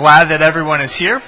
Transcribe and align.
glad 0.00 0.32
that 0.32 0.40
everyone 0.40 0.80
is 0.80 0.96
here. 0.98 1.20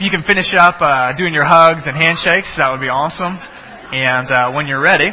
You 0.00 0.10
can 0.10 0.24
finish 0.26 0.50
up 0.58 0.82
uh, 0.82 1.14
doing 1.14 1.32
your 1.32 1.46
hugs 1.46 1.86
and 1.86 1.94
handshakes. 1.94 2.50
That 2.58 2.66
would 2.74 2.82
be 2.82 2.90
awesome. 2.90 3.38
And 3.94 4.26
uh, 4.26 4.50
when 4.50 4.66
you're 4.66 4.82
ready, 4.82 5.06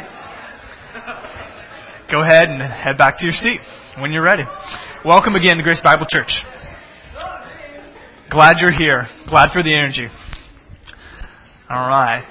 go 2.10 2.18
ahead 2.26 2.50
and 2.50 2.58
head 2.58 2.98
back 2.98 3.18
to 3.18 3.24
your 3.24 3.34
seat 3.38 3.60
when 4.02 4.10
you're 4.10 4.26
ready. 4.26 4.42
Welcome 5.04 5.36
again 5.36 5.56
to 5.58 5.62
Grace 5.62 5.80
Bible 5.84 6.06
Church. 6.10 6.34
Glad 8.28 8.58
you're 8.58 8.74
here. 8.74 9.06
Glad 9.28 9.50
for 9.52 9.62
the 9.62 9.70
energy. 9.72 10.08
All 11.70 11.86
right. 11.86 12.26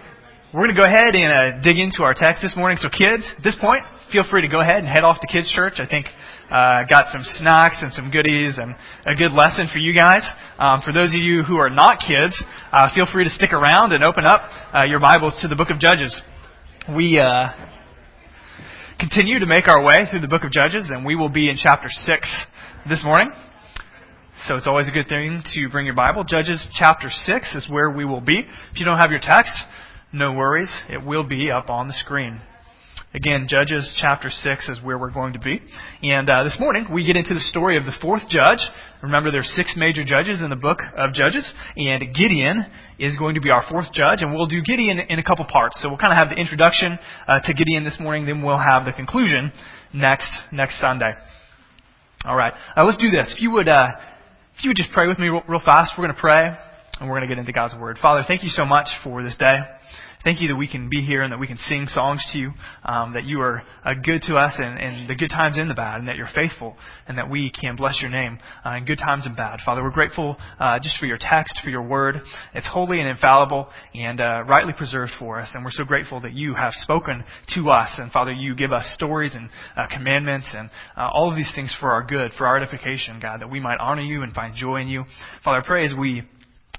We're 0.54 0.68
going 0.68 0.76
to 0.76 0.82
go 0.82 0.88
ahead 0.88 1.16
and 1.16 1.32
uh, 1.32 1.62
dig 1.64 1.80
into 1.80 2.04
our 2.04 2.14
text 2.14 2.42
this 2.42 2.58
morning. 2.58 2.76
So, 2.82 2.90
kids, 2.90 3.24
at 3.38 3.44
this 3.46 3.56
point, 3.56 3.84
feel 4.12 4.26
free 4.30 4.42
to 4.42 4.50
go 4.50 4.60
ahead 4.60 4.84
and 4.84 4.88
head 4.88 5.06
off 5.06 5.22
to 5.22 5.28
Kids 5.32 5.50
Church. 5.56 5.80
I 5.80 5.88
think 5.88 6.08
uh, 6.52 6.84
got 6.90 7.06
some 7.12 7.22
snacks 7.24 7.80
and 7.82 7.94
some 7.94 8.12
goodies 8.12 8.58
and 8.58 8.76
a 9.06 9.16
good 9.16 9.32
lesson 9.32 9.68
for 9.72 9.80
you 9.80 9.94
guys. 9.94 10.28
Um, 10.58 10.82
for 10.82 10.92
those 10.94 11.14
of 11.14 11.22
you 11.22 11.44
who 11.44 11.58
are 11.58 11.70
not 11.70 12.00
kids, 12.00 12.42
uh, 12.72 12.90
feel 12.94 13.06
free 13.12 13.24
to 13.24 13.30
stick 13.30 13.54
around 13.54 13.94
and 13.94 14.04
open 14.04 14.26
up 14.26 14.42
uh, 14.74 14.86
your 14.86 15.00
Bibles 15.00 15.38
to 15.42 15.48
the 15.48 15.56
Book 15.56 15.70
of 15.70 15.80
Judges. 15.80 16.20
We 16.96 17.20
uh, 17.20 17.50
continue 19.00 19.40
to 19.40 19.46
make 19.46 19.68
our 19.68 19.84
way 19.84 20.10
through 20.10 20.22
the 20.22 20.28
Book 20.28 20.44
of 20.44 20.52
Judges, 20.52 20.90
and 20.90 21.06
we 21.06 21.16
will 21.16 21.30
be 21.30 21.50
in 21.50 21.58
chapter 21.62 21.88
six 21.90 22.28
this 22.90 23.04
morning. 23.04 23.32
So 24.48 24.56
it's 24.56 24.68
always 24.68 24.88
a 24.88 24.92
good 24.92 25.10
thing 25.10 25.44
to 25.54 25.70
bring 25.70 25.86
your 25.86 25.96
Bible. 25.96 26.24
Judges 26.24 26.66
chapter 26.74 27.10
6 27.10 27.56
is 27.56 27.68
where 27.70 27.90
we 27.90 28.06
will 28.06 28.22
be. 28.22 28.40
If 28.72 28.80
you 28.80 28.86
don't 28.86 28.98
have 28.98 29.12
your 29.12 29.20
text, 29.22 29.52
no 30.14 30.32
worries. 30.32 30.72
It 30.90 31.06
will 31.06 31.26
be 31.26 31.52
up 31.52 31.70
on 31.70 31.90
the 31.90 31.94
screen. 31.94 32.40
Again, 33.12 33.48
Judges 33.50 33.98
chapter 34.00 34.30
6 34.30 34.70
is 34.70 34.84
where 34.84 34.96
we're 34.96 35.10
going 35.10 35.34
to 35.34 35.40
be. 35.40 35.60
And 36.04 36.30
uh, 36.30 36.44
this 36.44 36.58
morning, 36.60 36.86
we 36.94 37.04
get 37.04 37.16
into 37.16 37.34
the 37.34 37.40
story 37.40 37.76
of 37.76 37.86
the 37.86 37.94
fourth 38.00 38.22
judge. 38.30 38.60
Remember, 39.02 39.32
there 39.32 39.40
are 39.42 39.56
six 39.58 39.74
major 39.76 40.04
judges 40.06 40.44
in 40.44 40.52
the 40.52 40.56
book 40.56 40.78
of 40.96 41.12
Judges, 41.14 41.52
and 41.76 42.04
Gideon 42.14 42.68
is 43.00 43.18
going 43.18 43.34
to 43.34 43.42
be 43.42 43.50
our 43.50 43.66
fourth 43.68 43.92
judge, 43.94 44.22
and 44.22 44.32
we'll 44.32 44.46
do 44.46 44.62
Gideon 44.62 45.00
in 45.00 45.18
a 45.18 45.24
couple 45.24 45.44
parts. 45.46 45.82
So 45.82 45.90
we'll 45.90 45.98
kind 45.98 46.14
of 46.14 46.18
have 46.18 46.30
the 46.30 46.40
introduction 46.40 47.00
uh, 47.28 47.40
to 47.46 47.54
Gideon 47.56 47.84
this 47.84 47.98
morning, 48.00 48.28
then 48.28 48.44
we'll 48.44 48.60
have 48.60 48.86
the 48.86 48.94
conclusion 48.94 49.52
next 49.92 50.30
next 50.52 50.80
Sunday. 50.80 51.14
All 52.26 52.38
right, 52.38 52.54
uh, 52.78 52.86
let's 52.86 52.98
do 52.98 53.10
this. 53.10 53.34
If 53.36 53.42
you 53.42 53.50
would, 53.52 53.68
uh, 53.68 53.90
if 54.56 54.64
you 54.64 54.70
would 54.70 54.78
just 54.78 54.92
pray 54.92 55.08
with 55.08 55.18
me 55.18 55.30
real, 55.30 55.42
real 55.50 55.62
fast, 55.66 55.94
we're 55.98 56.06
going 56.06 56.16
to 56.16 56.22
pray, 56.22 56.56
and 57.00 57.10
we're 57.10 57.18
going 57.18 57.28
to 57.28 57.34
get 57.34 57.40
into 57.40 57.54
God's 57.54 57.74
Word. 57.74 57.98
Father, 58.00 58.24
thank 58.28 58.44
you 58.44 58.50
so 58.50 58.66
much 58.66 58.88
for 59.04 59.24
this 59.24 59.36
day. 59.36 59.58
Thank 60.22 60.42
you 60.42 60.50
that 60.50 60.58
we 60.58 60.68
can 60.68 60.90
be 60.90 61.02
here 61.02 61.22
and 61.22 61.32
that 61.32 61.40
we 61.40 61.48
can 61.48 61.56
sing 61.56 61.88
songs 61.88 62.22
to 62.34 62.38
you, 62.38 62.52
um, 62.84 63.14
that 63.14 63.24
you 63.24 63.40
are 63.40 63.64
uh, 63.86 63.94
good 63.94 64.22
to 64.24 64.36
us 64.36 64.54
and, 64.58 64.78
and 64.78 65.10
the 65.10 65.16
good 65.16 65.30
times 65.30 65.58
and 65.58 65.70
the 65.70 65.74
bad, 65.74 66.00
and 66.00 66.10
that 66.10 66.18
you're 66.18 66.28
faithful, 66.36 66.76
and 67.08 67.18
that 67.18 67.30
we 67.30 67.50
can 67.50 67.78
bless 67.78 68.02
your 68.02 68.12
name 68.12 68.38
uh, 68.66 68.72
in 68.72 68.84
good 68.84 68.98
times 68.98 69.26
and 69.26 69.38
bad. 69.38 69.62
Father, 69.66 69.82
we're 69.82 69.92
grateful 69.92 70.36
uh, 70.60 70.78
just 70.78 70.98
for 70.98 71.06
your 71.06 71.18
text, 71.18 71.62
for 71.64 71.70
your 71.70 71.84
word. 71.84 72.20
It's 72.54 72.68
holy 72.68 73.00
and 73.00 73.08
infallible 73.08 73.70
and 73.94 74.20
uh, 74.20 74.44
rightly 74.46 74.74
preserved 74.74 75.14
for 75.18 75.40
us, 75.40 75.52
and 75.54 75.64
we're 75.64 75.72
so 75.72 75.86
grateful 75.86 76.20
that 76.20 76.34
you 76.34 76.54
have 76.54 76.74
spoken 76.74 77.24
to 77.56 77.70
us. 77.70 77.92
And 77.98 78.12
Father, 78.12 78.34
you 78.34 78.56
give 78.56 78.74
us 78.74 78.92
stories 78.94 79.36
and 79.36 79.50
uh, 79.78 79.88
commandments 79.88 80.54
and 80.54 80.70
uh, 80.98 81.10
all 81.14 81.30
of 81.30 81.38
these 81.38 81.52
things 81.56 81.74
for 81.80 81.92
our 81.92 82.04
good, 82.04 82.34
for 82.38 82.46
our 82.46 82.58
edification, 82.58 83.22
God, 83.22 83.40
that 83.40 83.50
we 83.50 83.62
might 83.62 83.78
honor 83.80 84.02
you 84.02 84.24
and 84.24 84.34
find 84.34 84.54
joy 84.54 84.82
in 84.82 84.90
you. 84.90 85.06
Father, 85.46 85.60
I 85.60 85.66
pray 85.66 85.86
as 85.86 85.94
we 85.98 86.24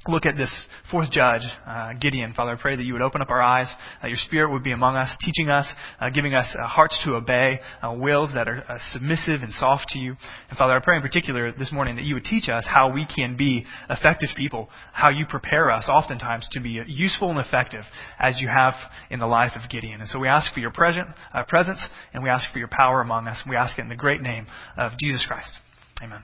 look 0.08 0.24
at 0.24 0.36
this 0.36 0.66
fourth 0.90 1.10
judge, 1.10 1.42
uh, 1.66 1.92
Gideon. 2.00 2.32
Father, 2.34 2.52
I 2.52 2.56
pray 2.60 2.74
that 2.74 2.84
you 2.84 2.94
would 2.94 3.02
open 3.02 3.20
up 3.20 3.28
our 3.28 3.42
eyes, 3.42 3.70
that 4.00 4.08
your 4.08 4.16
Spirit 4.16 4.50
would 4.50 4.62
be 4.62 4.72
among 4.72 4.96
us, 4.96 5.14
teaching 5.20 5.50
us, 5.50 5.70
uh, 6.00 6.08
giving 6.08 6.34
us 6.34 6.54
uh, 6.58 6.66
hearts 6.66 6.98
to 7.04 7.14
obey, 7.14 7.60
uh, 7.82 7.92
wills 7.92 8.30
that 8.34 8.48
are 8.48 8.64
uh, 8.66 8.78
submissive 8.90 9.42
and 9.42 9.52
soft 9.52 9.88
to 9.90 9.98
you. 9.98 10.16
And 10.48 10.58
Father, 10.58 10.74
I 10.74 10.80
pray 10.80 10.96
in 10.96 11.02
particular 11.02 11.52
this 11.52 11.70
morning 11.70 11.96
that 11.96 12.04
you 12.04 12.14
would 12.14 12.24
teach 12.24 12.48
us 12.48 12.64
how 12.66 12.90
we 12.92 13.06
can 13.14 13.36
be 13.36 13.66
effective 13.90 14.30
people, 14.36 14.70
how 14.92 15.10
you 15.10 15.26
prepare 15.26 15.70
us 15.70 15.88
oftentimes 15.88 16.48
to 16.52 16.60
be 16.60 16.80
useful 16.86 17.30
and 17.30 17.38
effective 17.38 17.84
as 18.18 18.40
you 18.40 18.48
have 18.48 18.74
in 19.10 19.20
the 19.20 19.26
life 19.26 19.52
of 19.54 19.68
Gideon. 19.68 20.00
And 20.00 20.08
so 20.08 20.18
we 20.18 20.28
ask 20.28 20.52
for 20.54 20.60
your 20.60 20.72
present, 20.72 21.08
uh, 21.34 21.44
presence 21.44 21.86
and 22.14 22.22
we 22.22 22.30
ask 22.30 22.50
for 22.52 22.58
your 22.58 22.70
power 22.70 23.02
among 23.02 23.26
us. 23.26 23.42
We 23.48 23.56
ask 23.56 23.78
it 23.78 23.82
in 23.82 23.88
the 23.88 23.96
great 23.96 24.22
name 24.22 24.46
of 24.78 24.92
Jesus 24.98 25.24
Christ. 25.26 25.50
Amen. 26.02 26.22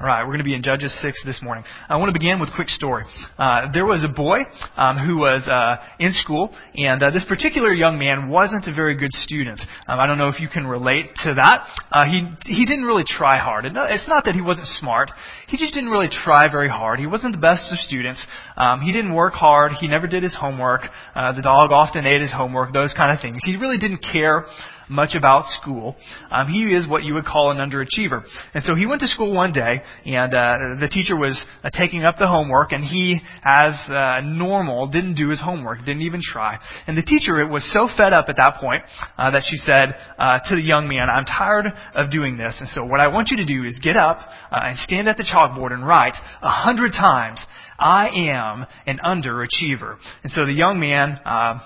All 0.00 0.06
right, 0.06 0.22
we're 0.22 0.30
going 0.30 0.38
to 0.38 0.44
be 0.44 0.54
in 0.54 0.62
Judges 0.62 0.96
6 1.00 1.22
this 1.24 1.40
morning. 1.42 1.64
I 1.88 1.96
want 1.96 2.12
to 2.12 2.18
begin 2.18 2.40
with 2.40 2.50
a 2.50 2.54
quick 2.54 2.68
story. 2.68 3.04
Uh, 3.38 3.70
there 3.72 3.86
was 3.86 4.04
a 4.04 4.12
boy 4.12 4.38
um, 4.76 4.98
who 4.98 5.18
was 5.18 5.46
uh, 5.48 5.76
in 5.98 6.12
school, 6.12 6.54
and 6.74 7.02
uh, 7.02 7.10
this 7.10 7.24
particular 7.26 7.72
young 7.72 7.98
man 7.98 8.28
wasn't 8.28 8.66
a 8.66 8.74
very 8.74 8.96
good 8.96 9.12
student. 9.12 9.60
Um, 9.86 10.00
I 10.00 10.06
don't 10.06 10.18
know 10.18 10.28
if 10.28 10.40
you 10.40 10.48
can 10.48 10.66
relate 10.66 11.06
to 11.24 11.34
that. 11.34 11.66
Uh, 11.90 12.04
he 12.04 12.26
he 12.46 12.66
didn't 12.66 12.84
really 12.84 13.04
try 13.06 13.38
hard. 13.38 13.64
It's 13.66 14.08
not 14.08 14.24
that 14.24 14.34
he 14.34 14.40
wasn't 14.40 14.66
smart. 14.66 15.10
He 15.48 15.56
just 15.56 15.74
didn't 15.74 15.90
really 15.90 16.08
try 16.08 16.50
very 16.50 16.68
hard. 16.68 16.98
He 16.98 17.06
wasn't 17.06 17.34
the 17.34 17.40
best 17.40 17.70
of 17.70 17.78
students. 17.78 18.24
Um, 18.56 18.80
he 18.80 18.92
didn't 18.92 19.14
work 19.14 19.34
hard. 19.34 19.72
He 19.72 19.88
never 19.88 20.06
did 20.06 20.22
his 20.22 20.36
homework. 20.38 20.82
Uh, 21.14 21.32
the 21.32 21.42
dog 21.42 21.70
often 21.70 22.06
ate 22.06 22.20
his 22.20 22.32
homework. 22.32 22.72
Those 22.72 22.94
kind 22.94 23.12
of 23.12 23.20
things. 23.20 23.42
He 23.44 23.56
really 23.56 23.78
didn't 23.78 24.04
care 24.12 24.46
much 24.92 25.14
about 25.14 25.44
school. 25.60 25.96
Um, 26.30 26.48
he 26.48 26.64
is 26.64 26.86
what 26.88 27.02
you 27.02 27.14
would 27.14 27.24
call 27.24 27.50
an 27.50 27.58
underachiever. 27.58 28.22
And 28.54 28.62
so 28.64 28.74
he 28.74 28.86
went 28.86 29.00
to 29.00 29.08
school 29.08 29.34
one 29.34 29.52
day, 29.52 29.82
and 30.04 30.34
uh, 30.34 30.58
the 30.80 30.88
teacher 30.88 31.16
was 31.16 31.42
uh, 31.64 31.70
taking 31.76 32.04
up 32.04 32.16
the 32.18 32.28
homework, 32.28 32.72
and 32.72 32.84
he, 32.84 33.20
as 33.42 33.72
uh, 33.88 34.20
normal, 34.22 34.88
didn't 34.88 35.14
do 35.14 35.28
his 35.28 35.40
homework, 35.40 35.78
didn't 35.80 36.02
even 36.02 36.20
try. 36.22 36.58
And 36.86 36.96
the 36.96 37.02
teacher 37.02 37.46
was 37.46 37.64
so 37.72 37.88
fed 37.96 38.12
up 38.12 38.26
at 38.28 38.36
that 38.36 38.58
point 38.60 38.82
uh, 39.18 39.30
that 39.30 39.42
she 39.48 39.56
said 39.56 39.94
uh, 40.18 40.38
to 40.48 40.56
the 40.56 40.62
young 40.62 40.88
man, 40.88 41.08
I'm 41.08 41.24
tired 41.24 41.66
of 41.94 42.10
doing 42.10 42.36
this, 42.36 42.56
and 42.60 42.68
so 42.68 42.84
what 42.84 43.00
I 43.00 43.08
want 43.08 43.30
you 43.30 43.38
to 43.38 43.46
do 43.46 43.64
is 43.64 43.78
get 43.82 43.96
up 43.96 44.18
uh, 44.50 44.60
and 44.62 44.78
stand 44.78 45.08
at 45.08 45.16
the 45.16 45.24
chalkboard 45.24 45.72
and 45.72 45.86
write 45.86 46.14
a 46.42 46.50
hundred 46.50 46.92
times, 46.92 47.44
I 47.78 48.08
am 48.30 48.66
an 48.86 48.98
underachiever. 49.04 49.96
And 50.22 50.32
so 50.32 50.46
the 50.46 50.52
young 50.52 50.78
man, 50.78 51.18
uh, 51.24 51.58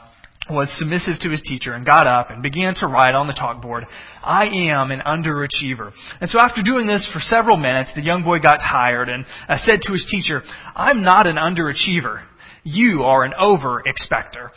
was 0.51 0.73
submissive 0.79 1.19
to 1.21 1.31
his 1.31 1.43
teacher 1.43 1.75
and 1.75 1.84
got 1.84 2.07
up 2.07 2.31
and 2.31 2.43
began 2.43 2.75
to 2.77 2.87
write 2.87 3.15
on 3.15 3.27
the 3.27 3.33
chalkboard, 3.33 3.84
I 4.23 4.47
am 4.47 4.91
an 4.91 5.01
underachiever. 5.01 5.93
And 6.21 6.31
so 6.31 6.39
after 6.39 6.62
doing 6.62 6.87
this 6.87 7.09
for 7.12 7.21
several 7.21 7.57
minutes, 7.57 7.91
the 7.95 8.03
young 8.03 8.23
boy 8.23 8.39
got 8.39 8.59
tired 8.59 9.09
and 9.09 9.25
uh, 9.49 9.57
said 9.65 9.81
to 9.83 9.93
his 9.93 10.07
teacher, 10.11 10.43
I'm 10.75 11.03
not 11.03 11.27
an 11.27 11.37
underachiever. 11.37 12.23
You 12.62 13.03
are 13.03 13.25
an 13.25 13.33
over-expector 13.39 14.51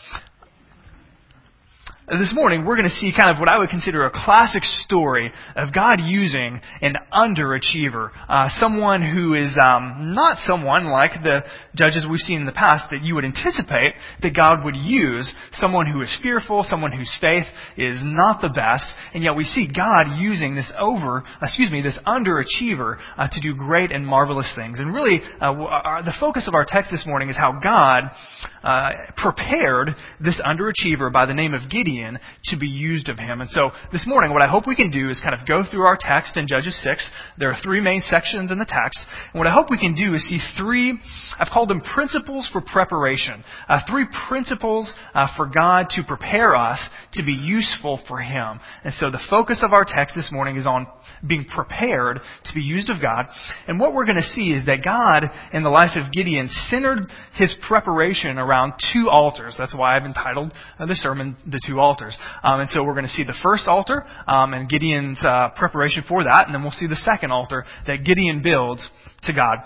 this 2.18 2.34
morning 2.34 2.66
we're 2.66 2.76
going 2.76 2.90
to 2.90 2.96
see 2.96 3.14
kind 3.16 3.30
of 3.30 3.40
what 3.40 3.52
I 3.52 3.60
would 3.60 3.70
consider 3.70 4.06
a 4.06 4.12
classic 4.12 4.64
story 4.64 5.32
of 5.56 5.74
God 5.74 6.00
using 6.02 6.60
an 6.82 6.96
underachiever, 7.14 8.10
uh, 8.28 8.50
someone 8.60 9.04
who 9.04 9.36
is 9.36 9.56
um, 9.62 10.14
not 10.16 10.40
someone 10.40 10.86
like 10.86 11.12
the 11.22 11.44
judges 11.76 12.08
we've 12.10 12.20
seen 12.20 12.40
in 12.40 12.46
the 12.48 12.52
past 12.52 12.86
that 12.90 13.04
you 13.04 13.14
would 13.14 13.26
anticipate 13.26 13.94
that 14.24 14.36
God 14.36 14.66
would 14.66 14.76
use, 14.76 15.32
someone 15.54 15.86
who 15.86 16.02
is 16.02 16.18
fearful, 16.24 16.66
someone 16.68 16.92
whose 16.92 17.16
faith 17.22 17.46
is 17.78 18.00
not 18.02 18.42
the 18.42 18.50
best, 18.50 18.86
and 19.14 19.24
yet 19.24 19.36
we 19.36 19.44
see 19.44 19.68
God 19.68 20.18
using 20.18 20.56
this 20.56 20.72
over, 20.80 21.24
excuse 21.44 21.72
me, 21.72 21.84
this 21.84 22.00
underachiever 22.08 22.98
uh, 23.18 23.28
to 23.32 23.42
do 23.42 23.54
great 23.54 23.92
and 23.92 24.06
marvelous 24.06 24.52
things. 24.56 24.80
And 24.80 24.94
really, 24.94 25.22
uh, 25.40 25.54
our, 25.54 26.04
the 26.04 26.16
focus 26.20 26.48
of 26.48 26.56
our 26.56 26.66
text 26.68 26.90
this 26.90 27.06
morning 27.06 27.30
is 27.30 27.38
how 27.38 27.60
God 27.62 28.06
uh, 28.64 28.90
prepared 29.16 29.96
this 30.20 30.42
underachiever 30.44 31.14
by 31.14 31.28
the 31.28 31.34
name 31.36 31.54
of 31.54 31.70
Gideon 31.70 31.99
to 32.46 32.58
be 32.58 32.68
used 32.68 33.10
of 33.10 33.18
him. 33.18 33.42
And 33.42 33.50
so 33.50 33.72
this 33.92 34.06
morning, 34.08 34.32
what 34.32 34.42
I 34.42 34.48
hope 34.48 34.68
we 34.68 34.76
can 34.76 34.92
do 34.92 35.10
is 35.10 35.20
kind 35.22 35.40
of 35.40 35.48
go 35.48 35.64
through 35.70 35.86
our 35.86 35.98
text 36.00 36.38
in 36.38 36.48
Judges 36.48 36.80
6. 36.84 37.10
There 37.38 37.52
are 37.52 37.58
three 37.62 37.82
main 37.82 38.02
sections 38.06 38.52
in 38.52 38.58
the 38.58 38.66
text. 38.66 39.00
And 39.34 39.40
what 39.40 39.48
I 39.48 39.54
hope 39.54 39.70
we 39.70 39.78
can 39.78 39.96
do 39.96 40.14
is 40.14 40.28
see 40.28 40.40
three, 40.58 41.00
I've 41.40 41.52
called 41.52 41.70
them 41.70 41.82
principles 41.82 42.50
for 42.52 42.62
preparation. 42.62 43.44
Uh, 43.68 43.80
three 43.90 44.06
principles 44.28 44.92
uh, 45.14 45.28
for 45.36 45.48
God 45.48 45.88
to 45.92 46.04
prepare 46.04 46.56
us 46.56 46.88
to 47.14 47.24
be 47.24 47.34
useful 47.34 48.00
for 48.08 48.20
Him. 48.20 48.60
And 48.84 48.94
so 48.96 49.12
the 49.12 49.22
focus 49.30 49.62
of 49.64 49.74
our 49.74 49.86
text 49.86 50.16
this 50.16 50.30
morning 50.32 50.58
is 50.58 50.68
on 50.68 50.88
being 51.28 51.46
prepared 51.46 52.20
to 52.46 52.54
be 52.54 52.62
used 52.62 52.90
of 52.90 53.02
God. 53.02 53.26
And 53.68 53.80
what 53.80 53.94
we're 53.94 54.06
going 54.06 54.18
to 54.18 54.24
see 54.24 54.52
is 54.52 54.66
that 54.66 54.84
God, 54.84 55.26
in 55.54 55.64
the 55.64 55.70
life 55.70 55.96
of 55.96 56.12
Gideon, 56.12 56.50
centered 56.70 57.06
His 57.36 57.56
preparation 57.68 58.38
around 58.38 58.74
two 58.94 59.10
altars. 59.10 59.56
That's 59.58 59.76
why 59.76 59.96
I've 59.96 60.06
entitled 60.06 60.54
uh, 60.80 60.86
the 60.86 60.96
sermon, 60.96 61.36
The 61.46 61.62
Two 61.66 61.80
Altars 61.80 61.89
altars. 61.90 62.16
Um, 62.44 62.60
and 62.60 62.70
so 62.70 62.84
we're 62.84 62.94
going 62.94 63.06
to 63.06 63.12
see 63.12 63.24
the 63.24 63.38
first 63.42 63.68
altar 63.68 64.06
um, 64.28 64.54
and 64.54 64.70
Gideon's 64.70 65.24
uh, 65.26 65.50
preparation 65.56 66.04
for 66.08 66.24
that, 66.24 66.46
and 66.46 66.54
then 66.54 66.62
we'll 66.62 66.72
see 66.72 66.88
the 66.88 66.96
second 66.96 67.32
altar 67.32 67.66
that 67.88 68.04
Gideon 68.06 68.44
builds 68.44 68.88
to 69.24 69.34
God. 69.34 69.58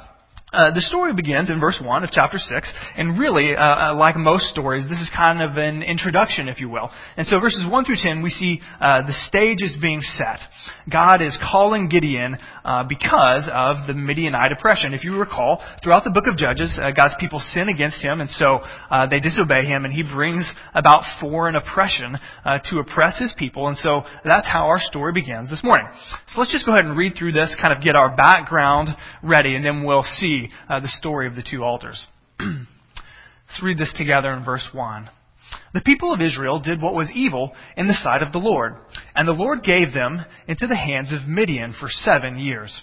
Uh, 0.54 0.72
the 0.72 0.82
story 0.82 1.16
begins 1.16 1.50
in 1.50 1.60
verse 1.60 1.82
1 1.84 2.04
of 2.04 2.12
chapter 2.12 2.38
6, 2.38 2.74
and 2.96 3.18
really, 3.18 3.56
uh, 3.56 3.60
uh, 3.60 3.96
like 3.96 4.16
most 4.16 4.46
stories, 4.50 4.84
this 4.88 5.00
is 5.00 5.12
kind 5.16 5.42
of 5.42 5.58
an 5.58 5.82
introduction, 5.82 6.48
if 6.48 6.60
you 6.60 6.70
will. 6.70 6.92
And 7.18 7.26
so 7.26 7.40
verses 7.40 7.66
1 7.68 7.86
through 7.86 7.96
10, 7.98 8.22
we 8.22 8.30
see 8.30 8.62
uh, 8.80 9.00
the 9.08 9.14
stage 9.14 9.64
is 9.64 9.80
being 9.82 10.02
set. 10.02 10.38
God 10.92 11.24
is 11.24 11.36
calling 11.42 11.90
Gideon 11.90 12.38
uh, 12.64 12.84
because 12.88 13.50
of 13.52 13.88
the 13.88 13.96
Midianite 13.96 14.52
oppression. 14.52 14.94
If 14.94 15.04
you 15.04 15.18
recall, 15.18 15.60
throughout 15.84 16.04
the 16.04 16.12
book 16.12 16.28
of 16.28 16.38
Judges, 16.38 16.80
God's 16.96 17.16
people 17.20 17.40
sin 17.40 17.68
against 17.70 18.04
him, 18.04 18.22
and 18.22 18.30
so 18.30 18.60
they 19.10 19.20
disobey 19.20 19.66
him, 19.66 19.86
and 19.86 19.94
he 19.94 20.04
brings 20.04 20.48
about 20.76 21.02
foreign 21.20 21.56
oppression 21.56 22.16
to 22.46 22.78
oppress 22.78 23.18
his 23.18 23.34
people. 23.40 23.70
And 23.70 23.78
so 23.78 24.04
that's 24.24 24.48
how 24.48 24.68
our 24.68 24.80
story 24.80 25.14
begins 25.14 25.50
this 25.50 25.64
morning. 25.64 25.88
So 26.28 26.40
let's 26.40 26.52
just 26.52 26.66
go 26.66 26.74
ahead 26.74 26.86
and 26.86 26.96
read 26.96 27.14
through 27.18 27.32
this, 27.32 27.58
kind 27.60 27.74
of 27.74 27.82
get 27.84 27.96
our 27.96 28.16
background 28.16 28.90
ready, 29.24 29.56
and 29.56 29.66
then 29.66 29.84
we'll 29.84 30.04
see 30.04 30.43
uh, 30.70 30.80
the 30.80 30.88
story 30.88 31.28
of 31.28 31.36
the 31.36 31.44
two 31.44 31.64
altars. 31.64 32.08
Let's 32.40 33.64
read 33.64 33.78
this 33.78 33.94
together 33.96 34.32
in 34.34 34.44
verse 34.44 34.68
1. 34.72 35.10
The 35.74 35.82
people 35.82 36.14
of 36.14 36.22
Israel 36.22 36.60
did 36.60 36.82
what 36.82 36.94
was 36.94 37.12
evil 37.14 37.54
in 37.76 37.88
the 37.88 37.94
sight 37.94 38.22
of 38.22 38.32
the 38.32 38.40
Lord, 38.40 38.76
and 39.16 39.28
the 39.28 39.34
Lord 39.34 39.64
gave 39.64 39.94
them 39.94 40.26
into 40.48 40.68
the 40.68 40.76
hands 40.76 41.14
of 41.14 41.28
Midian 41.28 41.74
for 41.80 41.90
seven 41.90 42.38
years. 42.38 42.82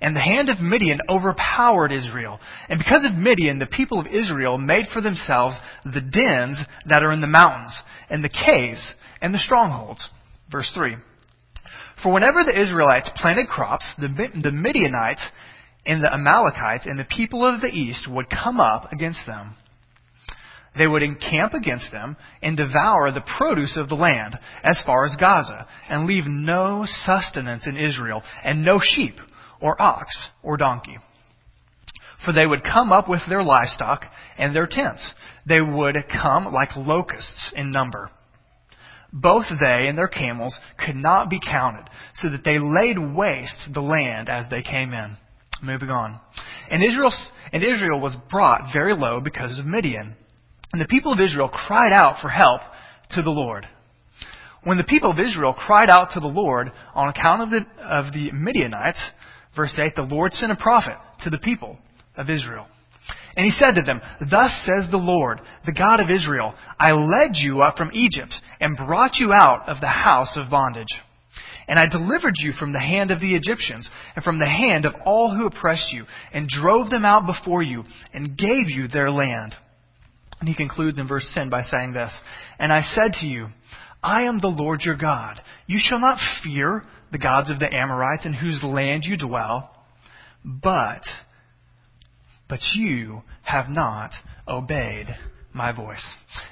And 0.00 0.14
the 0.14 0.20
hand 0.20 0.48
of 0.48 0.60
Midian 0.60 1.00
overpowered 1.08 1.90
Israel. 1.90 2.38
And 2.68 2.78
because 2.78 3.04
of 3.04 3.14
Midian, 3.14 3.58
the 3.58 3.66
people 3.66 3.98
of 3.98 4.06
Israel 4.06 4.56
made 4.56 4.86
for 4.92 5.00
themselves 5.00 5.56
the 5.84 6.00
dens 6.00 6.58
that 6.86 7.02
are 7.02 7.10
in 7.10 7.20
the 7.20 7.26
mountains, 7.26 7.76
and 8.08 8.22
the 8.22 8.28
caves, 8.28 8.94
and 9.20 9.34
the 9.34 9.38
strongholds. 9.38 10.08
Verse 10.50 10.70
3. 10.72 10.96
For 12.02 12.12
whenever 12.12 12.44
the 12.44 12.58
Israelites 12.58 13.10
planted 13.16 13.48
crops, 13.48 13.92
the, 13.98 14.08
the 14.40 14.52
Midianites 14.52 15.26
and 15.88 16.04
the 16.04 16.12
Amalekites 16.12 16.84
and 16.84 16.98
the 16.98 17.04
people 17.04 17.44
of 17.44 17.62
the 17.62 17.68
east 17.68 18.06
would 18.08 18.28
come 18.28 18.60
up 18.60 18.92
against 18.92 19.26
them. 19.26 19.56
They 20.76 20.86
would 20.86 21.02
encamp 21.02 21.54
against 21.54 21.90
them 21.90 22.16
and 22.42 22.56
devour 22.58 23.10
the 23.10 23.24
produce 23.38 23.76
of 23.76 23.88
the 23.88 23.94
land 23.94 24.38
as 24.62 24.80
far 24.84 25.06
as 25.06 25.16
Gaza, 25.18 25.66
and 25.88 26.06
leave 26.06 26.26
no 26.26 26.84
sustenance 26.86 27.66
in 27.66 27.78
Israel, 27.78 28.22
and 28.44 28.62
no 28.62 28.78
sheep, 28.80 29.14
or 29.60 29.80
ox, 29.80 30.28
or 30.42 30.58
donkey. 30.58 30.98
For 32.22 32.34
they 32.34 32.46
would 32.46 32.62
come 32.62 32.92
up 32.92 33.08
with 33.08 33.22
their 33.26 33.42
livestock 33.42 34.04
and 34.36 34.54
their 34.54 34.68
tents. 34.70 35.14
They 35.46 35.62
would 35.62 35.96
come 36.12 36.52
like 36.52 36.76
locusts 36.76 37.52
in 37.56 37.72
number. 37.72 38.10
Both 39.10 39.46
they 39.48 39.88
and 39.88 39.96
their 39.96 40.08
camels 40.08 40.58
could 40.84 40.96
not 40.96 41.30
be 41.30 41.40
counted, 41.40 41.88
so 42.16 42.28
that 42.28 42.44
they 42.44 42.58
laid 42.58 42.98
waste 42.98 43.72
the 43.72 43.80
land 43.80 44.28
as 44.28 44.50
they 44.50 44.62
came 44.62 44.92
in. 44.92 45.16
Moving 45.62 45.90
on. 45.90 46.20
And 46.70 46.82
Israel, 46.84 47.12
and 47.52 47.62
Israel 47.64 48.00
was 48.00 48.16
brought 48.30 48.72
very 48.72 48.94
low 48.94 49.20
because 49.20 49.58
of 49.58 49.66
Midian. 49.66 50.14
And 50.72 50.80
the 50.80 50.86
people 50.86 51.12
of 51.12 51.20
Israel 51.20 51.48
cried 51.48 51.92
out 51.92 52.20
for 52.20 52.28
help 52.28 52.60
to 53.12 53.22
the 53.22 53.30
Lord. 53.30 53.66
When 54.64 54.76
the 54.76 54.84
people 54.84 55.10
of 55.10 55.18
Israel 55.18 55.54
cried 55.54 55.88
out 55.88 56.10
to 56.14 56.20
the 56.20 56.26
Lord 56.26 56.70
on 56.94 57.08
account 57.08 57.42
of 57.42 57.50
the, 57.50 57.66
of 57.82 58.12
the 58.12 58.30
Midianites, 58.32 59.00
verse 59.56 59.78
8, 59.78 59.94
the 59.94 60.02
Lord 60.02 60.32
sent 60.32 60.52
a 60.52 60.56
prophet 60.56 60.96
to 61.22 61.30
the 61.30 61.38
people 61.38 61.78
of 62.16 62.28
Israel. 62.28 62.66
And 63.36 63.44
he 63.44 63.52
said 63.52 63.74
to 63.76 63.82
them, 63.82 64.00
Thus 64.30 64.50
says 64.66 64.90
the 64.90 64.96
Lord, 64.96 65.40
the 65.64 65.72
God 65.72 66.00
of 66.00 66.10
Israel, 66.10 66.54
I 66.78 66.90
led 66.92 67.32
you 67.34 67.62
up 67.62 67.76
from 67.76 67.92
Egypt 67.94 68.34
and 68.60 68.76
brought 68.76 69.16
you 69.16 69.32
out 69.32 69.68
of 69.68 69.80
the 69.80 69.86
house 69.86 70.36
of 70.36 70.50
bondage. 70.50 70.88
And 71.68 71.78
I 71.78 71.86
delivered 71.86 72.34
you 72.38 72.52
from 72.52 72.72
the 72.72 72.80
hand 72.80 73.10
of 73.10 73.20
the 73.20 73.34
Egyptians, 73.34 73.88
and 74.16 74.24
from 74.24 74.38
the 74.38 74.48
hand 74.48 74.86
of 74.86 74.94
all 75.04 75.34
who 75.34 75.46
oppressed 75.46 75.92
you, 75.92 76.06
and 76.32 76.48
drove 76.48 76.90
them 76.90 77.04
out 77.04 77.26
before 77.26 77.62
you, 77.62 77.84
and 78.14 78.36
gave 78.38 78.68
you 78.68 78.88
their 78.88 79.10
land. 79.10 79.54
And 80.40 80.48
he 80.48 80.54
concludes 80.54 80.98
in 80.98 81.06
verse 81.06 81.30
10 81.34 81.50
by 81.50 81.62
saying 81.62 81.92
this 81.92 82.16
And 82.58 82.72
I 82.72 82.82
said 82.82 83.12
to 83.20 83.26
you, 83.26 83.48
I 84.02 84.22
am 84.22 84.38
the 84.38 84.48
Lord 84.48 84.82
your 84.82 84.96
God. 84.96 85.40
You 85.66 85.78
shall 85.80 85.98
not 85.98 86.18
fear 86.42 86.84
the 87.10 87.18
gods 87.18 87.50
of 87.50 87.58
the 87.58 87.72
Amorites 87.72 88.24
in 88.24 88.32
whose 88.32 88.62
land 88.62 89.04
you 89.04 89.16
dwell, 89.16 89.74
but, 90.44 91.02
but 92.48 92.60
you 92.74 93.22
have 93.42 93.68
not 93.68 94.12
obeyed 94.46 95.06
my 95.52 95.72
voice. 95.72 96.06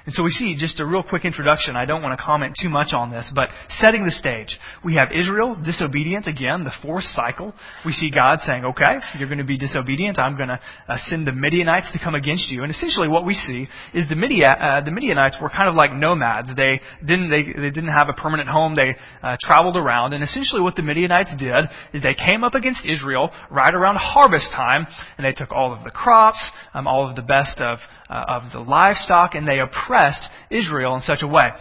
And 0.05 0.13
so 0.13 0.23
we 0.23 0.31
see 0.31 0.55
just 0.57 0.79
a 0.79 0.85
real 0.85 1.03
quick 1.03 1.23
introduction. 1.23 1.75
I 1.75 1.85
don't 1.85 2.01
want 2.01 2.17
to 2.17 2.23
comment 2.23 2.57
too 2.59 2.69
much 2.69 2.93
on 2.93 3.11
this, 3.11 3.31
but 3.35 3.49
setting 3.77 4.05
the 4.05 4.11
stage. 4.11 4.57
We 4.83 4.95
have 4.95 5.09
Israel 5.15 5.55
disobedient 5.63 6.25
again, 6.25 6.63
the 6.63 6.73
fourth 6.81 7.03
cycle. 7.03 7.53
We 7.85 7.91
see 7.91 8.09
God 8.09 8.39
saying, 8.39 8.65
okay, 8.65 8.97
you're 9.19 9.27
going 9.27 9.37
to 9.37 9.43
be 9.43 9.57
disobedient. 9.57 10.17
I'm 10.17 10.35
going 10.35 10.49
to 10.49 10.59
uh, 10.87 10.97
send 11.05 11.27
the 11.27 11.31
Midianites 11.31 11.91
to 11.93 11.99
come 12.03 12.15
against 12.15 12.49
you. 12.49 12.63
And 12.63 12.71
essentially 12.71 13.07
what 13.07 13.25
we 13.25 13.35
see 13.35 13.67
is 13.93 14.09
the, 14.09 14.15
Midian, 14.15 14.49
uh, 14.49 14.81
the 14.83 14.91
Midianites 14.91 15.37
were 15.39 15.49
kind 15.49 15.69
of 15.69 15.75
like 15.75 15.93
nomads. 15.93 16.49
They 16.55 16.81
didn't, 17.05 17.29
they, 17.29 17.43
they 17.43 17.69
didn't 17.69 17.93
have 17.93 18.09
a 18.09 18.13
permanent 18.13 18.49
home. 18.49 18.73
They 18.73 18.95
uh, 19.21 19.37
traveled 19.39 19.77
around. 19.77 20.13
And 20.13 20.23
essentially 20.23 20.61
what 20.61 20.75
the 20.75 20.81
Midianites 20.81 21.35
did 21.37 21.65
is 21.93 22.01
they 22.01 22.15
came 22.15 22.43
up 22.43 22.55
against 22.55 22.87
Israel 22.87 23.29
right 23.51 23.73
around 23.73 23.97
harvest 23.97 24.51
time, 24.55 24.87
and 25.17 25.25
they 25.25 25.33
took 25.33 25.51
all 25.51 25.71
of 25.71 25.83
the 25.83 25.91
crops, 25.91 26.43
um, 26.73 26.87
all 26.87 27.07
of 27.07 27.15
the 27.15 27.21
best 27.21 27.59
of, 27.59 27.77
uh, 28.09 28.23
of 28.27 28.43
the 28.53 28.59
livestock, 28.59 29.35
and 29.35 29.47
they 29.47 29.59
oppressed 29.69 30.27
Israel 30.49 30.95
in 30.95 31.01
such 31.01 31.19
a 31.21 31.27
way. 31.27 31.51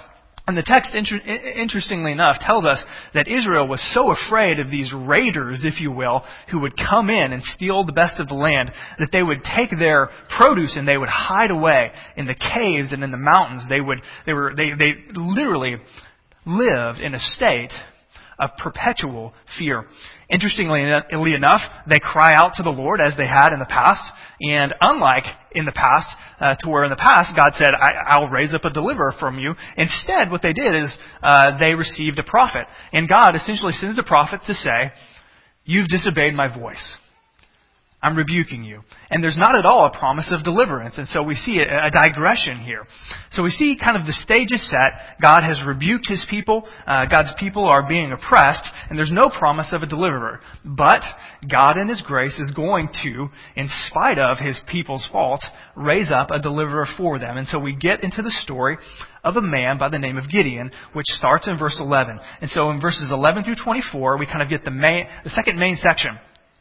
And 0.49 0.57
the 0.57 0.63
text, 0.63 0.95
interestingly 0.95 2.13
enough, 2.13 2.37
tells 2.39 2.65
us 2.65 2.83
that 3.15 3.27
Israel 3.27 3.67
was 3.67 3.83
so 3.93 4.13
afraid 4.13 4.61
of 4.61 4.71
these 4.71 4.93
raiders, 4.93 5.63
if 5.65 5.81
you 5.81 5.91
will, 5.91 6.23
who 6.53 6.61
would 6.61 6.77
come 6.77 7.11
in 7.11 7.33
and 7.33 7.43
steal 7.43 7.85
the 7.85 7.93
best 7.93 8.21
of 8.21 8.29
the 8.29 8.35
land, 8.35 8.71
that 9.01 9.09
they 9.11 9.25
would 9.25 9.43
take 9.43 9.71
their 9.77 10.09
produce 10.39 10.77
and 10.77 10.87
they 10.87 10.97
would 10.97 11.09
hide 11.09 11.51
away 11.51 11.91
in 12.17 12.27
the 12.27 12.35
caves 12.35 12.93
and 12.93 13.03
in 13.03 13.11
the 13.11 13.17
mountains. 13.17 13.65
They 13.69 13.81
would, 13.81 13.99
they 14.25 14.35
were, 14.35 14.55
they, 14.57 14.71
they 14.79 14.95
literally 15.15 15.79
lived 16.47 17.01
in 17.01 17.15
a 17.15 17.19
state 17.19 17.73
of 18.39 18.51
perpetual 18.59 19.33
fear. 19.59 19.87
Interestingly 20.29 20.83
enough, 21.35 21.61
they 21.89 21.99
cry 21.99 22.33
out 22.35 22.53
to 22.57 22.63
the 22.63 22.71
Lord 22.71 23.01
as 23.01 23.15
they 23.17 23.27
had 23.27 23.53
in 23.53 23.59
the 23.59 23.67
past. 23.67 24.03
And 24.41 24.75
unlike 24.81 25.25
in 25.53 25.65
the 25.65 25.73
past, 25.73 26.09
uh, 26.41 26.57
to 26.61 26.69
where 26.69 26.85
in 26.85 26.91
the 26.91 26.97
past 26.97 27.35
God 27.35 27.53
said, 27.55 27.71
I, 27.75 28.19
will 28.19 28.29
raise 28.29 28.53
up 28.53 28.65
a 28.65 28.71
deliverer 28.71 29.15
from 29.19 29.39
you. 29.39 29.55
Instead, 29.77 30.31
what 30.31 30.43
they 30.43 30.53
did 30.53 30.75
is 30.75 30.97
uh, 31.23 31.59
they 31.59 31.75
received 31.75 32.19
a 32.19 32.25
prophet. 32.25 32.67
And 32.93 33.09
God 33.09 33.37
essentially 33.37 33.73
sends 33.73 33.97
the 33.97 34.03
prophet 34.03 34.41
to 34.47 34.55
say, 34.55 34.93
You've 35.65 35.89
disobeyed 35.89 36.35
my 36.35 36.47
voice. 36.47 36.97
I'm 38.07 38.17
rebuking 38.17 38.63
you. 38.63 38.83
And 39.11 39.23
there's 39.23 39.37
not 39.37 39.59
at 39.59 39.67
all 39.67 39.87
a 39.87 39.99
promise 39.99 40.33
of 40.33 40.45
deliverance. 40.45 40.97
And 40.97 41.09
so 41.09 41.25
we 41.25 41.35
see 41.35 41.59
a, 41.59 41.87
a 41.87 41.91
digression 41.91 42.59
here. 42.59 42.85
So 43.33 43.43
we 43.43 43.51
see 43.51 43.77
kind 43.83 43.97
of 43.97 44.07
the 44.07 44.13
stage 44.13 44.53
is 44.53 44.71
set. 44.71 45.19
God 45.21 45.43
has 45.43 45.61
rebuked 45.67 46.09
his 46.09 46.25
people. 46.31 46.69
Uh, 46.87 47.07
God's 47.07 47.33
people 47.37 47.65
are 47.65 47.89
being 47.89 48.13
oppressed. 48.13 48.65
And 48.89 48.97
there's 48.97 49.11
no 49.11 49.29
promise 49.29 49.73
of 49.73 49.83
a 49.83 49.87
deliverer. 49.87 50.41
But 50.65 51.01
God 51.51 51.79
in 51.79 51.89
his 51.89 52.01
grace 52.07 52.39
is 52.39 52.53
going 52.53 52.91
to, 53.03 53.29
in 53.57 53.69
spite 53.89 54.19
of 54.19 54.39
his 54.39 54.61
people's 54.71 55.09
fault, 55.11 55.45
raise 55.75 56.13
up 56.15 56.31
a 56.31 56.39
deliverer 56.39 56.87
for 56.97 57.19
them. 57.19 57.37
And 57.37 57.49
so 57.49 57.59
we 57.59 57.75
get 57.75 58.05
into 58.05 58.23
the 58.23 58.31
story 58.31 58.79
of 59.25 59.35
a 59.35 59.43
man 59.43 59.79
by 59.79 59.89
the 59.89 59.99
name 59.99 60.17
of 60.17 60.31
Gideon, 60.31 60.71
which 60.93 61.07
starts 61.09 61.49
in 61.49 61.59
verse 61.59 61.79
11. 61.81 62.21
And 62.41 62.51
so 62.53 62.71
in 62.71 62.81
verses 62.81 63.11
11 63.11 63.43
through 63.43 63.57
24, 63.65 64.17
we 64.17 64.27
kind 64.27 64.43
of 64.43 64.49
get 64.49 64.65
the 64.65 64.71
main, 64.71 65.09
the 65.25 65.31
second 65.31 65.59
main 65.59 65.75
section. 65.75 66.17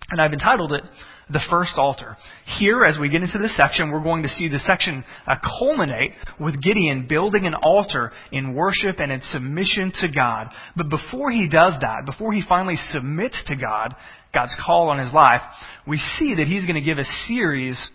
And 0.09 0.21
I've 0.21 0.33
entitled 0.33 0.71
it, 0.71 0.83
the 1.29 1.41
first 1.49 1.73
altar. 1.77 2.15
Here, 2.59 2.83
as 2.83 2.99
we 2.99 3.09
get 3.09 3.21
into 3.21 3.39
this 3.39 3.55
section, 3.57 3.91
we're 3.91 4.03
going 4.03 4.23
to 4.23 4.29
see 4.29 4.47
the 4.47 4.59
section 4.59 5.03
uh, 5.27 5.35
culminate 5.59 6.11
with 6.39 6.61
Gideon 6.61 7.07
building 7.07 7.45
an 7.45 7.55
altar 7.55 8.11
in 8.31 8.53
worship 8.53 8.99
and 8.99 9.11
in 9.11 9.21
submission 9.21 9.91
to 10.01 10.07
God. 10.07 10.49
But 10.75 10.89
before 10.89 11.31
he 11.31 11.49
does 11.49 11.73
that, 11.81 12.05
before 12.05 12.33
he 12.33 12.43
finally 12.47 12.75
submits 12.91 13.43
to 13.47 13.55
God, 13.55 13.95
God's 14.33 14.55
call 14.63 14.89
on 14.89 14.99
his 14.99 15.13
life, 15.13 15.41
we 15.87 15.97
see 15.97 16.35
that 16.35 16.47
he's 16.47 16.65
going 16.65 16.75
to 16.75 16.81
give 16.81 16.97
a 16.97 17.05
series 17.27 17.89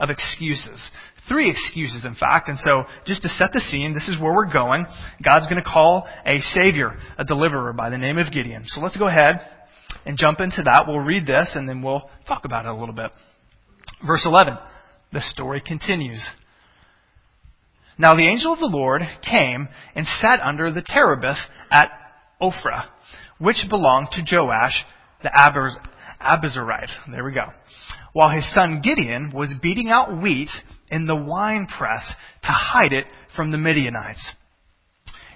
of 0.00 0.10
excuses. 0.10 0.90
Three 1.28 1.50
excuses, 1.50 2.04
in 2.04 2.16
fact. 2.16 2.48
And 2.48 2.58
so, 2.58 2.84
just 3.06 3.22
to 3.22 3.28
set 3.28 3.52
the 3.52 3.60
scene, 3.60 3.94
this 3.94 4.08
is 4.08 4.20
where 4.20 4.34
we're 4.34 4.52
going. 4.52 4.84
God's 5.22 5.46
going 5.46 5.62
to 5.62 5.68
call 5.68 6.06
a 6.26 6.40
Savior, 6.40 6.98
a 7.16 7.24
deliverer 7.24 7.72
by 7.72 7.88
the 7.88 7.98
name 7.98 8.18
of 8.18 8.32
Gideon. 8.32 8.64
So 8.66 8.80
let's 8.80 8.96
go 8.96 9.08
ahead 9.08 9.40
and 10.04 10.18
jump 10.18 10.40
into 10.40 10.62
that. 10.64 10.86
We'll 10.86 11.00
read 11.00 11.26
this 11.26 11.50
and 11.54 11.68
then 11.68 11.82
we'll 11.82 12.08
talk 12.26 12.44
about 12.44 12.66
it 12.66 12.70
a 12.70 12.74
little 12.74 12.94
bit. 12.94 13.10
Verse 14.06 14.24
11. 14.24 14.56
The 15.12 15.20
story 15.20 15.62
continues. 15.64 16.26
Now 17.96 18.16
the 18.16 18.26
angel 18.26 18.52
of 18.52 18.58
the 18.58 18.66
Lord 18.66 19.02
came 19.22 19.68
and 19.94 20.06
sat 20.20 20.40
under 20.42 20.72
the 20.72 20.82
terebinth 20.82 21.38
at 21.70 21.90
Ophrah, 22.40 22.86
which 23.38 23.64
belonged 23.68 24.08
to 24.12 24.24
Joash 24.28 24.84
the 25.22 25.30
Abiezrite. 26.20 26.90
There 27.10 27.24
we 27.24 27.32
go. 27.32 27.46
While 28.12 28.30
his 28.30 28.52
son 28.54 28.80
Gideon 28.82 29.32
was 29.34 29.54
beating 29.62 29.90
out 29.90 30.20
wheat 30.20 30.50
in 30.90 31.06
the 31.06 31.16
winepress 31.16 32.14
to 32.42 32.48
hide 32.48 32.92
it 32.92 33.06
from 33.34 33.50
the 33.50 33.58
Midianites. 33.58 34.32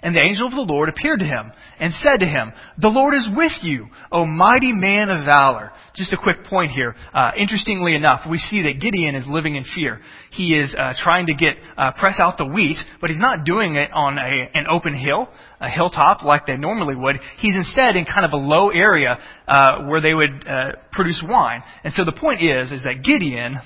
And 0.02 0.14
the 0.14 0.20
angel 0.20 0.46
of 0.46 0.52
the 0.52 0.60
Lord 0.60 0.88
appeared 0.88 1.20
to 1.20 1.26
him 1.26 1.52
and 1.80 1.92
said 1.94 2.20
to 2.20 2.26
him, 2.26 2.52
The 2.78 2.88
Lord 2.88 3.14
is 3.14 3.28
with 3.34 3.52
you, 3.62 3.88
O 4.12 4.24
mighty 4.24 4.72
man 4.72 5.10
of 5.10 5.24
valor. 5.24 5.72
Just 5.94 6.12
a 6.12 6.16
quick 6.16 6.44
point 6.44 6.70
here. 6.70 6.94
Uh, 7.12 7.32
interestingly 7.36 7.94
enough, 7.94 8.20
we 8.30 8.38
see 8.38 8.62
that 8.62 8.80
Gideon 8.80 9.14
is 9.14 9.24
living 9.26 9.56
in 9.56 9.64
fear. 9.74 10.00
He 10.30 10.54
is 10.54 10.74
uh, 10.78 10.94
trying 11.02 11.26
to 11.26 11.34
get 11.34 11.56
uh, 11.76 11.92
press 11.92 12.20
out 12.20 12.38
the 12.38 12.46
wheat, 12.46 12.76
but 13.00 13.10
he's 13.10 13.18
not 13.18 13.44
doing 13.44 13.74
it 13.76 13.90
on 13.92 14.18
a, 14.18 14.50
an 14.54 14.66
open 14.68 14.96
hill, 14.96 15.28
a 15.60 15.68
hilltop 15.68 16.22
like 16.22 16.46
they 16.46 16.56
normally 16.56 16.94
would. 16.94 17.16
He's 17.38 17.56
instead 17.56 17.96
in 17.96 18.04
kind 18.04 18.24
of 18.24 18.32
a 18.32 18.36
low 18.36 18.70
area 18.70 19.18
uh, 19.48 19.84
where 19.86 20.00
they 20.00 20.14
would 20.14 20.46
uh, 20.46 20.72
produce 20.92 21.22
wine. 21.26 21.62
And 21.82 21.92
so 21.92 22.04
the 22.04 22.12
point 22.12 22.42
is, 22.42 22.70
is 22.70 22.84
that 22.84 23.02
Gideon 23.02 23.58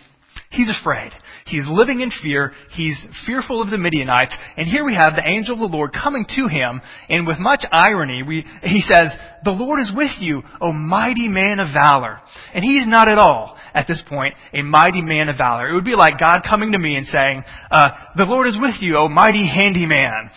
He's 0.52 0.70
afraid. 0.70 1.12
He's 1.46 1.64
living 1.66 2.00
in 2.00 2.10
fear. 2.22 2.52
He's 2.70 3.06
fearful 3.26 3.62
of 3.62 3.70
the 3.70 3.78
Midianites. 3.78 4.34
And 4.56 4.68
here 4.68 4.84
we 4.84 4.94
have 4.94 5.16
the 5.16 5.26
angel 5.26 5.54
of 5.54 5.60
the 5.60 5.76
Lord 5.76 5.92
coming 5.92 6.26
to 6.36 6.46
him, 6.46 6.82
and 7.08 7.26
with 7.26 7.38
much 7.38 7.64
irony, 7.72 8.22
we, 8.22 8.44
he 8.62 8.82
says, 8.82 9.16
The 9.44 9.50
Lord 9.50 9.80
is 9.80 9.90
with 9.94 10.10
you, 10.20 10.42
O 10.60 10.72
mighty 10.72 11.26
man 11.28 11.58
of 11.58 11.68
valor. 11.72 12.20
And 12.54 12.62
he's 12.62 12.86
not 12.86 13.08
at 13.08 13.18
all, 13.18 13.56
at 13.72 13.86
this 13.88 14.02
point, 14.08 14.34
a 14.52 14.62
mighty 14.62 15.00
man 15.00 15.30
of 15.30 15.38
valor. 15.38 15.70
It 15.70 15.74
would 15.74 15.84
be 15.84 15.96
like 15.96 16.20
God 16.20 16.42
coming 16.48 16.72
to 16.72 16.78
me 16.78 16.96
and 16.96 17.06
saying, 17.06 17.42
uh, 17.70 17.88
The 18.16 18.24
Lord 18.24 18.46
is 18.46 18.58
with 18.60 18.74
you, 18.80 18.96
O 18.98 19.08
mighty 19.08 19.46
handyman. 19.46 20.30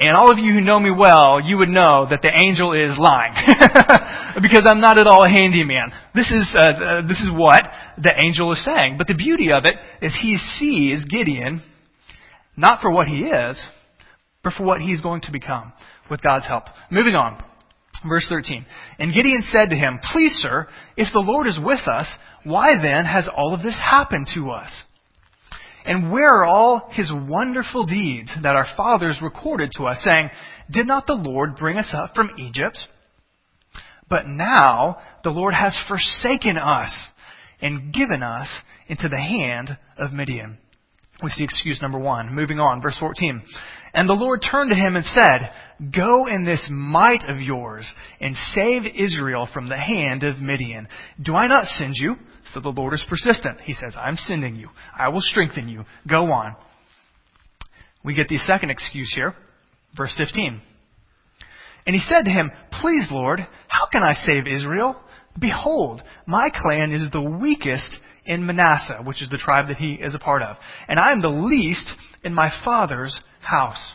And 0.00 0.16
all 0.16 0.32
of 0.32 0.38
you 0.38 0.54
who 0.54 0.62
know 0.62 0.80
me 0.80 0.90
well, 0.90 1.42
you 1.44 1.58
would 1.58 1.68
know 1.68 2.06
that 2.08 2.22
the 2.22 2.34
angel 2.34 2.72
is 2.72 2.98
lying. 2.98 3.34
because 4.42 4.64
I'm 4.66 4.80
not 4.80 4.96
at 4.96 5.06
all 5.06 5.24
a 5.24 5.28
handyman. 5.28 5.92
This 6.14 6.30
is, 6.30 6.56
uh, 6.58 6.62
uh, 6.62 7.02
this 7.02 7.20
is 7.20 7.30
what 7.30 7.68
the 8.02 8.14
angel 8.16 8.50
is 8.52 8.64
saying. 8.64 8.96
But 8.96 9.08
the 9.08 9.14
beauty 9.14 9.52
of 9.52 9.66
it 9.66 9.74
is 10.02 10.16
he 10.20 10.38
sees 10.38 11.04
Gideon 11.04 11.62
not 12.56 12.80
for 12.80 12.90
what 12.90 13.08
he 13.08 13.24
is, 13.24 13.62
but 14.42 14.54
for 14.54 14.64
what 14.64 14.80
he's 14.80 15.02
going 15.02 15.20
to 15.22 15.32
become 15.32 15.72
with 16.10 16.22
God's 16.22 16.46
help. 16.46 16.64
Moving 16.90 17.14
on. 17.14 17.44
Verse 18.08 18.26
13. 18.30 18.64
And 18.98 19.12
Gideon 19.12 19.42
said 19.50 19.68
to 19.68 19.76
him, 19.76 20.00
Please, 20.12 20.32
sir, 20.32 20.66
if 20.96 21.08
the 21.12 21.20
Lord 21.20 21.46
is 21.46 21.60
with 21.62 21.86
us, 21.86 22.08
why 22.44 22.80
then 22.80 23.04
has 23.04 23.28
all 23.34 23.52
of 23.52 23.62
this 23.62 23.78
happened 23.78 24.28
to 24.34 24.48
us? 24.48 24.84
And 25.84 26.12
where 26.12 26.28
are 26.28 26.44
all 26.44 26.88
his 26.92 27.12
wonderful 27.12 27.86
deeds 27.86 28.30
that 28.42 28.56
our 28.56 28.66
fathers 28.76 29.18
recorded 29.22 29.70
to 29.76 29.84
us, 29.84 30.02
saying, 30.04 30.30
Did 30.70 30.86
not 30.86 31.06
the 31.06 31.14
Lord 31.14 31.56
bring 31.56 31.78
us 31.78 31.94
up 31.96 32.14
from 32.14 32.30
Egypt? 32.38 32.78
But 34.08 34.26
now 34.26 34.98
the 35.22 35.30
Lord 35.30 35.54
has 35.54 35.78
forsaken 35.88 36.56
us 36.56 37.08
and 37.62 37.92
given 37.92 38.22
us 38.22 38.48
into 38.88 39.08
the 39.08 39.20
hand 39.20 39.78
of 39.96 40.12
Midian. 40.12 40.58
We 41.22 41.30
see 41.30 41.44
excuse 41.44 41.80
number 41.82 41.98
one. 41.98 42.34
Moving 42.34 42.58
on, 42.58 42.80
verse 42.80 42.96
14. 42.98 43.42
And 43.92 44.08
the 44.08 44.14
Lord 44.14 44.40
turned 44.48 44.70
to 44.70 44.76
him 44.76 44.96
and 44.96 45.04
said, 45.04 45.52
Go 45.94 46.26
in 46.26 46.44
this 46.44 46.68
might 46.70 47.22
of 47.28 47.40
yours 47.40 47.90
and 48.20 48.34
save 48.54 48.82
Israel 48.94 49.48
from 49.52 49.68
the 49.68 49.76
hand 49.76 50.24
of 50.24 50.38
Midian. 50.38 50.88
Do 51.22 51.34
I 51.34 51.46
not 51.46 51.66
send 51.66 51.94
you? 51.96 52.16
So 52.52 52.60
the 52.60 52.70
Lord 52.70 52.94
is 52.94 53.04
persistent. 53.08 53.60
He 53.60 53.74
says, 53.74 53.94
I'm 53.98 54.16
sending 54.16 54.56
you. 54.56 54.68
I 54.96 55.08
will 55.08 55.20
strengthen 55.20 55.68
you. 55.68 55.84
Go 56.08 56.32
on. 56.32 56.56
We 58.04 58.14
get 58.14 58.28
the 58.28 58.38
second 58.38 58.70
excuse 58.70 59.12
here. 59.14 59.34
Verse 59.96 60.14
15. 60.16 60.60
And 61.86 61.94
he 61.94 62.00
said 62.00 62.24
to 62.24 62.30
him, 62.30 62.50
Please, 62.80 63.08
Lord, 63.10 63.40
how 63.68 63.86
can 63.90 64.02
I 64.02 64.14
save 64.14 64.46
Israel? 64.46 64.96
Behold, 65.38 66.02
my 66.26 66.50
clan 66.54 66.92
is 66.92 67.10
the 67.10 67.22
weakest 67.22 67.98
in 68.24 68.46
Manasseh, 68.46 69.00
which 69.04 69.22
is 69.22 69.30
the 69.30 69.38
tribe 69.38 69.68
that 69.68 69.76
he 69.76 69.94
is 69.94 70.14
a 70.14 70.18
part 70.18 70.42
of, 70.42 70.56
and 70.88 70.98
I 70.98 71.12
am 71.12 71.22
the 71.22 71.28
least 71.28 71.90
in 72.22 72.34
my 72.34 72.50
father's 72.64 73.18
house. 73.40 73.92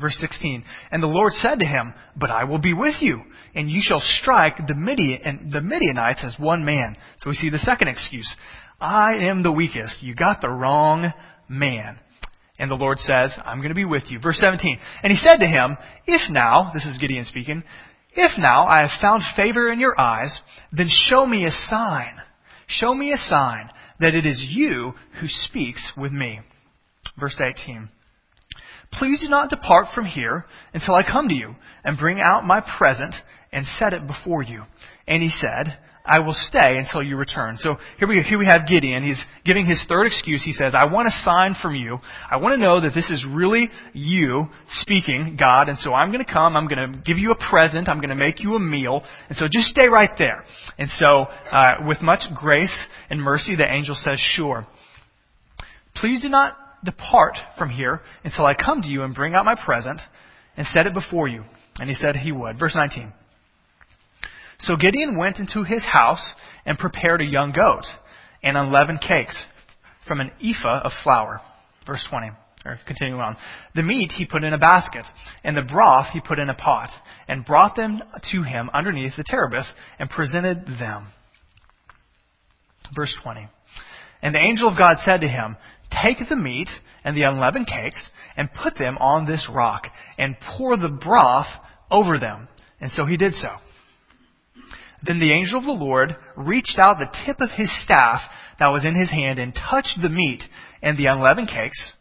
Verse 0.00 0.16
16. 0.18 0.64
And 0.90 1.02
the 1.02 1.06
Lord 1.06 1.32
said 1.34 1.60
to 1.60 1.66
him, 1.66 1.94
But 2.16 2.30
I 2.30 2.44
will 2.44 2.58
be 2.58 2.74
with 2.74 2.96
you, 3.00 3.22
and 3.54 3.70
you 3.70 3.80
shall 3.82 4.00
strike 4.00 4.56
the, 4.66 4.74
Midian, 4.74 5.50
the 5.52 5.60
Midianites 5.60 6.24
as 6.24 6.36
one 6.38 6.64
man. 6.64 6.96
So 7.18 7.30
we 7.30 7.36
see 7.36 7.50
the 7.50 7.58
second 7.58 7.88
excuse. 7.88 8.34
I 8.80 9.14
am 9.28 9.42
the 9.42 9.52
weakest. 9.52 10.02
You 10.02 10.14
got 10.14 10.40
the 10.40 10.50
wrong 10.50 11.12
man. 11.48 11.98
And 12.58 12.70
the 12.70 12.76
Lord 12.76 12.98
says, 12.98 13.32
I'm 13.44 13.58
going 13.58 13.70
to 13.70 13.74
be 13.74 13.84
with 13.84 14.04
you. 14.08 14.20
Verse 14.20 14.38
17. 14.38 14.78
And 15.02 15.10
he 15.10 15.16
said 15.16 15.38
to 15.38 15.46
him, 15.46 15.76
If 16.06 16.30
now, 16.30 16.70
this 16.72 16.84
is 16.84 16.98
Gideon 16.98 17.24
speaking, 17.24 17.64
if 18.12 18.38
now 18.38 18.66
I 18.66 18.82
have 18.82 19.00
found 19.00 19.22
favor 19.36 19.72
in 19.72 19.80
your 19.80 20.00
eyes, 20.00 20.40
then 20.72 20.88
show 20.88 21.26
me 21.26 21.46
a 21.46 21.50
sign. 21.50 22.20
Show 22.66 22.94
me 22.94 23.12
a 23.12 23.16
sign 23.16 23.70
that 24.00 24.14
it 24.14 24.24
is 24.24 24.44
you 24.48 24.94
who 25.20 25.26
speaks 25.26 25.92
with 25.96 26.12
me. 26.12 26.40
Verse 27.18 27.40
18. 27.40 27.88
Please 28.92 29.20
do 29.20 29.28
not 29.28 29.50
depart 29.50 29.86
from 29.94 30.04
here 30.04 30.46
until 30.72 30.94
I 30.94 31.02
come 31.02 31.28
to 31.28 31.34
you 31.34 31.56
and 31.82 31.98
bring 31.98 32.20
out 32.20 32.46
my 32.46 32.60
present 32.78 33.14
and 33.54 33.64
set 33.78 33.94
it 33.94 34.06
before 34.06 34.42
you. 34.42 34.64
And 35.06 35.22
he 35.22 35.30
said, 35.30 35.78
I 36.06 36.18
will 36.18 36.34
stay 36.34 36.76
until 36.76 37.02
you 37.02 37.16
return. 37.16 37.56
So 37.56 37.76
here 37.98 38.06
we, 38.06 38.22
here 38.22 38.38
we 38.38 38.44
have 38.44 38.66
Gideon. 38.68 39.02
He's 39.02 39.24
giving 39.42 39.64
his 39.64 39.82
third 39.88 40.06
excuse. 40.06 40.42
He 40.44 40.52
says, 40.52 40.74
I 40.76 40.84
want 40.84 41.08
a 41.08 41.10
sign 41.10 41.54
from 41.62 41.74
you. 41.74 41.98
I 42.30 42.36
want 42.36 42.52
to 42.54 42.62
know 42.62 42.82
that 42.82 42.92
this 42.94 43.10
is 43.10 43.24
really 43.26 43.70
you 43.94 44.48
speaking, 44.68 45.36
God. 45.38 45.70
And 45.70 45.78
so 45.78 45.94
I'm 45.94 46.12
going 46.12 46.22
to 46.22 46.30
come. 46.30 46.58
I'm 46.58 46.68
going 46.68 46.92
to 46.92 46.98
give 46.98 47.16
you 47.16 47.30
a 47.30 47.36
present. 47.36 47.88
I'm 47.88 48.00
going 48.00 48.10
to 48.10 48.16
make 48.16 48.40
you 48.40 48.54
a 48.54 48.60
meal. 48.60 49.02
And 49.30 49.38
so 49.38 49.46
just 49.50 49.68
stay 49.68 49.86
right 49.88 50.10
there. 50.18 50.44
And 50.76 50.90
so, 50.90 51.26
uh, 51.50 51.76
with 51.86 52.02
much 52.02 52.22
grace 52.34 52.86
and 53.08 53.22
mercy, 53.22 53.56
the 53.56 53.72
angel 53.72 53.94
says, 53.94 54.18
sure. 54.18 54.66
Please 55.96 56.20
do 56.20 56.28
not 56.28 56.54
depart 56.84 57.38
from 57.56 57.70
here 57.70 58.02
until 58.24 58.44
I 58.44 58.54
come 58.54 58.82
to 58.82 58.88
you 58.88 59.04
and 59.04 59.14
bring 59.14 59.34
out 59.34 59.46
my 59.46 59.54
present 59.54 60.02
and 60.54 60.66
set 60.66 60.86
it 60.86 60.92
before 60.92 61.28
you. 61.28 61.44
And 61.76 61.88
he 61.88 61.94
said 61.94 62.14
he 62.14 62.30
would. 62.30 62.58
Verse 62.58 62.74
19. 62.76 63.10
So 64.64 64.76
Gideon 64.76 65.16
went 65.16 65.38
into 65.38 65.62
his 65.62 65.84
house 65.84 66.32
and 66.64 66.78
prepared 66.78 67.20
a 67.20 67.26
young 67.26 67.52
goat 67.52 67.84
and 68.42 68.56
unleavened 68.56 69.02
cakes 69.02 69.46
from 70.08 70.20
an 70.20 70.30
ephah 70.42 70.80
of 70.84 70.92
flour. 71.02 71.40
Verse 71.86 72.06
20. 72.08 72.30
Or 72.64 72.78
continuing 72.86 73.20
on. 73.20 73.36
The 73.74 73.82
meat 73.82 74.12
he 74.12 74.24
put 74.24 74.42
in 74.42 74.54
a 74.54 74.58
basket, 74.58 75.04
and 75.42 75.54
the 75.54 75.70
broth 75.70 76.06
he 76.14 76.20
put 76.22 76.38
in 76.38 76.48
a 76.48 76.54
pot, 76.54 76.88
and 77.28 77.44
brought 77.44 77.76
them 77.76 78.00
to 78.32 78.42
him 78.42 78.70
underneath 78.72 79.12
the 79.18 79.24
terebinth, 79.24 79.66
and 79.98 80.08
presented 80.08 80.66
them. 80.66 81.08
Verse 82.96 83.14
20. 83.22 83.46
And 84.22 84.34
the 84.34 84.40
angel 84.40 84.70
of 84.70 84.78
God 84.78 84.96
said 85.00 85.20
to 85.20 85.28
him, 85.28 85.58
Take 86.02 86.26
the 86.26 86.36
meat 86.36 86.70
and 87.04 87.14
the 87.14 87.24
unleavened 87.24 87.66
cakes 87.66 88.08
and 88.34 88.48
put 88.62 88.78
them 88.78 88.96
on 88.96 89.26
this 89.26 89.46
rock 89.52 89.88
and 90.16 90.34
pour 90.56 90.78
the 90.78 90.88
broth 90.88 91.48
over 91.90 92.18
them. 92.18 92.48
And 92.80 92.90
so 92.90 93.04
he 93.04 93.18
did 93.18 93.34
so. 93.34 93.48
Then 95.04 95.20
the 95.20 95.32
angel 95.32 95.58
of 95.58 95.64
the 95.64 95.72
Lord 95.72 96.16
reached 96.36 96.78
out 96.78 96.98
the 96.98 97.14
tip 97.26 97.40
of 97.40 97.50
his 97.50 97.70
staff 97.82 98.20
that 98.58 98.68
was 98.68 98.84
in 98.84 98.94
his 98.94 99.10
hand 99.10 99.38
and 99.38 99.54
touched 99.54 99.98
the 100.00 100.08
meat 100.08 100.42
and 100.82 100.96
the 100.96 101.06
unleavened 101.06 101.48
cakes. 101.48 101.92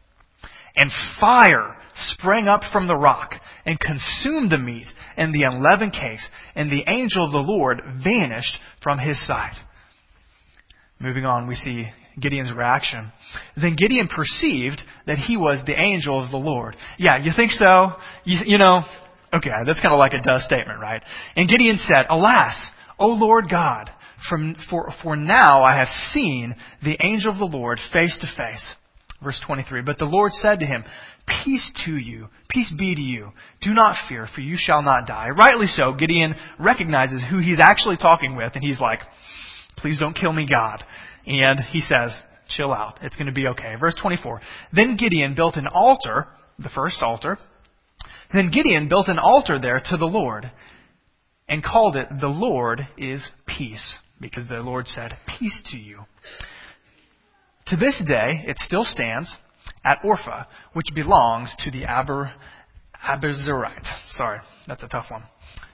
And 0.76 0.92
fire 1.20 1.76
sprang 1.96 2.48
up 2.48 2.62
from 2.72 2.88
the 2.88 2.96
rock 2.96 3.34
and 3.66 3.80
consumed 3.80 4.52
the 4.52 4.58
meat 4.58 4.88
and 5.18 5.34
the 5.34 5.44
unleavened 5.44 5.94
cakes. 5.94 6.28
And 6.56 6.72
the 6.72 6.84
angel 6.88 7.26
of 7.26 7.32
the 7.32 7.38
Lord 7.38 7.82
vanished 8.04 8.58
from 8.82 9.00
his 9.00 9.26
sight. 9.28 9.56
Moving 11.00 11.26
on, 11.26 11.48
we 11.48 11.56
see 11.56 11.88
Gideon's 12.20 12.52
reaction. 12.52 13.12
Then 13.56 13.76
Gideon 13.76 14.08
perceived 14.08 14.82
that 15.06 15.18
he 15.18 15.36
was 15.36 15.62
the 15.66 15.80
angel 15.80 16.24
of 16.24 16.32
the 16.32 16.38
Lord. 16.38 16.76
Yeah, 16.98 17.18
you 17.22 17.32
think 17.36 17.52
so? 17.52 17.94
You, 18.24 18.40
you 18.46 18.58
know, 18.58 18.82
okay, 19.34 19.50
that's 19.66 19.82
kind 19.82 19.94
of 19.94 20.00
like 20.00 20.14
a 20.14 20.22
does 20.22 20.46
statement, 20.46 20.80
right? 20.80 21.04
And 21.36 21.50
Gideon 21.50 21.78
said, 21.78 22.06
Alas, 22.10 22.56
O 23.00 23.08
Lord 23.08 23.50
God, 23.50 23.90
from, 24.30 24.56
for, 24.70 24.92
for 25.02 25.16
now 25.16 25.64
I 25.64 25.78
have 25.78 25.88
seen 25.88 26.56
the 26.84 26.98
angel 27.04 27.32
of 27.32 27.40
the 27.40 27.58
Lord 27.58 27.80
face 27.92 28.18
to 28.22 28.28
face. 28.42 28.76
Verse 29.24 29.40
23. 29.46 29.82
But 29.82 29.98
the 29.98 30.06
Lord 30.06 30.32
said 30.34 30.60
to 30.60 30.66
him, 30.66 30.84
Peace 31.46 31.72
to 31.86 31.92
you, 31.92 32.28
peace 32.50 32.74
be 32.78 32.94
to 32.96 33.02
you. 33.02 33.32
Do 33.62 33.74
not 33.74 33.96
fear, 34.10 34.28
for 34.34 34.42
you 34.42 34.56
shall 34.58 34.82
not 34.82 35.08
die. 35.08 35.30
Rightly 35.30 35.68
so, 35.68 35.94
Gideon 35.94 36.36
recognizes 36.60 37.24
who 37.30 37.40
he's 37.40 37.60
actually 37.62 37.98
talking 37.98 38.36
with, 38.36 38.52
and 38.56 38.64
he's 38.64 38.82
like, 38.82 39.00
Please 39.78 40.00
don't 40.00 40.16
kill 40.16 40.34
me, 40.34 40.46
God. 40.50 40.84
And 41.26 41.60
he 41.60 41.82
says, 41.82 42.16
chill 42.50 42.74
out. 42.74 43.00
It's 43.02 43.16
going 43.16 43.28
to 43.28 43.34
be 43.34 43.48
okay. 43.48 43.76
Verse 43.80 43.96
24. 44.02 44.42
Then 44.74 44.98
Gideon 44.98 45.36
built 45.36 45.56
an 45.56 45.68
altar, 45.68 46.28
the 46.60 46.70
first 46.70 47.02
altar. 47.02 47.38
Then 48.34 48.52
Gideon 48.52 48.90
built 48.90 49.08
an 49.08 49.20
altar 49.20 49.60
there 49.60 49.82
to 49.90 49.98
the 49.98 50.06
Lord 50.06 50.52
and 51.54 51.64
called 51.64 51.96
it, 51.96 52.08
The 52.20 52.28
Lord 52.28 52.88
is 52.98 53.30
Peace, 53.46 54.00
because 54.20 54.50
the 54.50 54.56
Lord 54.56 54.88
said, 54.88 55.20
Peace 55.38 55.62
to 55.70 55.78
you. 55.78 56.00
To 57.68 57.78
this 57.78 58.02
day, 58.08 58.44
it 58.48 58.58
still 58.58 58.84
stands 58.84 59.36
at 59.86 60.02
Orpha, 60.04 60.48
which 60.74 60.88
belongs 60.96 61.54
to 61.60 61.70
the 61.70 61.86
Aber. 61.86 62.34
Sorry, 64.10 64.40
that's 64.66 64.82
a 64.82 64.88
tough 64.88 65.12
one. 65.12 65.26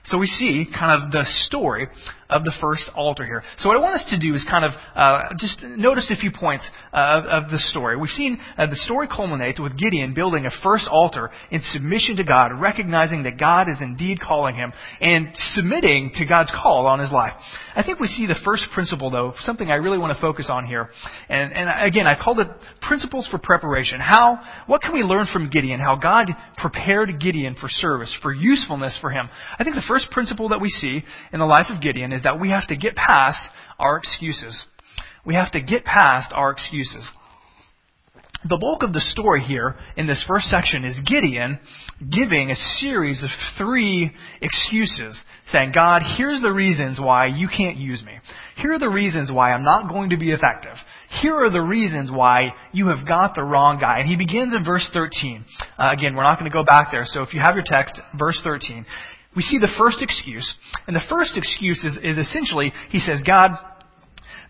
So 0.04 0.18
we 0.18 0.26
see 0.26 0.66
kind 0.66 1.02
of 1.02 1.10
the 1.10 1.24
story 1.46 1.88
of 2.30 2.44
the 2.44 2.52
first 2.60 2.88
altar 2.94 3.26
here. 3.26 3.42
So 3.58 3.68
what 3.68 3.76
I 3.76 3.80
want 3.80 3.94
us 3.94 4.04
to 4.10 4.18
do 4.18 4.34
is 4.34 4.46
kind 4.48 4.64
of 4.64 4.72
uh, 4.94 5.34
just 5.36 5.62
notice 5.62 6.10
a 6.10 6.16
few 6.16 6.30
points 6.30 6.68
uh, 6.92 6.96
of, 6.96 7.44
of 7.44 7.50
the 7.50 7.58
story. 7.58 7.96
We've 7.96 8.08
seen 8.10 8.38
uh, 8.56 8.66
the 8.66 8.76
story 8.76 9.08
culminate 9.08 9.58
with 9.58 9.76
Gideon 9.76 10.14
building 10.14 10.46
a 10.46 10.50
first 10.62 10.86
altar 10.88 11.30
in 11.50 11.60
submission 11.60 12.16
to 12.16 12.24
God, 12.24 12.52
recognizing 12.58 13.24
that 13.24 13.38
God 13.38 13.68
is 13.68 13.78
indeed 13.80 14.20
calling 14.20 14.54
him, 14.54 14.72
and 15.00 15.28
submitting 15.34 16.12
to 16.14 16.24
God's 16.24 16.52
call 16.52 16.86
on 16.86 17.00
his 17.00 17.10
life. 17.10 17.32
I 17.74 17.82
think 17.82 17.98
we 17.98 18.06
see 18.06 18.26
the 18.26 18.38
first 18.44 18.64
principle, 18.72 19.10
though, 19.10 19.34
something 19.40 19.68
I 19.68 19.76
really 19.76 19.98
want 19.98 20.14
to 20.14 20.20
focus 20.20 20.48
on 20.48 20.66
here. 20.66 20.88
And, 21.28 21.52
and 21.52 21.86
again, 21.86 22.06
I 22.06 22.20
called 22.22 22.38
it 22.40 22.48
principles 22.80 23.26
for 23.28 23.38
preparation. 23.38 24.00
How, 24.00 24.40
what 24.66 24.82
can 24.82 24.92
we 24.92 25.00
learn 25.00 25.26
from 25.32 25.50
Gideon? 25.50 25.80
How 25.80 25.96
God 25.96 26.28
prepared 26.58 27.20
Gideon 27.20 27.56
for 27.60 27.68
service, 27.68 28.16
for 28.22 28.32
usefulness 28.32 28.96
for 29.00 29.10
him. 29.10 29.28
I 29.58 29.64
think 29.64 29.74
the 29.74 29.82
first 29.90 30.10
principle 30.12 30.50
that 30.50 30.60
we 30.60 30.68
see 30.68 31.02
in 31.32 31.40
the 31.40 31.46
life 31.46 31.66
of 31.68 31.82
Gideon 31.82 32.12
is 32.12 32.22
that 32.22 32.38
we 32.38 32.50
have 32.50 32.68
to 32.68 32.76
get 32.76 32.94
past 32.94 33.40
our 33.78 33.96
excuses. 33.96 34.64
We 35.26 35.34
have 35.34 35.50
to 35.52 35.60
get 35.60 35.84
past 35.84 36.32
our 36.32 36.52
excuses. 36.52 37.08
The 38.48 38.56
bulk 38.56 38.82
of 38.82 38.94
the 38.94 39.00
story 39.00 39.42
here 39.42 39.76
in 39.98 40.06
this 40.06 40.24
first 40.26 40.46
section 40.46 40.84
is 40.84 40.98
Gideon 41.04 41.60
giving 42.10 42.50
a 42.50 42.56
series 42.56 43.22
of 43.22 43.28
three 43.58 44.10
excuses, 44.40 45.20
saying, 45.48 45.72
God, 45.74 46.00
here's 46.16 46.40
the 46.40 46.52
reasons 46.52 46.98
why 46.98 47.26
you 47.26 47.48
can't 47.48 47.76
use 47.76 48.02
me. 48.02 48.12
Here 48.56 48.72
are 48.72 48.78
the 48.78 48.88
reasons 48.88 49.30
why 49.30 49.52
I'm 49.52 49.64
not 49.64 49.90
going 49.90 50.10
to 50.10 50.16
be 50.16 50.30
effective. 50.30 50.72
Here 51.20 51.36
are 51.36 51.50
the 51.50 51.60
reasons 51.60 52.10
why 52.10 52.54
you 52.72 52.88
have 52.88 53.06
got 53.06 53.34
the 53.34 53.42
wrong 53.42 53.78
guy. 53.78 53.98
And 53.98 54.08
he 54.08 54.16
begins 54.16 54.54
in 54.54 54.64
verse 54.64 54.88
13. 54.94 55.44
Uh, 55.78 55.90
again, 55.92 56.16
we're 56.16 56.22
not 56.22 56.38
going 56.38 56.50
to 56.50 56.54
go 56.54 56.64
back 56.64 56.88
there, 56.90 57.04
so 57.04 57.20
if 57.20 57.34
you 57.34 57.40
have 57.40 57.56
your 57.56 57.64
text, 57.66 58.00
verse 58.18 58.40
13. 58.42 58.86
We 59.36 59.42
see 59.42 59.58
the 59.58 59.72
first 59.78 59.98
excuse, 60.02 60.54
and 60.86 60.96
the 60.96 61.02
first 61.08 61.36
excuse 61.36 61.84
is, 61.84 61.98
is 62.02 62.18
essentially, 62.18 62.72
he 62.90 62.98
says, 62.98 63.22
God, 63.24 63.52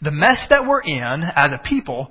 the 0.00 0.10
mess 0.10 0.46
that 0.48 0.66
we're 0.66 0.80
in 0.80 1.22
as 1.34 1.52
a 1.52 1.68
people 1.68 2.10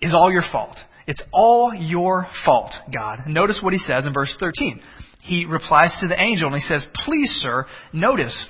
is 0.00 0.14
all 0.14 0.30
your 0.30 0.44
fault. 0.52 0.76
It's 1.08 1.22
all 1.32 1.72
your 1.74 2.28
fault, 2.44 2.70
God. 2.94 3.20
Notice 3.26 3.60
what 3.62 3.72
he 3.72 3.78
says 3.78 4.06
in 4.06 4.12
verse 4.12 4.36
13. 4.38 4.80
He 5.22 5.44
replies 5.44 5.96
to 6.00 6.06
the 6.06 6.20
angel 6.20 6.52
and 6.52 6.60
he 6.60 6.68
says, 6.68 6.86
Please, 7.04 7.30
sir, 7.42 7.66
notice 7.92 8.46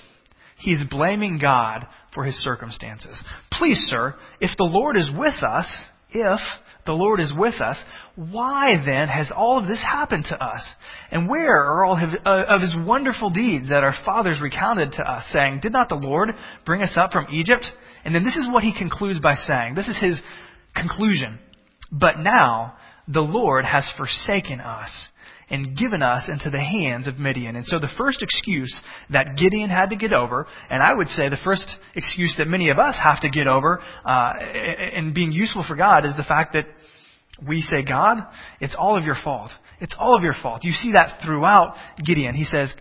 he's 0.59 0.85
blaming 0.91 1.39
God 1.39 1.87
for 2.13 2.25
his 2.25 2.35
circumstances. 2.37 3.23
Please, 3.53 3.79
sir, 3.89 4.17
if 4.41 4.51
the 4.59 4.65
Lord 4.65 4.97
is 4.97 5.11
with 5.17 5.43
us, 5.43 5.67
if 6.11 6.41
the 6.89 6.95
Lord 6.95 7.21
is 7.21 7.33
with 7.37 7.61
us, 7.61 7.81
why 8.17 8.83
then 8.85 9.09
has 9.09 9.31
all 9.31 9.59
of 9.59 9.69
this 9.69 9.81
happened 9.81 10.25
to 10.31 10.43
us? 10.43 10.67
And 11.13 11.29
where 11.29 11.55
are 11.55 11.85
all 11.85 11.97
uh, 11.97 12.45
of 12.49 12.63
his 12.63 12.75
wonderful 12.77 13.31
deeds 13.31 13.69
that 13.69 13.85
our 13.85 13.95
fathers 14.05 14.41
recounted 14.43 14.93
to 14.93 15.03
us, 15.03 15.25
saying, 15.31 15.61
Did 15.61 15.73
not 15.73 15.91
the 15.91 15.95
Lord 15.95 16.31
bring 16.65 16.83
us 16.83 16.97
up 16.97 17.13
from 17.13 17.27
Egypt? 17.31 17.67
And 18.05 18.15
then 18.15 18.25
this 18.25 18.37
is 18.37 18.49
what 18.51 18.65
he 18.65 18.77
concludes 18.77 19.21
by 19.21 19.35
saying. 19.35 19.75
This 19.75 19.89
is 19.89 19.99
his 20.01 20.21
conclusion. 20.75 21.39
But 21.93 22.19
now 22.19 22.75
the 23.07 23.21
Lord 23.21 23.67
has 23.67 23.91
forsaken 23.97 24.61
us 24.61 24.91
and 25.51 25.77
given 25.77 26.03
us 26.03 26.29
into 26.29 26.51
the 26.51 26.61
hands 26.61 27.07
of 27.07 27.19
Midian. 27.19 27.57
And 27.57 27.65
so 27.65 27.79
the 27.79 27.89
first 27.97 28.23
excuse 28.23 28.79
that 29.11 29.37
Gideon 29.37 29.71
had 29.71 29.91
to 29.91 29.97
get 29.97 30.13
over, 30.13 30.47
and 30.69 30.83
I 30.83 30.93
would 30.93 31.09
say 31.09 31.29
the 31.29 31.39
first 31.43 31.69
excuse 31.95 32.35
that 32.39 32.47
many 32.47 32.69
of 32.71 32.79
us 32.79 32.97
have 33.03 33.21
to 33.23 33.31
get 33.31 33.47
over 33.47 33.81
uh, 34.05 34.33
in 34.95 35.15
being 35.15 35.33
useful 35.33 35.65
for 35.67 35.77
God 35.77 36.05
is 36.05 36.15
the 36.17 36.23
fact 36.23 36.53
that 36.53 36.67
we 37.47 37.61
say, 37.61 37.83
God, 37.83 38.19
it's 38.61 38.77
all 38.79 38.97
of 38.97 39.05
your 39.05 39.17
fault. 39.23 39.51
It's 39.81 39.95
all 39.99 40.17
of 40.17 40.23
your 40.23 40.35
fault. 40.43 40.65
You 40.65 40.73
see 40.73 40.93
that 40.93 41.21
throughout 41.25 41.75
Gideon. 42.05 42.35
He 42.35 42.45
says, 42.45 42.75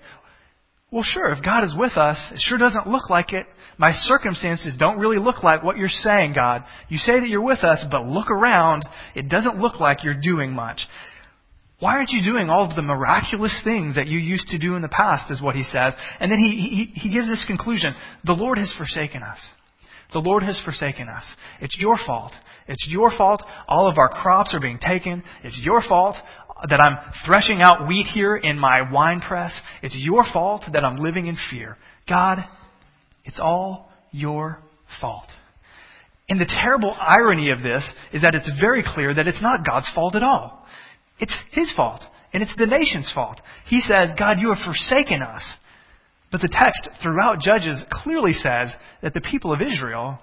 well, 0.92 1.04
sure, 1.04 1.32
if 1.34 1.44
God 1.44 1.64
is 1.66 1.76
with 1.78 1.98
us, 1.98 2.32
it 2.34 2.40
sure 2.40 2.58
doesn't 2.58 2.88
look 2.88 3.10
like 3.10 3.34
it. 3.34 3.46
My 3.78 3.92
circumstances 3.92 4.76
don't 4.80 5.00
really 5.00 5.20
look 5.20 5.44
like 5.44 5.64
what 5.64 5.78
you're 5.78 5.90
saying, 5.90 6.34
God. 6.34 6.64
You 6.88 6.98
say 6.98 7.20
that 7.20 7.28
you're 7.28 7.44
with 7.44 7.64
us, 7.64 7.86
but 7.92 8.06
look 8.08 8.32
around. 8.32 8.86
It 9.14 9.30
doesn't 9.30 9.60
look 9.60 9.80
like 9.80 10.04
you're 10.04 10.20
doing 10.20 10.54
much. 10.54 10.82
Why 11.80 11.96
aren't 11.96 12.10
you 12.10 12.24
doing 12.24 12.50
all 12.50 12.68
of 12.68 12.76
the 12.76 12.82
miraculous 12.82 13.60
things 13.64 13.96
that 13.96 14.08
you 14.08 14.18
used 14.18 14.48
to 14.48 14.58
do 14.58 14.76
in 14.76 14.82
the 14.82 14.88
past, 14.88 15.30
is 15.30 15.42
what 15.42 15.56
he 15.56 15.64
says. 15.64 15.94
And 16.20 16.32
then 16.32 16.40
he, 16.40 16.90
he, 16.96 17.00
he 17.00 17.14
gives 17.14 17.28
this 17.28 17.46
conclusion. 17.46 17.94
The 18.24 18.34
Lord 18.34 18.58
has 18.58 18.74
forsaken 18.78 19.22
us. 19.22 19.40
The 20.14 20.20
Lord 20.20 20.42
has 20.44 20.60
forsaken 20.64 21.10
us. 21.10 21.26
It's 21.62 21.78
your 21.78 21.98
fault. 22.04 22.32
It's 22.68 22.86
your 22.88 23.12
fault. 23.16 23.44
All 23.68 23.90
of 23.90 23.98
our 23.98 24.10
crops 24.10 24.54
are 24.54 24.60
being 24.60 24.80
taken. 24.80 25.24
It's 25.44 25.60
your 25.64 25.82
fault 25.88 26.16
that 26.70 26.82
I'm 26.82 26.98
threshing 27.26 27.62
out 27.62 27.88
wheat 27.88 28.08
here 28.08 28.36
in 28.36 28.58
my 28.58 28.92
wine 28.92 29.22
press. 29.22 29.60
It's 29.82 29.96
your 29.98 30.26
fault 30.32 30.64
that 30.74 30.84
I'm 30.84 30.98
living 30.98 31.28
in 31.28 31.38
fear. 31.52 31.78
God, 32.10 32.40
it's 33.26 33.40
all 33.40 33.90
your 34.12 34.60
fault. 35.00 35.28
And 36.30 36.40
the 36.42 36.46
terrible 36.62 36.96
irony 37.00 37.52
of 37.52 37.62
this 37.62 37.90
is 38.12 38.22
that 38.22 38.36
it's 38.36 38.52
very 38.60 38.84
clear 38.86 39.14
that 39.14 39.28
it's 39.28 39.42
not 39.42 39.66
God's 39.66 39.90
fault 39.94 40.16
at 40.16 40.24
all. 40.24 40.66
It's 41.20 41.38
his 41.52 41.74
fault. 41.76 42.02
And 42.34 42.44
it's 42.44 42.56
the 42.58 42.66
nation's 42.66 43.12
fault. 43.16 43.40
He 43.66 43.80
says, 43.80 44.10
God, 44.20 44.40
you 44.40 44.54
have 44.54 44.64
forsaken 44.64 45.22
us. 45.22 45.44
But 46.32 46.42
the 46.42 46.50
text 46.52 46.90
throughout 47.02 47.40
Judges 47.40 47.84
clearly 47.90 48.34
says 48.34 48.74
that 49.02 49.14
the 49.14 49.22
people 49.22 49.54
of 49.54 49.62
Israel 49.62 50.20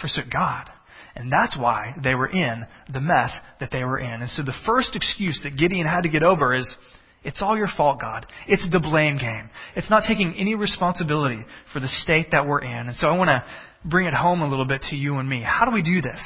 forsook 0.00 0.26
God. 0.32 0.70
And 1.14 1.30
that's 1.30 1.58
why 1.58 1.94
they 2.02 2.14
were 2.14 2.28
in 2.28 2.66
the 2.92 3.00
mess 3.00 3.38
that 3.60 3.70
they 3.70 3.84
were 3.84 3.98
in. 3.98 4.22
And 4.22 4.30
so 4.30 4.42
the 4.42 4.54
first 4.64 4.96
excuse 4.96 5.40
that 5.44 5.58
Gideon 5.58 5.86
had 5.86 6.02
to 6.02 6.08
get 6.08 6.22
over 6.22 6.54
is, 6.54 6.76
it's 7.24 7.40
all 7.40 7.56
your 7.56 7.68
fault, 7.76 8.00
God. 8.00 8.26
It's 8.48 8.66
the 8.72 8.80
blame 8.80 9.16
game. 9.16 9.48
It's 9.76 9.88
not 9.88 10.02
taking 10.08 10.34
any 10.36 10.54
responsibility 10.54 11.44
for 11.72 11.78
the 11.78 11.88
state 11.88 12.28
that 12.32 12.46
we're 12.46 12.62
in. 12.62 12.88
And 12.88 12.96
so 12.96 13.06
I 13.06 13.16
want 13.16 13.28
to 13.28 13.44
bring 13.84 14.06
it 14.06 14.14
home 14.14 14.42
a 14.42 14.48
little 14.48 14.64
bit 14.64 14.82
to 14.90 14.96
you 14.96 15.18
and 15.18 15.28
me. 15.28 15.40
How 15.40 15.64
do 15.64 15.72
we 15.72 15.82
do 15.82 16.00
this? 16.00 16.20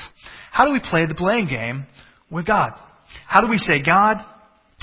How 0.53 0.65
do 0.65 0.73
we 0.73 0.81
play 0.81 1.05
the 1.05 1.15
blame 1.15 1.49
game 1.49 1.87
with 2.31 2.47
God? 2.47 2.73
How 3.27 3.41
do 3.43 3.49
we 3.49 3.59
say, 3.59 3.83
God, 3.85 4.19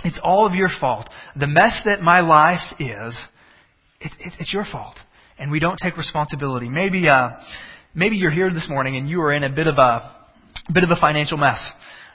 it's 0.03 0.19
all 0.21 0.45
of 0.45 0.53
your 0.53 0.69
fault. 0.79 1.09
The 1.35 1.47
mess 1.47 1.81
that 1.85 2.01
my 2.01 2.19
life 2.19 2.61
is, 2.79 3.17
it, 3.99 4.11
it, 4.19 4.33
it's 4.39 4.53
your 4.53 4.65
fault. 4.71 4.95
And 5.39 5.49
we 5.49 5.59
don't 5.59 5.79
take 5.81 5.97
responsibility. 5.97 6.69
Maybe, 6.69 7.09
uh, 7.09 7.29
maybe 7.93 8.15
you're 8.15 8.31
here 8.31 8.49
this 8.49 8.67
morning 8.69 8.97
and 8.97 9.09
you 9.09 9.21
are 9.21 9.33
in 9.33 9.43
a 9.43 9.49
bit 9.49 9.67
of 9.67 9.77
a, 9.77 10.15
bit 10.73 10.83
of 10.83 10.89
a 10.89 10.99
financial 10.99 11.37
mess. 11.37 11.59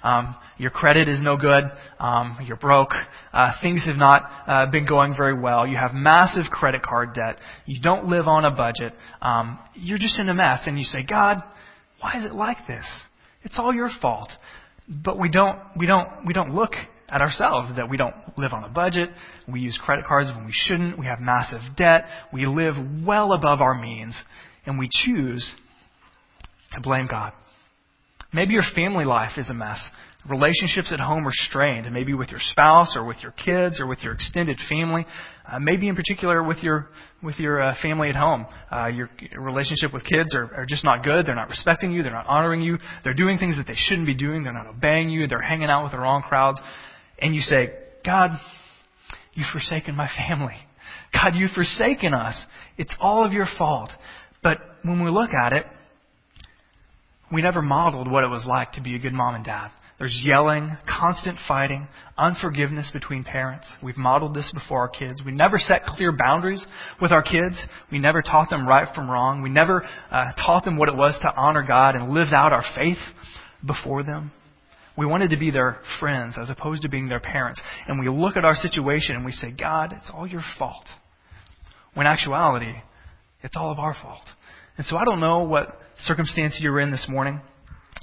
Um, 0.03 0.37
your 0.59 0.71
credit 0.71 1.09
is 1.09 1.21
no 1.23 1.37
good. 1.37 1.65
Um, 1.99 2.39
you're 2.45 2.57
broke. 2.57 2.93
Uh, 3.33 3.53
things 3.63 3.85
have 3.87 3.97
not 3.97 4.23
uh, 4.47 4.71
been 4.71 4.87
going 4.87 5.15
very 5.17 5.39
well. 5.39 5.67
You 5.67 5.77
have 5.77 5.93
massive 5.93 6.47
credit 6.51 6.83
card 6.83 7.15
debt. 7.15 7.39
You 7.67 7.81
don't 7.81 8.07
live 8.07 8.29
on 8.29 8.45
a 8.45 8.51
budget. 8.51 8.93
Um, 9.21 9.59
you're 9.75 9.99
just 9.99 10.19
in 10.19 10.29
a 10.29 10.35
mess, 10.35 10.63
and 10.67 10.79
you 10.79 10.85
say, 10.85 11.05
God, 11.05 11.43
why 12.01 12.17
is 12.17 12.25
it 12.25 12.33
like 12.33 12.59
this? 12.69 12.87
It's 13.43 13.59
all 13.59 13.75
your 13.75 13.91
fault. 14.01 14.31
But 14.89 15.19
we 15.19 15.29
don't, 15.29 15.59
we 15.77 15.87
don't, 15.87 16.09
we 16.25 16.33
don't 16.33 16.55
look 16.55 16.73
at 17.09 17.21
ourselves 17.21 17.71
that 17.77 17.91
we 17.91 17.97
don't 17.97 18.15
live 18.37 18.53
on 18.53 18.65
a 18.65 18.69
budget. 18.69 19.11
We 19.49 19.61
use 19.61 19.79
credit 19.83 20.05
cards 20.05 20.31
when 20.35 20.47
we 20.47 20.53
shouldn't. 20.53 20.99
We 20.99 21.07
have 21.07 21.21
massive 21.21 21.61
debt. 21.77 22.05
We 22.33 22.47
live 22.47 22.75
well 23.05 23.33
above 23.33 23.61
our 23.61 23.75
means, 23.75 24.21
and 24.65 24.79
we 24.79 24.89
choose 24.91 25.55
to 26.73 26.81
blame 26.81 27.07
God. 27.11 27.33
Maybe 28.33 28.53
your 28.53 28.63
family 28.75 29.05
life 29.05 29.33
is 29.39 29.49
a 29.49 29.55
mess. 29.55 29.83
Relationships 30.29 30.93
at 30.93 31.01
home 31.01 31.27
are 31.27 31.33
strained, 31.33 31.91
maybe 31.91 32.13
with 32.13 32.29
your 32.29 32.41
spouse 32.41 32.95
or 32.95 33.07
with 33.07 33.17
your 33.23 33.33
kids 33.33 33.81
or 33.81 33.87
with 33.87 34.01
your 34.01 34.13
extended 34.13 34.59
family. 34.69 35.07
Uh, 35.51 35.59
maybe 35.59 35.89
in 35.89 35.97
particular 35.97 36.43
with 36.43 36.59
your 36.59 36.91
with 37.23 37.37
your 37.39 37.63
uh, 37.63 37.75
family 37.81 38.11
at 38.11 38.17
home. 38.17 38.45
Uh, 38.71 38.89
your 38.89 39.09
relationship 39.39 39.95
with 39.95 40.05
kids 40.05 40.35
are, 40.35 40.55
are 40.55 40.67
just 40.67 40.85
not 40.85 41.03
good. 41.03 41.25
They're 41.25 41.35
not 41.35 41.49
respecting 41.49 41.93
you. 41.93 42.03
They're 42.03 42.13
not 42.13 42.27
honoring 42.27 42.61
you. 42.61 42.77
They're 43.03 43.15
doing 43.15 43.39
things 43.39 43.57
that 43.57 43.67
they 43.67 43.77
shouldn't 43.77 44.07
be 44.07 44.15
doing. 44.15 44.43
They're 44.43 44.53
not 44.53 44.67
obeying 44.67 45.09
you. 45.09 45.27
They're 45.27 45.41
hanging 45.41 45.71
out 45.71 45.85
with 45.85 45.93
the 45.93 45.99
wrong 45.99 46.23
crowds. 46.23 46.61
And 47.21 47.35
you 47.35 47.41
say, 47.41 47.73
God, 48.05 48.33
you've 49.33 49.49
forsaken 49.53 49.95
my 49.95 50.09
family. 50.29 50.57
God, 51.15 51.35
you've 51.35 51.53
forsaken 51.53 52.13
us. 52.13 52.39
It's 52.77 52.95
all 53.01 53.25
of 53.25 53.33
your 53.33 53.47
fault. 53.57 53.91
But 54.43 54.59
when 54.83 55.03
we 55.03 55.11
look 55.11 55.31
at 55.33 55.53
it, 55.55 55.65
we 57.33 57.43
never 57.43 57.63
modeled 57.63 58.11
what 58.11 58.25
it 58.25 58.29
was 58.29 58.45
like 58.47 58.73
to 58.73 58.81
be 58.81 58.95
a 58.95 58.99
good 58.99 59.13
mom 59.13 59.35
and 59.35 59.45
dad. 59.45 59.71
There's 59.99 60.21
yelling, 60.25 60.77
constant 60.89 61.39
fighting, 61.49 61.89
unforgiveness 62.17 62.89
between 62.93 63.25
parents. 63.25 63.67
We've 63.83 63.97
modeled 63.97 64.33
this 64.33 64.51
before 64.55 64.79
our 64.79 64.89
kids. 64.89 65.23
We 65.27 65.33
never 65.33 65.59
set 65.59 65.83
clear 65.85 66.13
boundaries 66.17 66.65
with 67.03 67.11
our 67.11 67.23
kids. 67.23 67.61
We 67.91 67.99
never 67.99 68.23
taught 68.23 68.49
them 68.49 68.67
right 68.67 68.87
from 68.95 69.11
wrong. 69.11 69.43
We 69.43 69.49
never 69.49 69.85
uh, 70.11 70.33
taught 70.47 70.65
them 70.65 70.77
what 70.77 70.89
it 70.89 70.95
was 70.95 71.19
to 71.23 71.35
honor 71.35 71.65
God 71.67 71.97
and 71.97 72.11
live 72.11 72.29
out 72.33 72.53
our 72.53 72.65
faith 72.77 72.99
before 73.67 74.05
them. 74.05 74.31
We 74.97 75.05
wanted 75.05 75.31
to 75.31 75.37
be 75.37 75.51
their 75.51 75.79
friends 75.99 76.37
as 76.41 76.49
opposed 76.49 76.83
to 76.83 76.89
being 76.89 77.09
their 77.09 77.21
parents. 77.21 77.61
And 77.89 77.99
we 77.99 78.09
look 78.09 78.37
at 78.37 78.45
our 78.45 78.55
situation 78.55 79.17
and 79.17 79.25
we 79.25 79.33
say, 79.33 79.49
God, 79.51 79.93
it's 79.93 80.11
all 80.15 80.29
your 80.29 80.43
fault. 80.59 80.87
When 81.95 82.07
actuality, 82.07 82.75
it's 83.43 83.57
all 83.57 83.73
of 83.73 83.81
our 83.81 83.97
fault. 84.01 84.25
And 84.77 84.87
so 84.87 84.97
I 84.97 85.05
don't 85.05 85.19
know 85.19 85.41
what 85.41 85.81
circumstance 86.01 86.59
you're 86.61 86.81
in 86.81 86.91
this 86.91 87.07
morning, 87.09 87.41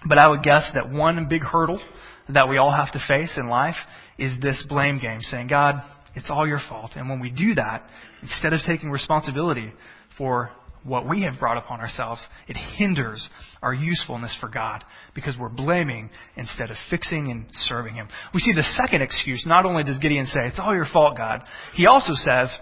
but 0.08 0.18
I 0.18 0.30
would 0.30 0.44
guess 0.44 0.70
that 0.74 0.90
one 0.92 1.28
big 1.30 1.42
hurdle 1.42 1.82
that 2.30 2.50
we 2.50 2.58
all 2.58 2.72
have 2.72 2.92
to 2.94 3.00
face 3.08 3.38
in 3.38 3.50
life 3.50 3.76
is 4.18 4.34
this 4.42 4.64
blame 4.68 5.00
game, 5.00 5.22
saying, 5.22 5.48
God, 5.48 5.76
it's 6.16 6.30
all 6.30 6.48
your 6.48 6.62
fault. 6.70 6.92
And 6.96 7.10
when 7.10 7.20
we 7.20 7.30
do 7.30 7.56
that, 7.56 7.88
instead 8.22 8.54
of 8.54 8.62
taking 8.66 8.90
responsibility 8.90 9.72
for 10.18 10.52
what 10.84 11.08
we 11.10 11.24
have 11.24 11.40
brought 11.40 11.58
upon 11.58 11.80
ourselves, 11.80 12.26
it 12.48 12.56
hinders 12.56 13.28
our 13.62 13.74
usefulness 13.74 14.36
for 14.40 14.48
God 14.48 14.84
because 15.16 15.36
we're 15.38 15.50
blaming 15.50 16.10
instead 16.38 16.70
of 16.70 16.78
fixing 16.90 17.32
and 17.32 17.46
serving 17.54 17.96
Him. 17.96 18.08
We 18.34 18.40
see 18.40 18.54
the 18.54 18.64
second 18.64 19.02
excuse. 19.02 19.44
Not 19.48 19.66
only 19.66 19.84
does 19.84 19.98
Gideon 19.98 20.28
say, 20.28 20.42
It's 20.46 20.60
all 20.60 20.76
your 20.76 20.86
fault, 20.92 21.18
God, 21.18 21.42
he 21.74 21.88
also 21.88 22.14
says, 22.14 22.56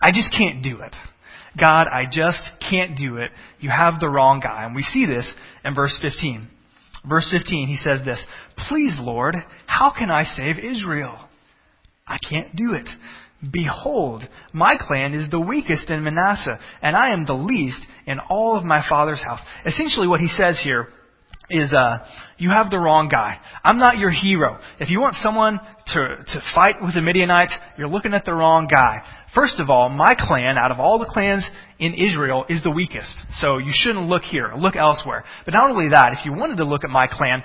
I 0.00 0.10
just 0.12 0.32
can't 0.36 0.62
do 0.62 0.80
it. 0.80 0.94
God, 1.60 1.86
I 1.86 2.06
just 2.10 2.40
can't 2.70 2.96
do 2.96 3.16
it. 3.18 3.30
You 3.60 3.70
have 3.70 4.00
the 4.00 4.08
wrong 4.08 4.40
guy. 4.40 4.64
And 4.64 4.74
we 4.74 4.82
see 4.82 5.06
this 5.06 5.32
in 5.64 5.74
verse 5.74 5.96
15. 6.00 6.48
Verse 7.08 7.28
15, 7.30 7.68
he 7.68 7.76
says 7.76 8.00
this 8.04 8.24
Please, 8.68 8.96
Lord, 8.98 9.36
how 9.66 9.92
can 9.96 10.10
I 10.10 10.24
save 10.24 10.58
Israel? 10.58 11.18
I 12.06 12.16
can't 12.28 12.54
do 12.54 12.74
it. 12.74 12.88
Behold, 13.50 14.22
my 14.52 14.76
clan 14.78 15.14
is 15.14 15.28
the 15.28 15.40
weakest 15.40 15.90
in 15.90 16.04
Manasseh, 16.04 16.60
and 16.80 16.96
I 16.96 17.10
am 17.10 17.24
the 17.24 17.32
least 17.32 17.80
in 18.06 18.20
all 18.20 18.56
of 18.56 18.64
my 18.64 18.84
father's 18.88 19.22
house. 19.22 19.40
Essentially, 19.66 20.06
what 20.06 20.20
he 20.20 20.28
says 20.28 20.60
here 20.62 20.88
is 21.52 21.72
uh, 21.72 21.98
you 22.38 22.50
have 22.50 22.70
the 22.70 22.78
wrong 22.78 23.08
guy. 23.08 23.38
I'm 23.62 23.78
not 23.78 23.98
your 23.98 24.10
hero. 24.10 24.58
If 24.80 24.90
you 24.90 25.00
want 25.00 25.14
someone 25.16 25.60
to, 25.88 26.16
to 26.26 26.42
fight 26.54 26.82
with 26.82 26.94
the 26.94 27.00
Midianites, 27.00 27.56
you're 27.78 27.88
looking 27.88 28.14
at 28.14 28.24
the 28.24 28.32
wrong 28.32 28.66
guy. 28.66 29.02
First 29.34 29.60
of 29.60 29.70
all, 29.70 29.88
my 29.88 30.14
clan, 30.18 30.58
out 30.58 30.70
of 30.70 30.80
all 30.80 30.98
the 30.98 31.06
clans 31.06 31.48
in 31.78 31.94
Israel, 31.94 32.44
is 32.48 32.62
the 32.62 32.70
weakest. 32.70 33.16
So 33.34 33.58
you 33.58 33.72
shouldn't 33.72 34.08
look 34.08 34.22
here. 34.22 34.52
Look 34.56 34.76
elsewhere. 34.76 35.24
But 35.44 35.54
not 35.54 35.70
only 35.70 35.90
that, 35.90 36.12
if 36.12 36.24
you 36.24 36.32
wanted 36.32 36.56
to 36.56 36.64
look 36.64 36.84
at 36.84 36.90
my 36.90 37.06
clan, 37.06 37.42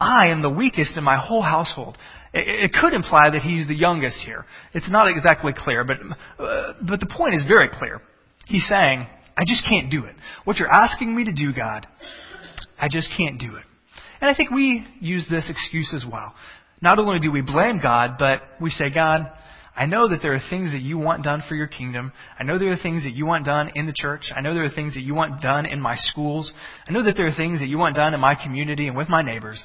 I 0.00 0.28
am 0.28 0.42
the 0.42 0.50
weakest 0.50 0.96
in 0.96 1.04
my 1.04 1.18
whole 1.18 1.42
household. 1.42 1.98
It, 2.32 2.72
could 2.72 2.92
imply 2.92 3.30
that 3.30 3.42
he's 3.42 3.66
the 3.66 3.74
youngest 3.74 4.18
here. 4.24 4.44
It's 4.74 4.90
not 4.90 5.08
exactly 5.08 5.52
clear, 5.56 5.82
but, 5.84 5.96
uh, 6.38 6.74
but 6.86 7.00
the 7.00 7.06
point 7.06 7.34
is 7.34 7.44
very 7.48 7.68
clear. 7.72 8.00
He's 8.46 8.66
saying, 8.68 9.06
I 9.36 9.44
just 9.46 9.64
can't 9.68 9.90
do 9.90 10.04
it. 10.04 10.14
What 10.44 10.58
you're 10.58 10.72
asking 10.72 11.14
me 11.14 11.24
to 11.24 11.32
do, 11.32 11.52
God, 11.52 11.86
I 12.78 12.88
just 12.88 13.10
can't 13.16 13.38
do 13.38 13.56
it. 13.56 13.64
And 14.20 14.28
I 14.30 14.34
think 14.34 14.50
we 14.50 14.86
use 15.00 15.26
this 15.30 15.48
excuse 15.48 15.92
as 15.94 16.04
well. 16.10 16.34
Not 16.80 16.98
only 16.98 17.18
do 17.18 17.30
we 17.30 17.40
blame 17.40 17.80
God, 17.82 18.16
but 18.18 18.42
we 18.60 18.70
say, 18.70 18.92
God, 18.92 19.32
I 19.76 19.86
know 19.86 20.08
that 20.08 20.22
there 20.22 20.34
are 20.34 20.40
things 20.50 20.72
that 20.72 20.82
you 20.82 20.98
want 20.98 21.22
done 21.22 21.42
for 21.48 21.54
your 21.54 21.68
kingdom. 21.68 22.12
I 22.38 22.42
know 22.42 22.58
there 22.58 22.72
are 22.72 22.76
things 22.76 23.04
that 23.04 23.14
you 23.14 23.26
want 23.26 23.44
done 23.44 23.70
in 23.76 23.86
the 23.86 23.92
church. 23.94 24.32
I 24.34 24.40
know 24.40 24.52
there 24.52 24.64
are 24.64 24.70
things 24.70 24.94
that 24.94 25.02
you 25.02 25.14
want 25.14 25.40
done 25.40 25.66
in 25.66 25.80
my 25.80 25.94
schools. 25.96 26.52
I 26.88 26.92
know 26.92 27.04
that 27.04 27.16
there 27.16 27.26
are 27.26 27.34
things 27.34 27.60
that 27.60 27.68
you 27.68 27.78
want 27.78 27.94
done 27.94 28.12
in 28.12 28.20
my 28.20 28.34
community 28.34 28.88
and 28.88 28.96
with 28.96 29.08
my 29.08 29.22
neighbors. 29.22 29.64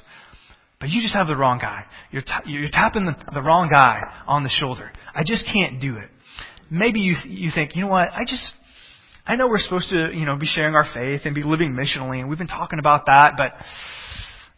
But 0.78 0.90
you 0.90 1.02
just 1.02 1.14
have 1.14 1.26
the 1.26 1.36
wrong 1.36 1.58
guy. 1.58 1.84
You're, 2.12 2.22
t- 2.22 2.32
you're 2.46 2.68
tapping 2.70 3.06
the, 3.06 3.16
the 3.32 3.42
wrong 3.42 3.68
guy 3.68 4.02
on 4.26 4.44
the 4.44 4.50
shoulder. 4.50 4.92
I 5.14 5.22
just 5.24 5.46
can't 5.52 5.80
do 5.80 5.96
it. 5.96 6.10
Maybe 6.70 7.00
you, 7.00 7.14
th- 7.20 7.36
you 7.36 7.50
think, 7.52 7.74
you 7.74 7.82
know 7.82 7.88
what, 7.88 8.10
I 8.12 8.24
just, 8.24 8.52
I 9.26 9.36
know 9.36 9.48
we're 9.48 9.58
supposed 9.58 9.88
to, 9.90 10.10
you 10.12 10.26
know, 10.26 10.36
be 10.36 10.46
sharing 10.46 10.74
our 10.74 10.86
faith 10.92 11.22
and 11.24 11.34
be 11.34 11.42
living 11.42 11.72
missionally, 11.72 12.20
and 12.20 12.28
we've 12.28 12.38
been 12.38 12.46
talking 12.46 12.78
about 12.78 13.06
that, 13.06 13.34
but 13.38 13.52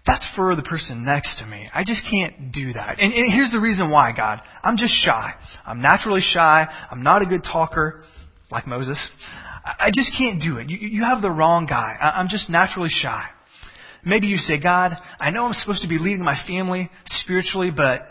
that's 0.07 0.27
for 0.35 0.55
the 0.57 0.63
person 0.63 1.05
next 1.05 1.39
to 1.39 1.47
me. 1.47 1.69
I 1.73 1.85
just 1.85 2.03
can't 2.11 2.53
do 2.53 2.73
that. 2.73 3.01
And, 3.01 3.13
and 3.13 3.33
here's 3.33 3.51
the 3.53 3.61
reason 3.61 3.91
why, 3.91 4.13
God. 4.17 4.41
I'm 4.63 4.77
just 4.77 4.95
shy. 5.05 5.33
I'm 5.65 5.83
naturally 5.83 6.21
shy. 6.21 6.67
I'm 6.91 7.03
not 7.03 7.23
a 7.23 7.27
good 7.27 7.43
talker, 7.45 8.03
like 8.51 8.67
Moses. 8.67 8.99
I, 9.65 9.87
I 9.87 9.91
just 9.95 10.13
can't 10.17 10.41
do 10.41 10.59
it. 10.59 10.69
You, 10.69 10.79
you 10.79 11.05
have 11.05 11.23
the 11.23 11.31
wrong 11.31 11.67
guy. 11.67 11.95
I, 12.01 12.19
I'm 12.21 12.29
just 12.29 12.51
naturally 12.51 12.91
shy. 12.91 13.25
Maybe 14.05 14.29
you 14.29 14.37
say, 14.37 14.59
God, 14.61 14.93
I 15.19 15.31
know 15.31 15.47
I'm 15.47 15.53
supposed 15.53 15.83
to 15.83 15.89
be 15.89 15.99
leading 15.99 16.25
my 16.25 16.37
family 16.47 16.91
spiritually, 17.07 17.73
but 17.75 18.03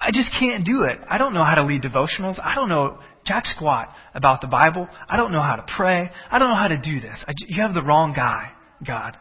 I 0.00 0.10
just 0.10 0.32
can't 0.38 0.64
do 0.64 0.84
it. 0.84 0.98
I 1.08 1.18
don't 1.18 1.34
know 1.34 1.44
how 1.44 1.54
to 1.56 1.64
lead 1.64 1.82
devotionals. 1.82 2.40
I 2.42 2.54
don't 2.54 2.70
know 2.70 2.98
jack 3.24 3.46
squat 3.46 3.88
about 4.14 4.40
the 4.40 4.46
Bible. 4.46 4.88
I 5.08 5.16
don't 5.16 5.32
know 5.32 5.42
how 5.42 5.56
to 5.56 5.64
pray. 5.76 6.10
I 6.30 6.38
don't 6.38 6.50
know 6.50 6.56
how 6.56 6.68
to 6.68 6.80
do 6.80 7.00
this. 7.00 7.24
I, 7.26 7.32
you 7.36 7.62
have 7.62 7.74
the 7.74 7.82
wrong 7.82 8.12
guy, 8.14 8.50
God. 8.86 9.16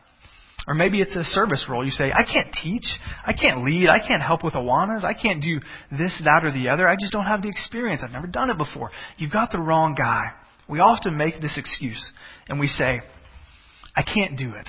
Or 0.68 0.76
maybe 0.76 1.02
it's 1.02 1.16
a 1.16 1.24
service 1.24 1.66
role. 1.68 1.84
You 1.84 1.92
say, 1.92 2.12
I 2.12 2.24
can't 2.24 2.54
teach. 2.54 2.86
I 3.26 3.34
can't 3.34 3.64
lead. 3.64 3.90
I 3.90 4.00
can't 4.00 4.22
help 4.22 4.44
with 4.44 4.54
Awanas. 4.54 5.04
I 5.04 5.14
can't 5.14 5.42
do 5.42 5.60
this, 5.92 6.22
that, 6.24 6.44
or 6.44 6.52
the 6.52 6.70
other. 6.70 6.88
I 6.88 6.96
just 7.00 7.12
don't 7.12 7.26
have 7.26 7.42
the 7.42 7.50
experience. 7.50 8.02
I've 8.04 8.12
never 8.12 8.28
done 8.28 8.50
it 8.50 8.58
before. 8.58 8.92
You've 9.18 9.32
got 9.32 9.52
the 9.52 9.60
wrong 9.60 9.96
guy. 9.96 10.32
We 10.70 10.80
often 10.80 11.18
make 11.18 11.42
this 11.42 11.58
excuse 11.58 12.12
and 12.48 12.60
we 12.60 12.68
say, 12.68 13.02
I 13.96 14.04
can't 14.04 14.38
do 14.38 14.54
it, 14.54 14.68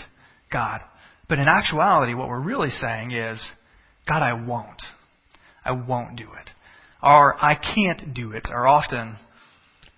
God. 0.51 0.81
But 1.29 1.38
in 1.38 1.47
actuality, 1.47 2.14
what 2.14 2.29
we're 2.29 2.40
really 2.40 2.71
saying 2.71 3.12
is, 3.12 3.40
God, 4.09 4.23
I 4.23 4.33
won't. 4.33 4.83
I 5.64 5.73
won't 5.73 6.16
do 6.16 6.25
it. 6.25 6.51
Or 7.03 7.37
I 7.43 7.55
can't 7.57 8.15
do 8.15 8.33
it 8.33 8.47
are 8.51 8.67
often, 8.67 9.17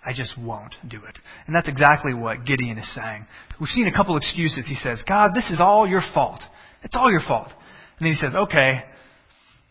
I 0.04 0.12
just 0.14 0.38
won't 0.38 0.74
do 0.88 0.98
it. 0.98 1.18
And 1.46 1.54
that's 1.54 1.68
exactly 1.68 2.14
what 2.14 2.44
Gideon 2.44 2.78
is 2.78 2.94
saying. 2.94 3.26
We've 3.60 3.68
seen 3.68 3.86
a 3.86 3.92
couple 3.92 4.16
excuses. 4.16 4.66
He 4.68 4.74
says, 4.74 5.02
God, 5.06 5.32
this 5.34 5.50
is 5.50 5.60
all 5.60 5.86
your 5.86 6.02
fault. 6.14 6.40
It's 6.82 6.96
all 6.96 7.10
your 7.10 7.22
fault. 7.26 7.48
And 7.98 8.06
then 8.06 8.12
he 8.12 8.14
says, 8.14 8.34
okay, 8.34 8.84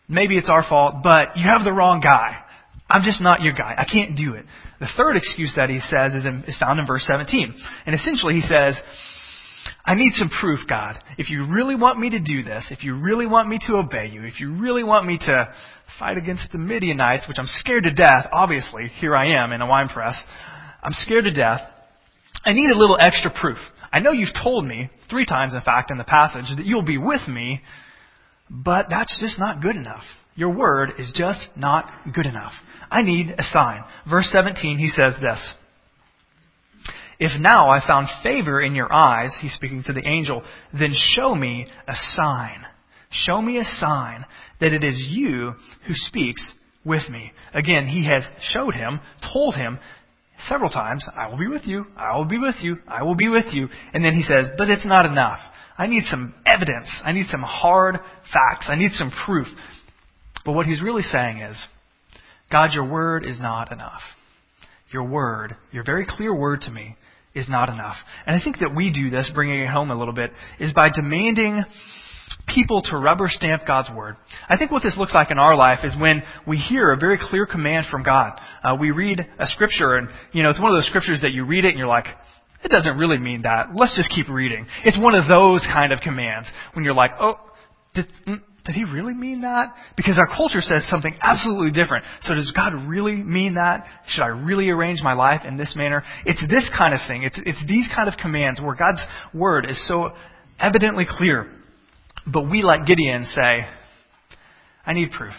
maybe 0.08 0.36
it's 0.36 0.50
our 0.50 0.64
fault, 0.68 0.96
but 1.02 1.36
you 1.36 1.44
have 1.48 1.64
the 1.64 1.72
wrong 1.72 2.00
guy. 2.00 2.40
I'm 2.88 3.02
just 3.02 3.20
not 3.20 3.40
your 3.40 3.54
guy. 3.54 3.74
I 3.76 3.84
can't 3.90 4.16
do 4.16 4.34
it. 4.34 4.44
The 4.80 4.88
third 4.96 5.16
excuse 5.16 5.54
that 5.56 5.70
he 5.70 5.80
says 5.80 6.14
is, 6.14 6.26
in, 6.26 6.44
is 6.46 6.58
found 6.58 6.78
in 6.78 6.86
verse 6.86 7.04
17. 7.06 7.54
And 7.86 7.94
essentially 7.94 8.34
he 8.34 8.42
says, 8.42 8.78
I 9.86 9.94
need 9.94 10.12
some 10.14 10.30
proof, 10.30 10.60
God. 10.66 10.96
If 11.18 11.28
you 11.28 11.46
really 11.46 11.76
want 11.76 11.98
me 11.98 12.10
to 12.10 12.20
do 12.20 12.42
this, 12.42 12.68
if 12.70 12.84
you 12.84 12.98
really 12.98 13.26
want 13.26 13.48
me 13.48 13.58
to 13.66 13.74
obey 13.74 14.08
you, 14.10 14.24
if 14.24 14.40
you 14.40 14.56
really 14.56 14.82
want 14.82 15.06
me 15.06 15.18
to 15.18 15.54
fight 15.98 16.16
against 16.16 16.50
the 16.52 16.58
Midianites, 16.58 17.28
which 17.28 17.36
I'm 17.38 17.46
scared 17.46 17.84
to 17.84 17.92
death, 17.92 18.26
obviously, 18.32 18.88
here 18.98 19.14
I 19.14 19.42
am 19.42 19.52
in 19.52 19.60
a 19.60 19.66
wine 19.66 19.88
press, 19.88 20.14
I'm 20.82 20.92
scared 20.92 21.24
to 21.24 21.32
death. 21.32 21.60
I 22.46 22.52
need 22.52 22.70
a 22.70 22.78
little 22.78 22.96
extra 22.98 23.30
proof. 23.30 23.58
I 23.92 24.00
know 24.00 24.10
you've 24.10 24.34
told 24.42 24.64
me, 24.64 24.90
three 25.10 25.26
times 25.26 25.54
in 25.54 25.60
fact 25.60 25.90
in 25.90 25.98
the 25.98 26.04
passage, 26.04 26.46
that 26.56 26.64
you'll 26.64 26.82
be 26.82 26.98
with 26.98 27.28
me, 27.28 27.60
but 28.48 28.86
that's 28.88 29.20
just 29.20 29.38
not 29.38 29.60
good 29.60 29.76
enough. 29.76 30.02
Your 30.34 30.50
word 30.50 30.94
is 30.98 31.12
just 31.14 31.46
not 31.56 31.86
good 32.12 32.26
enough. 32.26 32.52
I 32.90 33.02
need 33.02 33.34
a 33.38 33.42
sign. 33.42 33.84
Verse 34.08 34.28
17, 34.32 34.78
he 34.78 34.88
says 34.88 35.14
this. 35.20 35.52
If 37.18 37.40
now 37.40 37.68
I 37.68 37.86
found 37.86 38.08
favor 38.22 38.60
in 38.60 38.74
your 38.74 38.92
eyes, 38.92 39.36
he's 39.40 39.54
speaking 39.54 39.82
to 39.86 39.92
the 39.92 40.06
angel, 40.06 40.42
then 40.78 40.92
show 40.94 41.34
me 41.34 41.66
a 41.86 41.94
sign. 41.94 42.64
Show 43.10 43.40
me 43.40 43.58
a 43.58 43.64
sign 43.64 44.24
that 44.60 44.72
it 44.72 44.82
is 44.82 45.06
you 45.08 45.54
who 45.86 45.94
speaks 45.94 46.54
with 46.84 47.08
me. 47.08 47.32
Again, 47.52 47.86
he 47.86 48.06
has 48.06 48.26
showed 48.52 48.74
him, 48.74 49.00
told 49.32 49.54
him 49.54 49.78
several 50.48 50.70
times, 50.70 51.06
I 51.16 51.28
will 51.28 51.38
be 51.38 51.48
with 51.48 51.62
you, 51.64 51.86
I 51.96 52.16
will 52.16 52.24
be 52.24 52.38
with 52.38 52.56
you, 52.60 52.78
I 52.88 53.02
will 53.04 53.14
be 53.14 53.28
with 53.28 53.46
you. 53.52 53.68
And 53.92 54.04
then 54.04 54.14
he 54.14 54.22
says, 54.22 54.46
but 54.58 54.68
it's 54.68 54.86
not 54.86 55.06
enough. 55.06 55.38
I 55.76 55.86
need 55.86 56.04
some 56.04 56.34
evidence. 56.46 56.88
I 57.04 57.12
need 57.12 57.26
some 57.26 57.42
hard 57.42 57.98
facts. 58.32 58.68
I 58.68 58.76
need 58.76 58.92
some 58.92 59.12
proof. 59.26 59.46
But 60.44 60.52
what 60.52 60.66
he's 60.66 60.82
really 60.82 61.02
saying 61.02 61.38
is, 61.38 61.62
God, 62.50 62.70
your 62.74 62.88
word 62.88 63.24
is 63.24 63.40
not 63.40 63.72
enough. 63.72 64.02
Your 64.92 65.04
word, 65.04 65.56
your 65.72 65.84
very 65.84 66.06
clear 66.08 66.34
word 66.34 66.60
to 66.62 66.70
me, 66.70 66.96
is 67.34 67.48
not 67.48 67.68
enough. 67.68 67.96
And 68.26 68.36
I 68.36 68.42
think 68.42 68.58
that 68.58 68.74
we 68.74 68.92
do 68.92 69.10
this, 69.10 69.30
bringing 69.34 69.60
it 69.60 69.68
home 69.68 69.90
a 69.90 69.98
little 69.98 70.14
bit, 70.14 70.30
is 70.60 70.72
by 70.72 70.88
demanding 70.94 71.64
people 72.46 72.82
to 72.82 72.96
rubber 72.96 73.26
stamp 73.28 73.62
God's 73.66 73.88
word. 73.94 74.16
I 74.48 74.56
think 74.56 74.70
what 74.70 74.82
this 74.82 74.96
looks 74.98 75.14
like 75.14 75.30
in 75.30 75.38
our 75.38 75.56
life 75.56 75.78
is 75.82 75.94
when 75.98 76.22
we 76.46 76.58
hear 76.58 76.92
a 76.92 76.96
very 76.96 77.18
clear 77.20 77.46
command 77.46 77.86
from 77.90 78.02
God. 78.02 78.38
Uh, 78.62 78.76
we 78.78 78.90
read 78.90 79.20
a 79.38 79.46
scripture, 79.46 79.96
and 79.96 80.08
you 80.32 80.42
know 80.42 80.50
it's 80.50 80.60
one 80.60 80.70
of 80.70 80.76
those 80.76 80.86
scriptures 80.86 81.20
that 81.22 81.32
you 81.32 81.44
read 81.44 81.64
it 81.64 81.70
and 81.70 81.78
you're 81.78 81.88
like, 81.88 82.06
it 82.62 82.68
doesn't 82.68 82.96
really 82.96 83.18
mean 83.18 83.42
that. 83.42 83.68
Let's 83.74 83.96
just 83.96 84.10
keep 84.10 84.28
reading. 84.28 84.66
It's 84.84 84.98
one 84.98 85.14
of 85.14 85.24
those 85.30 85.66
kind 85.72 85.92
of 85.92 86.00
commands 86.00 86.48
when 86.72 86.84
you're 86.84 86.94
like, 86.94 87.10
oh, 87.20 87.34
mm, 87.96 88.40
did 88.64 88.74
he 88.74 88.84
really 88.84 89.12
mean 89.12 89.42
that? 89.42 89.74
Because 89.96 90.18
our 90.18 90.26
culture 90.26 90.62
says 90.62 90.86
something 90.88 91.14
absolutely 91.20 91.70
different. 91.70 92.04
So 92.22 92.34
does 92.34 92.50
God 92.56 92.72
really 92.88 93.16
mean 93.16 93.54
that? 93.54 93.84
Should 94.08 94.22
I 94.22 94.28
really 94.28 94.70
arrange 94.70 95.00
my 95.02 95.12
life 95.12 95.42
in 95.46 95.56
this 95.56 95.74
manner? 95.76 96.02
It's 96.24 96.40
this 96.48 96.70
kind 96.76 96.94
of 96.94 97.00
thing. 97.06 97.24
It's, 97.24 97.38
it's 97.44 97.62
these 97.68 97.90
kind 97.94 98.08
of 98.08 98.14
commands 98.18 98.60
where 98.62 98.74
God's 98.74 99.04
word 99.34 99.66
is 99.68 99.86
so 99.86 100.12
evidently 100.58 101.04
clear. 101.06 101.46
But 102.26 102.48
we, 102.50 102.62
like 102.62 102.86
Gideon, 102.86 103.24
say, 103.24 103.66
I 104.86 104.94
need 104.94 105.10
proof. 105.10 105.34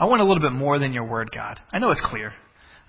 I 0.00 0.06
want 0.06 0.20
a 0.20 0.24
little 0.24 0.42
bit 0.42 0.52
more 0.52 0.80
than 0.80 0.92
your 0.92 1.04
word, 1.04 1.30
God. 1.32 1.60
I 1.72 1.78
know 1.78 1.90
it's 1.90 2.04
clear. 2.04 2.32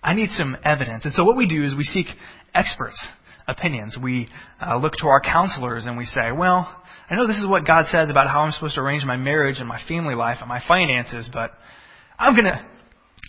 I 0.02 0.16
need 0.16 0.30
some 0.32 0.58
evidence. 0.64 1.06
And 1.06 1.14
so 1.14 1.24
what 1.24 1.38
we 1.38 1.48
do 1.48 1.64
is 1.64 1.76
we 1.76 1.84
seek 1.84 2.08
experts' 2.56 3.00
opinions. 3.50 3.98
We 4.02 4.28
uh, 4.62 4.78
look 4.78 4.94
to 4.98 5.08
our 5.08 5.22
counselors 5.22 5.86
and 5.86 5.98
we 5.98 6.06
say, 6.06 6.32
well, 6.32 6.84
I 7.10 7.16
know 7.16 7.28
this 7.28 7.38
is 7.38 7.48
what 7.48 7.66
God 7.66 7.86
says 7.88 8.10
about 8.10 8.28
how 8.28 8.42
I'm 8.42 8.52
supposed 8.52 8.76
to 8.76 8.82
arrange 8.82 9.04
my 9.04 9.18
marriage 9.18 9.58
and 9.60 9.68
my 9.68 9.82
family 9.88 10.16
life 10.16 10.38
and 10.42 10.48
my 10.48 10.62
finances, 10.68 11.30
but 11.32 11.52
I'm 12.20 12.34
going 12.34 12.46
to, 12.46 12.64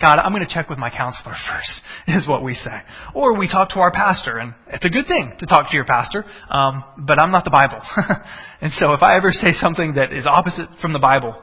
God, 0.01 0.19
I'm 0.19 0.33
going 0.33 0.47
to 0.47 0.53
check 0.53 0.69
with 0.69 0.79
my 0.79 0.91
counselor 0.91 1.35
first, 1.51 1.81
is 2.07 2.29
what 2.29 2.43
we 2.43 2.55
say. 2.55 2.77
Or 3.15 3.39
we 3.39 3.49
talk 3.49 3.71
to 3.71 3.81
our 3.81 3.91
pastor, 3.91 4.39
and 4.39 4.55
it's 4.69 4.85
a 4.85 4.91
good 4.91 5.07
thing 5.07 5.33
to 5.39 5.47
talk 5.47 5.71
to 5.71 5.75
your 5.75 5.87
pastor, 5.87 6.25
um, 6.51 6.85
but 6.99 7.23
I'm 7.23 7.33
not 7.33 7.45
the 7.45 7.51
Bible. 7.51 7.81
and 8.61 8.71
so 8.73 8.93
if 8.93 9.03
I 9.03 9.17
ever 9.17 9.31
say 9.31 9.53
something 9.53 9.95
that 9.95 10.13
is 10.13 10.27
opposite 10.27 10.69
from 10.83 10.93
the 10.93 10.99
Bible, 10.99 11.41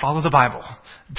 follow 0.00 0.22
the 0.22 0.30
Bible. 0.30 0.62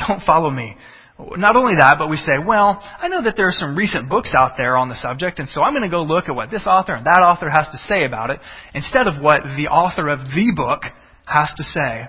Don't 0.07 0.21
follow 0.23 0.49
me. 0.49 0.75
Not 1.19 1.55
only 1.55 1.75
that, 1.77 1.97
but 1.97 2.09
we 2.09 2.17
say, 2.17 2.33
well, 2.37 2.79
I 2.81 3.07
know 3.07 3.23
that 3.23 3.35
there 3.35 3.47
are 3.47 3.51
some 3.51 3.75
recent 3.75 4.07
books 4.07 4.33
out 4.39 4.51
there 4.55 4.77
on 4.77 4.87
the 4.87 4.95
subject, 4.95 5.39
and 5.39 5.49
so 5.49 5.63
I'm 5.63 5.73
going 5.73 5.83
to 5.83 5.89
go 5.89 6.03
look 6.03 6.29
at 6.29 6.35
what 6.35 6.51
this 6.51 6.67
author 6.67 6.93
and 6.93 7.05
that 7.07 7.23
author 7.23 7.49
has 7.49 7.67
to 7.71 7.77
say 7.77 8.05
about 8.05 8.29
it, 8.29 8.39
instead 8.75 9.07
of 9.07 9.21
what 9.21 9.41
the 9.55 9.67
author 9.67 10.09
of 10.09 10.19
the 10.19 10.53
book 10.55 10.83
has 11.25 11.51
to 11.57 11.63
say 11.63 12.07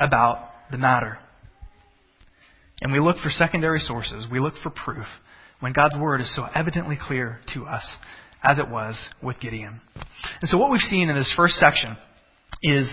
about 0.00 0.50
the 0.72 0.78
matter. 0.78 1.18
And 2.80 2.92
we 2.92 2.98
look 2.98 3.18
for 3.18 3.30
secondary 3.30 3.78
sources. 3.78 4.26
We 4.30 4.40
look 4.40 4.54
for 4.62 4.70
proof 4.70 5.06
when 5.60 5.72
God's 5.72 5.96
word 5.96 6.20
is 6.20 6.34
so 6.34 6.44
evidently 6.54 6.98
clear 7.00 7.38
to 7.54 7.64
us, 7.66 7.96
as 8.42 8.58
it 8.58 8.68
was 8.68 9.08
with 9.22 9.40
Gideon. 9.40 9.80
And 10.40 10.50
so 10.50 10.58
what 10.58 10.72
we've 10.72 10.80
seen 10.80 11.08
in 11.08 11.16
this 11.16 11.32
first 11.36 11.54
section 11.54 11.96
is 12.62 12.92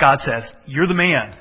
God 0.00 0.20
says, 0.20 0.50
You're 0.66 0.86
the 0.86 0.94
man. 0.94 1.36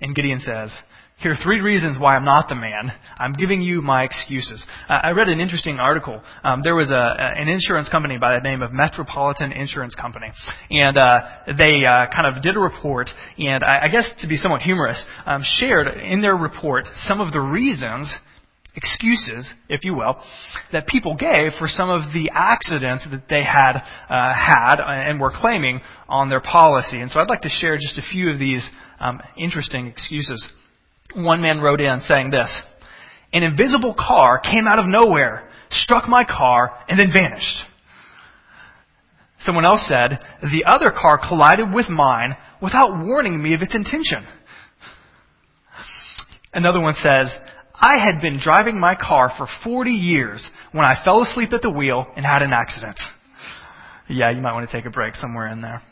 And 0.00 0.14
Gideon 0.14 0.40
says, 0.40 0.76
here 1.20 1.32
are 1.32 1.42
three 1.42 1.60
reasons 1.60 1.98
why 1.98 2.14
I'm 2.14 2.24
not 2.24 2.48
the 2.48 2.54
man. 2.54 2.92
I'm 3.18 3.32
giving 3.32 3.60
you 3.60 3.82
my 3.82 4.04
excuses. 4.04 4.64
Uh, 4.88 5.00
I 5.02 5.10
read 5.10 5.28
an 5.28 5.40
interesting 5.40 5.78
article. 5.78 6.22
Um, 6.44 6.60
there 6.62 6.76
was 6.76 6.90
a, 6.90 7.16
an 7.18 7.48
insurance 7.48 7.88
company 7.88 8.18
by 8.18 8.34
the 8.34 8.40
name 8.40 8.62
of 8.62 8.72
Metropolitan 8.72 9.50
Insurance 9.50 9.96
Company, 9.96 10.28
and 10.70 10.96
uh, 10.96 11.18
they 11.58 11.84
uh, 11.84 12.06
kind 12.14 12.26
of 12.26 12.40
did 12.40 12.54
a 12.54 12.60
report, 12.60 13.10
and 13.36 13.64
I, 13.64 13.86
I 13.86 13.88
guess 13.88 14.08
to 14.20 14.28
be 14.28 14.36
somewhat 14.36 14.62
humorous, 14.62 15.04
um, 15.26 15.42
shared 15.44 15.88
in 15.88 16.22
their 16.22 16.36
report 16.36 16.86
some 16.94 17.20
of 17.20 17.32
the 17.32 17.40
reasons 17.40 18.14
excuses, 18.76 19.52
if 19.68 19.84
you 19.84 19.94
will, 19.94 20.22
that 20.70 20.86
people 20.86 21.16
gave 21.16 21.50
for 21.58 21.66
some 21.66 21.90
of 21.90 22.12
the 22.12 22.30
accidents 22.32 23.04
that 23.10 23.24
they 23.28 23.42
had 23.42 23.82
uh, 24.08 24.32
had 24.32 24.76
and 24.80 25.20
were 25.20 25.32
claiming 25.34 25.80
on 26.08 26.30
their 26.30 26.40
policy. 26.40 27.00
And 27.00 27.10
so 27.10 27.18
I'd 27.18 27.28
like 27.28 27.42
to 27.42 27.48
share 27.48 27.76
just 27.76 27.98
a 27.98 28.02
few 28.02 28.30
of 28.30 28.38
these 28.38 28.70
um, 29.00 29.20
interesting 29.36 29.88
excuses. 29.88 30.48
One 31.14 31.40
man 31.40 31.60
wrote 31.60 31.80
in 31.80 32.00
saying 32.00 32.30
this 32.30 32.62
An 33.32 33.42
invisible 33.42 33.94
car 33.94 34.38
came 34.38 34.66
out 34.66 34.78
of 34.78 34.86
nowhere, 34.86 35.48
struck 35.70 36.08
my 36.08 36.24
car, 36.24 36.72
and 36.88 36.98
then 36.98 37.12
vanished. 37.12 37.62
Someone 39.40 39.64
else 39.64 39.86
said, 39.88 40.18
The 40.42 40.64
other 40.66 40.90
car 40.90 41.18
collided 41.18 41.72
with 41.72 41.88
mine 41.88 42.36
without 42.60 43.04
warning 43.04 43.42
me 43.42 43.54
of 43.54 43.62
its 43.62 43.74
intention. 43.74 44.26
Another 46.52 46.80
one 46.80 46.94
says, 46.94 47.32
I 47.74 47.98
had 48.04 48.20
been 48.20 48.40
driving 48.42 48.80
my 48.80 48.96
car 48.96 49.30
for 49.36 49.46
40 49.62 49.90
years 49.90 50.48
when 50.72 50.84
I 50.84 51.00
fell 51.04 51.22
asleep 51.22 51.52
at 51.52 51.62
the 51.62 51.70
wheel 51.70 52.06
and 52.16 52.26
had 52.26 52.42
an 52.42 52.52
accident. 52.52 52.98
Yeah, 54.08 54.30
you 54.30 54.40
might 54.40 54.54
want 54.54 54.68
to 54.68 54.76
take 54.76 54.86
a 54.86 54.90
break 54.90 55.14
somewhere 55.14 55.48
in 55.48 55.60
there. 55.60 55.82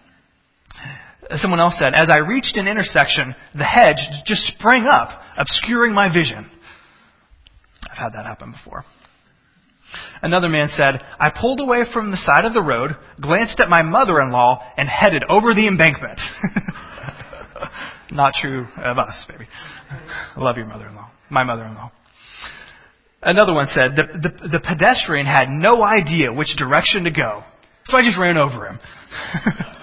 Someone 1.34 1.60
else 1.60 1.74
said, 1.78 1.94
as 1.94 2.08
I 2.10 2.18
reached 2.18 2.56
an 2.56 2.68
intersection, 2.68 3.34
the 3.54 3.64
hedge 3.64 3.98
just 4.26 4.42
sprang 4.46 4.84
up, 4.86 5.20
obscuring 5.36 5.92
my 5.92 6.12
vision. 6.12 6.48
I've 7.90 7.98
had 7.98 8.12
that 8.14 8.26
happen 8.26 8.52
before. 8.52 8.84
Another 10.22 10.48
man 10.48 10.68
said, 10.68 11.00
I 11.18 11.30
pulled 11.30 11.60
away 11.60 11.82
from 11.92 12.10
the 12.10 12.16
side 12.16 12.44
of 12.44 12.54
the 12.54 12.62
road, 12.62 12.96
glanced 13.20 13.60
at 13.60 13.68
my 13.68 13.82
mother-in-law, 13.82 14.72
and 14.76 14.88
headed 14.88 15.24
over 15.28 15.54
the 15.54 15.66
embankment. 15.66 16.20
Not 18.10 18.34
true 18.40 18.66
of 18.76 18.98
us, 18.98 19.24
baby. 19.28 19.46
I 19.90 20.40
love 20.40 20.56
your 20.56 20.66
mother-in-law. 20.66 21.10
My 21.30 21.44
mother-in-law. 21.44 21.90
Another 23.22 23.52
one 23.52 23.66
said, 23.66 23.96
the, 23.96 24.06
the, 24.28 24.48
the 24.48 24.60
pedestrian 24.60 25.26
had 25.26 25.48
no 25.48 25.82
idea 25.82 26.32
which 26.32 26.56
direction 26.56 27.04
to 27.04 27.10
go, 27.10 27.42
so 27.86 27.96
I 27.96 28.02
just 28.02 28.18
ran 28.18 28.36
over 28.36 28.68
him. 28.68 28.78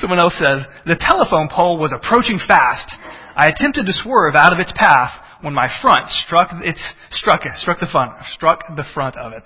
Someone 0.00 0.18
else 0.18 0.34
says, 0.38 0.60
the 0.84 0.96
telephone 0.98 1.48
pole 1.50 1.78
was 1.78 1.94
approaching 1.94 2.38
fast. 2.46 2.92
I 3.34 3.48
attempted 3.48 3.86
to 3.86 3.92
swerve 3.92 4.34
out 4.34 4.52
of 4.52 4.58
its 4.58 4.72
path 4.74 5.10
when 5.40 5.54
my 5.54 5.68
front 5.80 6.08
struck 6.08 6.50
its 6.62 6.82
struck 7.10 7.44
it, 7.44 7.52
struck 7.56 7.80
the 7.80 7.88
front, 7.90 8.12
struck 8.34 8.60
the 8.76 8.84
front 8.94 9.16
of 9.16 9.32
it. 9.32 9.42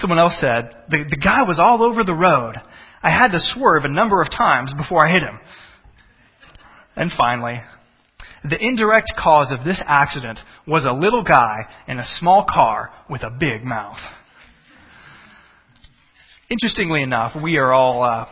Someone 0.00 0.18
else 0.18 0.36
said, 0.40 0.70
the, 0.88 1.04
the 1.08 1.20
guy 1.22 1.42
was 1.42 1.60
all 1.60 1.82
over 1.82 2.02
the 2.02 2.14
road. 2.14 2.56
I 3.02 3.10
had 3.10 3.28
to 3.28 3.38
swerve 3.38 3.84
a 3.84 3.88
number 3.88 4.22
of 4.22 4.30
times 4.30 4.72
before 4.76 5.06
I 5.06 5.12
hit 5.12 5.22
him. 5.22 5.38
And 6.96 7.10
finally, 7.16 7.60
the 8.48 8.58
indirect 8.60 9.12
cause 9.16 9.52
of 9.52 9.64
this 9.64 9.82
accident 9.86 10.38
was 10.66 10.84
a 10.84 10.92
little 10.92 11.22
guy 11.22 11.68
in 11.86 11.98
a 11.98 12.04
small 12.04 12.44
car 12.48 12.90
with 13.08 13.22
a 13.22 13.30
big 13.30 13.64
mouth. 13.64 13.98
Interestingly 16.50 17.02
enough, 17.02 17.32
we 17.40 17.56
are 17.56 17.72
all 17.72 18.02
uh, 18.02 18.26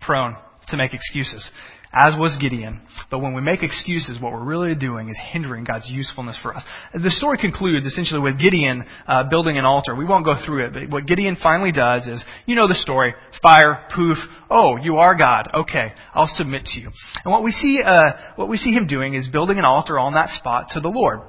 prone 0.00 0.36
to 0.68 0.76
make 0.76 0.94
excuses, 0.94 1.50
as 1.92 2.14
was 2.16 2.36
Gideon. 2.40 2.80
But 3.10 3.18
when 3.18 3.34
we 3.34 3.40
make 3.40 3.62
excuses, 3.62 4.20
what 4.20 4.32
we're 4.32 4.44
really 4.44 4.74
doing 4.76 5.08
is 5.08 5.18
hindering 5.32 5.64
God's 5.64 5.88
usefulness 5.88 6.38
for 6.40 6.56
us. 6.56 6.62
The 6.94 7.10
story 7.10 7.38
concludes 7.38 7.86
essentially 7.86 8.20
with 8.20 8.38
Gideon 8.38 8.84
uh, 9.08 9.24
building 9.28 9.58
an 9.58 9.64
altar. 9.64 9.96
We 9.96 10.04
won't 10.04 10.24
go 10.24 10.36
through 10.44 10.66
it, 10.66 10.72
but 10.72 10.90
what 10.90 11.06
Gideon 11.06 11.36
finally 11.42 11.72
does 11.72 12.06
is, 12.06 12.24
you 12.46 12.54
know 12.54 12.68
the 12.68 12.74
story: 12.74 13.14
fire, 13.42 13.86
poof. 13.94 14.18
Oh, 14.48 14.76
you 14.76 14.96
are 14.96 15.16
God. 15.16 15.48
Okay, 15.54 15.92
I'll 16.14 16.30
submit 16.36 16.66
to 16.66 16.80
you. 16.80 16.90
And 17.24 17.32
what 17.32 17.42
we 17.42 17.50
see, 17.50 17.82
uh, 17.84 18.12
what 18.36 18.48
we 18.48 18.56
see 18.56 18.70
him 18.70 18.86
doing 18.86 19.14
is 19.14 19.28
building 19.28 19.58
an 19.58 19.64
altar 19.64 19.98
on 19.98 20.14
that 20.14 20.28
spot 20.28 20.68
to 20.74 20.80
the 20.80 20.88
Lord. 20.88 21.20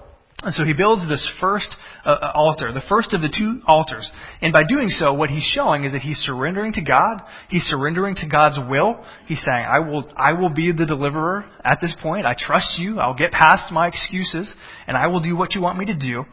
And 0.43 0.55
so 0.55 0.63
he 0.65 0.73
builds 0.73 1.07
this 1.07 1.27
first 1.39 1.75
uh, 2.03 2.09
uh, 2.09 2.31
altar, 2.33 2.73
the 2.73 2.81
first 2.89 3.13
of 3.13 3.21
the 3.21 3.29
two 3.29 3.61
altars. 3.67 4.11
And 4.41 4.51
by 4.51 4.63
doing 4.67 4.89
so, 4.89 5.13
what 5.13 5.29
he's 5.29 5.43
showing 5.43 5.83
is 5.83 5.91
that 5.91 6.01
he's 6.01 6.17
surrendering 6.17 6.73
to 6.73 6.81
God. 6.81 7.21
He's 7.47 7.61
surrendering 7.63 8.15
to 8.15 8.27
God's 8.27 8.57
will. 8.67 9.05
He's 9.27 9.41
saying, 9.45 9.65
I 9.65 9.79
will, 9.79 10.11
I 10.17 10.33
will 10.33 10.49
be 10.49 10.71
the 10.71 10.87
deliverer 10.87 11.45
at 11.63 11.77
this 11.79 11.95
point. 12.01 12.25
I 12.25 12.35
trust 12.35 12.79
you. 12.79 12.99
I'll 12.99 13.13
get 13.13 13.31
past 13.31 13.71
my 13.71 13.87
excuses 13.87 14.51
and 14.87 14.97
I 14.97 15.07
will 15.07 15.19
do 15.19 15.37
what 15.37 15.53
you 15.53 15.61
want 15.61 15.77
me 15.77 15.85
to 15.85 15.95
do. 15.95 16.25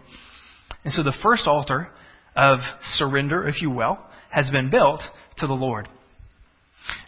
And 0.84 0.94
so 0.94 1.02
the 1.02 1.16
first 1.22 1.46
altar 1.46 1.88
of 2.34 2.60
surrender, 2.94 3.46
if 3.46 3.60
you 3.60 3.68
will, 3.68 3.98
has 4.30 4.50
been 4.50 4.70
built 4.70 5.02
to 5.38 5.46
the 5.46 5.54
Lord. 5.54 5.86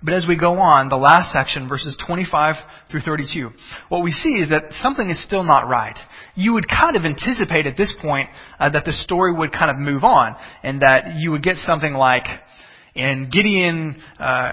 But 0.03 0.15
as 0.15 0.27
we 0.27 0.37
go 0.37 0.59
on, 0.59 0.89
the 0.89 0.97
last 0.97 1.33
section, 1.33 1.69
verses 1.69 1.97
25 2.07 2.55
through 2.91 3.01
32, 3.01 3.51
what 3.89 4.03
we 4.03 4.11
see 4.11 4.31
is 4.31 4.51
that 4.51 4.73
something 4.75 5.11
is 5.11 5.23
still 5.23 5.43
not 5.43 5.69
right. 5.69 5.97
You 6.35 6.55
would 6.55 6.67
kind 6.69 6.97
of 6.97 7.05
anticipate 7.05 7.67
at 7.67 7.77
this 7.77 7.95
point 8.01 8.29
uh, 8.59 8.71
that 8.71 8.85
the 8.85 8.93
story 8.93 9.33
would 9.33 9.53
kind 9.53 9.71
of 9.71 9.77
move 9.77 10.05
on, 10.05 10.37
and 10.63 10.81
that 10.81 11.17
you 11.19 11.31
would 11.33 11.43
get 11.43 11.57
something 11.57 11.93
like, 11.95 12.25
and 12.95 13.31
Gideon 13.31 14.03
uh, 14.19 14.53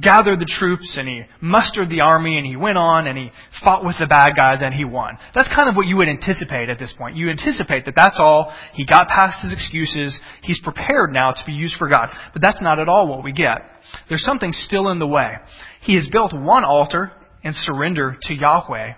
gathered 0.00 0.38
the 0.38 0.50
troops, 0.58 0.96
and 0.98 1.08
he 1.08 1.22
mustered 1.40 1.88
the 1.88 2.02
army, 2.02 2.36
and 2.36 2.46
he 2.46 2.56
went 2.56 2.76
on, 2.76 3.06
and 3.06 3.16
he 3.16 3.30
fought 3.64 3.84
with 3.84 3.96
the 3.98 4.06
bad 4.06 4.32
guys, 4.36 4.58
and 4.60 4.74
he 4.74 4.84
won. 4.84 5.16
That's 5.34 5.48
kind 5.54 5.68
of 5.68 5.76
what 5.76 5.86
you 5.86 5.96
would 5.96 6.08
anticipate 6.08 6.68
at 6.68 6.78
this 6.78 6.94
point. 6.96 7.16
You 7.16 7.30
anticipate 7.30 7.86
that 7.86 7.94
that's 7.96 8.18
all. 8.18 8.52
He 8.74 8.84
got 8.84 9.08
past 9.08 9.42
his 9.42 9.52
excuses. 9.52 10.18
He's 10.42 10.60
prepared 10.60 11.12
now 11.12 11.32
to 11.32 11.42
be 11.46 11.52
used 11.52 11.76
for 11.78 11.88
God. 11.88 12.10
But 12.32 12.42
that's 12.42 12.60
not 12.60 12.78
at 12.78 12.88
all 12.88 13.08
what 13.08 13.24
we 13.24 13.32
get. 13.32 13.62
There's 14.08 14.24
something 14.24 14.52
still 14.52 14.90
in 14.90 14.98
the 14.98 15.06
way. 15.06 15.36
He 15.80 15.94
has 15.94 16.08
built 16.12 16.32
one 16.34 16.64
altar 16.64 17.12
and 17.42 17.54
surrender 17.54 18.16
to 18.22 18.34
Yahweh. 18.34 18.94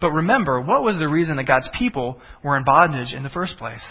But 0.00 0.12
remember, 0.12 0.60
what 0.60 0.82
was 0.82 0.98
the 0.98 1.08
reason 1.08 1.36
that 1.36 1.46
God's 1.46 1.70
people 1.78 2.20
were 2.42 2.56
in 2.56 2.64
bondage 2.64 3.14
in 3.14 3.22
the 3.22 3.30
first 3.30 3.56
place? 3.56 3.82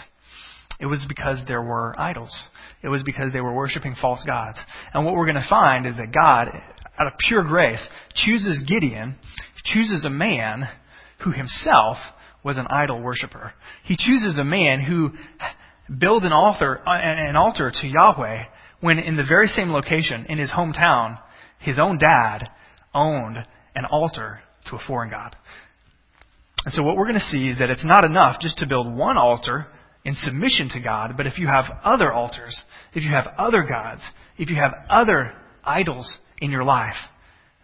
It 0.80 0.86
was 0.86 1.04
because 1.08 1.38
there 1.46 1.62
were 1.62 1.94
idols. 1.98 2.34
It 2.82 2.88
was 2.88 3.02
because 3.04 3.32
they 3.32 3.40
were 3.40 3.54
worshiping 3.54 3.94
false 4.00 4.22
gods. 4.26 4.58
And 4.92 5.04
what 5.04 5.14
we're 5.14 5.26
going 5.26 5.42
to 5.42 5.48
find 5.48 5.86
is 5.86 5.96
that 5.96 6.12
God, 6.12 6.48
out 6.98 7.06
of 7.06 7.12
pure 7.28 7.44
grace, 7.44 7.86
chooses 8.14 8.64
Gideon, 8.66 9.16
chooses 9.64 10.04
a 10.04 10.10
man 10.10 10.68
who 11.22 11.30
himself 11.30 11.96
was 12.42 12.58
an 12.58 12.66
idol 12.68 13.00
worshiper. 13.00 13.52
He 13.84 13.96
chooses 13.96 14.38
a 14.38 14.44
man 14.44 14.80
who 14.80 15.12
builds 15.98 16.26
an 16.26 16.32
altar, 16.32 16.80
an 16.86 17.36
altar 17.36 17.72
to 17.80 17.86
Yahweh 17.86 18.44
when 18.80 18.98
in 18.98 19.16
the 19.16 19.24
very 19.26 19.46
same 19.46 19.70
location 19.70 20.26
in 20.28 20.38
his 20.38 20.50
hometown, 20.50 21.18
his 21.58 21.78
own 21.80 21.96
dad 21.96 22.50
owned 22.92 23.38
an 23.74 23.84
altar 23.86 24.40
to 24.66 24.76
a 24.76 24.80
foreign 24.86 25.10
god. 25.10 25.34
And 26.64 26.72
so 26.74 26.82
what 26.82 26.96
we're 26.96 27.06
going 27.06 27.18
to 27.18 27.20
see 27.20 27.48
is 27.48 27.58
that 27.58 27.70
it's 27.70 27.84
not 27.84 28.04
enough 28.04 28.40
just 28.40 28.58
to 28.58 28.66
build 28.66 28.94
one 28.94 29.16
altar 29.16 29.66
in 30.04 30.14
submission 30.14 30.68
to 30.70 30.80
God, 30.80 31.14
but 31.16 31.26
if 31.26 31.38
you 31.38 31.46
have 31.46 31.64
other 31.82 32.12
altars, 32.12 32.60
if 32.92 33.02
you 33.02 33.10
have 33.10 33.26
other 33.38 33.62
gods, 33.62 34.02
if 34.36 34.50
you 34.50 34.56
have 34.56 34.74
other 34.88 35.32
idols 35.62 36.18
in 36.38 36.50
your 36.50 36.64
life, 36.64 36.96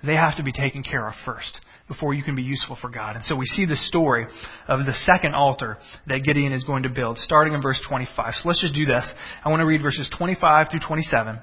they 0.02 0.14
have 0.14 0.36
to 0.38 0.42
be 0.42 0.52
taken 0.52 0.82
care 0.82 1.06
of 1.06 1.14
first 1.24 1.58
before 1.86 2.14
you 2.14 2.22
can 2.22 2.34
be 2.34 2.42
useful 2.42 2.78
for 2.80 2.88
God. 2.88 3.16
And 3.16 3.24
so 3.24 3.36
we 3.36 3.44
see 3.44 3.66
the 3.66 3.76
story 3.76 4.26
of 4.68 4.86
the 4.86 4.92
second 5.04 5.34
altar 5.34 5.76
that 6.06 6.22
Gideon 6.24 6.52
is 6.52 6.64
going 6.64 6.84
to 6.84 6.88
build, 6.88 7.18
starting 7.18 7.52
in 7.52 7.60
verse 7.60 7.80
25. 7.86 8.34
So 8.34 8.48
let's 8.48 8.62
just 8.62 8.74
do 8.74 8.86
this. 8.86 9.12
I 9.44 9.50
want 9.50 9.60
to 9.60 9.66
read 9.66 9.82
verses 9.82 10.08
25 10.16 10.68
through 10.70 10.80
27 10.86 11.38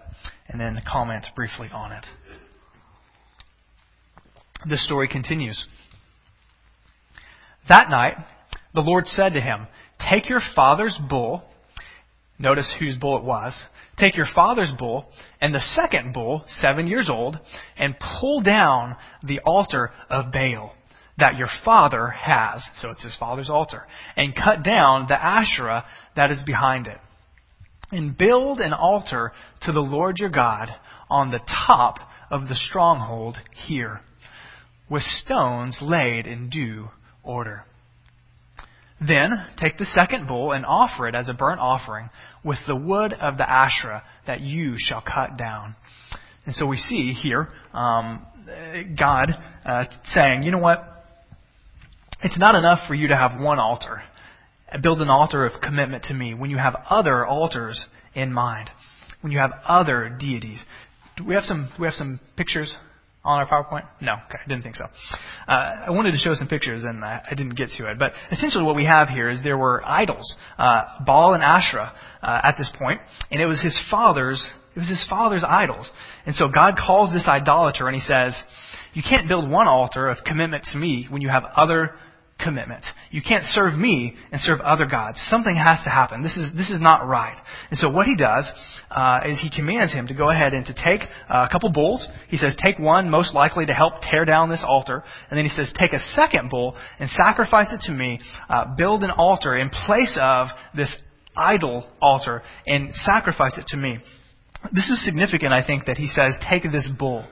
and 0.48 0.60
then 0.60 0.82
comment 0.90 1.28
briefly 1.36 1.70
on 1.72 1.92
it. 1.92 2.06
The 4.68 4.78
story 4.78 5.08
continues. 5.08 5.64
That 7.70 7.90
night, 7.90 8.16
the 8.74 8.82
Lord 8.82 9.06
said 9.08 9.34
to 9.34 9.42
him, 9.42 9.68
Take 10.00 10.30
your 10.30 10.42
father's 10.56 10.98
bull. 11.10 11.44
Notice 12.40 12.72
whose 12.80 12.98
bull 12.98 13.18
it 13.18 13.24
was. 13.24 13.60
Take 13.98 14.16
your 14.16 14.28
father's 14.36 14.72
bull 14.78 15.08
and 15.42 15.54
the 15.54 15.60
second 15.60 16.14
bull, 16.14 16.44
seven 16.48 16.86
years 16.88 17.10
old, 17.10 17.40
and 17.78 17.96
pull 18.20 18.42
down 18.42 18.96
the 19.24 19.40
altar 19.40 19.92
of 20.10 20.32
Baal. 20.32 20.74
that 21.18 21.36
your 21.36 21.50
father 21.66 22.10
has, 22.10 22.64
so 22.78 22.90
it's 22.90 23.04
his 23.04 23.16
father's 23.20 23.50
altar, 23.50 23.88
and 24.16 24.36
cut 24.36 24.64
down 24.64 25.08
the 25.08 25.22
Asherah 25.22 25.86
that 26.16 26.32
is 26.32 26.44
behind 26.46 26.88
it. 26.88 26.98
And 27.92 28.18
build 28.18 28.60
an 28.60 28.74
altar 28.74 29.32
to 29.62 29.72
the 29.72 29.80
Lord 29.80 30.20
your 30.20 30.30
God 30.30 30.70
on 31.10 31.32
the 31.32 31.40
top 31.68 32.00
of 32.30 32.42
the 32.48 32.56
stronghold 32.56 33.38
here, 33.68 34.02
with 34.90 35.02
stones 35.02 35.80
laid 35.82 36.28
in 36.28 36.50
due 36.50 36.90
order. 37.24 37.64
Then 39.00 39.46
take 39.58 39.78
the 39.78 39.86
second 39.86 40.28
bull 40.28 40.54
and 40.54 40.66
offer 40.66 41.08
it 41.08 41.16
as 41.16 41.30
a 41.30 41.34
burnt 41.34 41.60
offering 41.60 42.10
with 42.44 42.58
the 42.68 42.76
wood 42.76 43.14
of 43.14 43.38
the 43.38 43.50
Asherah 43.50 44.04
that 44.26 44.42
you 44.42 44.76
shall 44.78 45.02
cut 45.02 45.38
down. 45.38 45.76
And 46.46 46.56
so 46.56 46.66
we 46.66 46.78
see 46.78 47.14
here 47.14 47.50
um, 47.74 48.26
God 48.98 49.30
uh, 49.66 49.84
saying, 50.06 50.44
you 50.44 50.52
know 50.52 50.58
what? 50.58 51.06
It's 52.24 52.40
not 52.40 52.56
enough 52.56 52.80
for 52.88 52.96
you 52.96 53.10
to 53.10 53.16
have 53.16 53.40
one 53.40 53.60
altar. 53.60 54.02
Build 54.82 55.02
an 55.02 55.10
altar 55.10 55.46
of 55.46 55.62
commitment 55.62 56.06
to 56.06 56.14
me 56.14 56.34
when 56.34 56.50
you 56.50 56.58
have 56.58 56.76
other 56.90 57.26
altars 57.26 57.86
in 58.16 58.34
mind, 58.34 58.70
when 59.22 59.32
you 59.32 59.38
have 59.38 59.52
other 59.66 60.10
deities. 60.20 60.64
Do 61.16 61.24
we 61.24 61.36
have 61.36 61.44
some? 61.44 61.70
Do 61.76 61.82
we 61.82 61.88
have 61.88 61.94
some 61.94 62.20
pictures 62.36 62.76
on 63.28 63.40
our 63.40 63.48
PowerPoint? 63.48 63.86
No, 64.02 64.14
okay, 64.14 64.40
I 64.44 64.48
didn't 64.48 64.64
think 64.64 64.76
so. 64.76 64.86
Uh, 65.48 65.52
I 65.52 65.90
wanted 65.92 66.12
to 66.12 66.18
show 66.18 66.34
some 66.34 66.48
pictures 66.48 66.84
and 66.84 67.04
I, 67.04 67.22
I, 67.30 67.36
didn't 67.36 67.56
get 67.56 67.70
to 67.78 67.92
it. 67.92 68.00
But 68.00 68.14
essentially, 68.32 68.64
what 68.64 68.76
we 68.76 68.86
have 68.86 69.10
here 69.10 69.30
is 69.30 69.44
there 69.44 69.58
were 69.58 69.84
idols, 69.86 70.34
uh, 70.58 70.84
Baal 71.06 71.34
and 71.34 71.44
Asherah, 71.44 71.94
uh, 72.24 72.40
at 72.44 72.56
this 72.58 72.72
point, 72.80 73.02
and 73.30 73.42
it 73.42 73.46
was 73.46 73.62
his 73.62 73.80
father's. 73.92 74.44
It 74.76 74.80
was 74.80 74.90
his 74.90 75.06
father's 75.10 75.44
idols. 75.44 75.90
And 76.28 76.36
so 76.36 76.50
God 76.50 76.76
calls 76.78 77.12
this 77.12 77.28
idolater 77.28 77.88
and 77.88 77.96
he 77.96 78.02
says, 78.02 78.40
You 78.94 79.02
can't 79.02 79.28
build 79.28 79.50
one 79.50 79.68
altar 79.68 80.08
of 80.08 80.20
commitment 80.24 80.66
to 80.72 80.78
me 80.78 81.08
when 81.10 81.24
you 81.24 81.30
have 81.30 81.46
other 81.56 81.96
commitment. 82.40 82.84
You 83.12 83.22
can't 83.22 83.44
serve 83.44 83.76
me 83.76 84.16
and 84.32 84.40
serve 84.40 84.60
other 84.62 84.86
gods. 84.86 85.20
Something 85.30 85.56
has 85.56 85.80
to 85.84 85.90
happen. 85.90 86.22
This 86.22 86.38
is, 86.38 86.52
this 86.56 86.70
is 86.70 86.80
not 86.80 87.08
right. 87.08 87.38
And 87.70 87.80
so 87.80 87.90
what 87.90 88.06
he 88.06 88.16
does 88.16 88.52
uh, 88.92 89.22
is 89.26 89.40
he 89.42 89.50
commands 89.50 89.94
him 89.94 90.08
to 90.08 90.14
go 90.14 90.30
ahead 90.30 90.54
and 90.54 90.66
to 90.66 90.74
take 90.74 91.02
uh, 91.30 91.48
a 91.48 91.50
couple 91.52 91.72
bulls. 91.72 92.08
He 92.30 92.38
says, 92.38 92.56
take 92.64 92.80
one 92.80 93.10
most 93.10 93.34
likely 93.34 93.66
to 93.66 93.74
help 93.74 93.94
tear 94.02 94.26
down 94.26 94.50
this 94.50 94.64
altar. 94.66 95.04
And 95.30 95.38
then 95.38 95.46
he 95.46 95.52
says, 95.52 95.72
take 95.78 95.94
a 95.94 96.00
second 96.14 96.50
bull 96.50 96.76
and 97.00 97.10
sacrifice 97.10 97.74
it 97.74 97.82
to 97.88 97.92
me. 97.92 98.20
Uh, 98.50 98.76
build 98.78 99.04
an 99.04 99.12
altar 99.12 99.58
in 99.58 99.70
place 99.70 100.18
of 100.22 100.48
this 100.76 100.96
idol 101.36 101.88
altar 102.02 102.44
and 102.66 102.94
sacrifice 102.94 103.58
it 103.58 103.66
to 103.68 103.78
me. 103.78 103.98
This 104.74 104.90
is 104.90 105.04
significant, 105.06 105.54
I 105.54 105.66
think, 105.66 105.86
that 105.86 105.98
he 105.98 106.08
says, 106.08 106.38
take 106.50 106.64
this 106.64 106.90
bull 106.98 107.26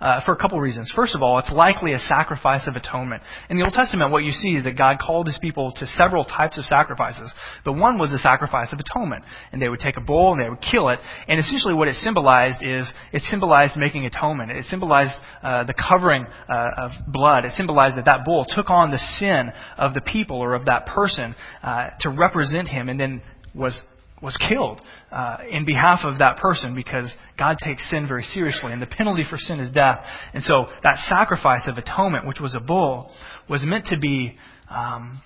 uh, 0.00 0.20
for 0.24 0.32
a 0.32 0.36
couple 0.36 0.58
reasons. 0.60 0.92
First 0.94 1.14
of 1.14 1.22
all, 1.22 1.38
it's 1.38 1.50
likely 1.50 1.92
a 1.92 1.98
sacrifice 1.98 2.66
of 2.66 2.76
atonement. 2.76 3.22
In 3.48 3.58
the 3.58 3.64
Old 3.64 3.74
Testament, 3.74 4.10
what 4.10 4.24
you 4.24 4.30
see 4.30 4.50
is 4.50 4.64
that 4.64 4.76
God 4.76 4.98
called 4.98 5.26
his 5.26 5.38
people 5.40 5.72
to 5.76 5.86
several 5.86 6.24
types 6.24 6.58
of 6.58 6.64
sacrifices. 6.64 7.32
The 7.64 7.72
one 7.72 7.98
was 7.98 8.12
a 8.12 8.18
sacrifice 8.18 8.72
of 8.72 8.78
atonement. 8.78 9.24
And 9.52 9.60
they 9.60 9.68
would 9.68 9.80
take 9.80 9.96
a 9.96 10.00
bull 10.00 10.32
and 10.32 10.42
they 10.42 10.48
would 10.48 10.62
kill 10.62 10.88
it. 10.88 10.98
And 11.28 11.38
essentially 11.38 11.74
what 11.74 11.88
it 11.88 11.94
symbolized 11.96 12.62
is, 12.62 12.90
it 13.12 13.22
symbolized 13.22 13.76
making 13.76 14.06
atonement. 14.06 14.50
It 14.50 14.64
symbolized 14.64 15.14
uh, 15.42 15.64
the 15.64 15.74
covering 15.74 16.26
uh, 16.48 16.70
of 16.76 16.90
blood. 17.08 17.44
It 17.44 17.52
symbolized 17.52 17.96
that 17.96 18.06
that 18.06 18.24
bull 18.24 18.46
took 18.48 18.70
on 18.70 18.90
the 18.90 18.98
sin 19.18 19.50
of 19.76 19.94
the 19.94 20.00
people 20.00 20.38
or 20.38 20.54
of 20.54 20.66
that 20.66 20.86
person 20.86 21.34
uh, 21.62 21.88
to 22.00 22.10
represent 22.10 22.68
him 22.68 22.88
and 22.88 22.98
then 22.98 23.22
was 23.54 23.80
was 24.22 24.36
killed 24.36 24.80
uh, 25.10 25.38
in 25.50 25.64
behalf 25.64 26.00
of 26.04 26.18
that 26.18 26.36
person 26.36 26.74
because 26.74 27.14
God 27.38 27.56
takes 27.62 27.88
sin 27.90 28.06
very 28.06 28.22
seriously, 28.22 28.72
and 28.72 28.80
the 28.80 28.86
penalty 28.86 29.24
for 29.28 29.38
sin 29.38 29.60
is 29.60 29.72
death. 29.72 30.00
And 30.34 30.42
so 30.44 30.66
that 30.82 30.98
sacrifice 31.08 31.66
of 31.66 31.78
atonement, 31.78 32.26
which 32.26 32.40
was 32.40 32.54
a 32.54 32.60
bull, 32.60 33.10
was 33.48 33.64
meant 33.64 33.86
to 33.86 33.98
be 33.98 34.36
um, 34.68 35.20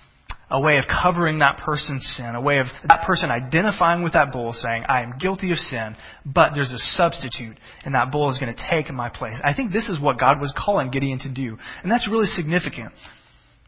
a 0.49 0.59
way 0.59 0.77
of 0.77 0.85
covering 0.87 1.39
that 1.39 1.57
person's 1.57 2.05
sin, 2.15 2.35
a 2.35 2.41
way 2.41 2.59
of 2.59 2.67
that 2.87 3.03
person 3.05 3.29
identifying 3.31 4.03
with 4.03 4.13
that 4.13 4.31
bull, 4.31 4.53
saying, 4.53 4.85
"I 4.87 5.01
am 5.01 5.17
guilty 5.19 5.51
of 5.51 5.57
sin, 5.57 5.95
but 6.25 6.53
there's 6.53 6.71
a 6.71 6.77
substitute, 6.77 7.57
and 7.83 7.95
that 7.95 8.11
bull 8.11 8.29
is 8.31 8.37
going 8.37 8.53
to 8.53 8.63
take 8.69 8.91
my 8.91 9.09
place." 9.09 9.35
I 9.43 9.53
think 9.53 9.73
this 9.73 9.89
is 9.89 9.99
what 9.99 10.19
God 10.19 10.39
was 10.39 10.53
calling 10.55 10.91
Gideon 10.91 11.19
to 11.19 11.29
do, 11.29 11.57
and 11.83 11.91
that's 11.91 12.07
really 12.07 12.27
significant 12.27 12.93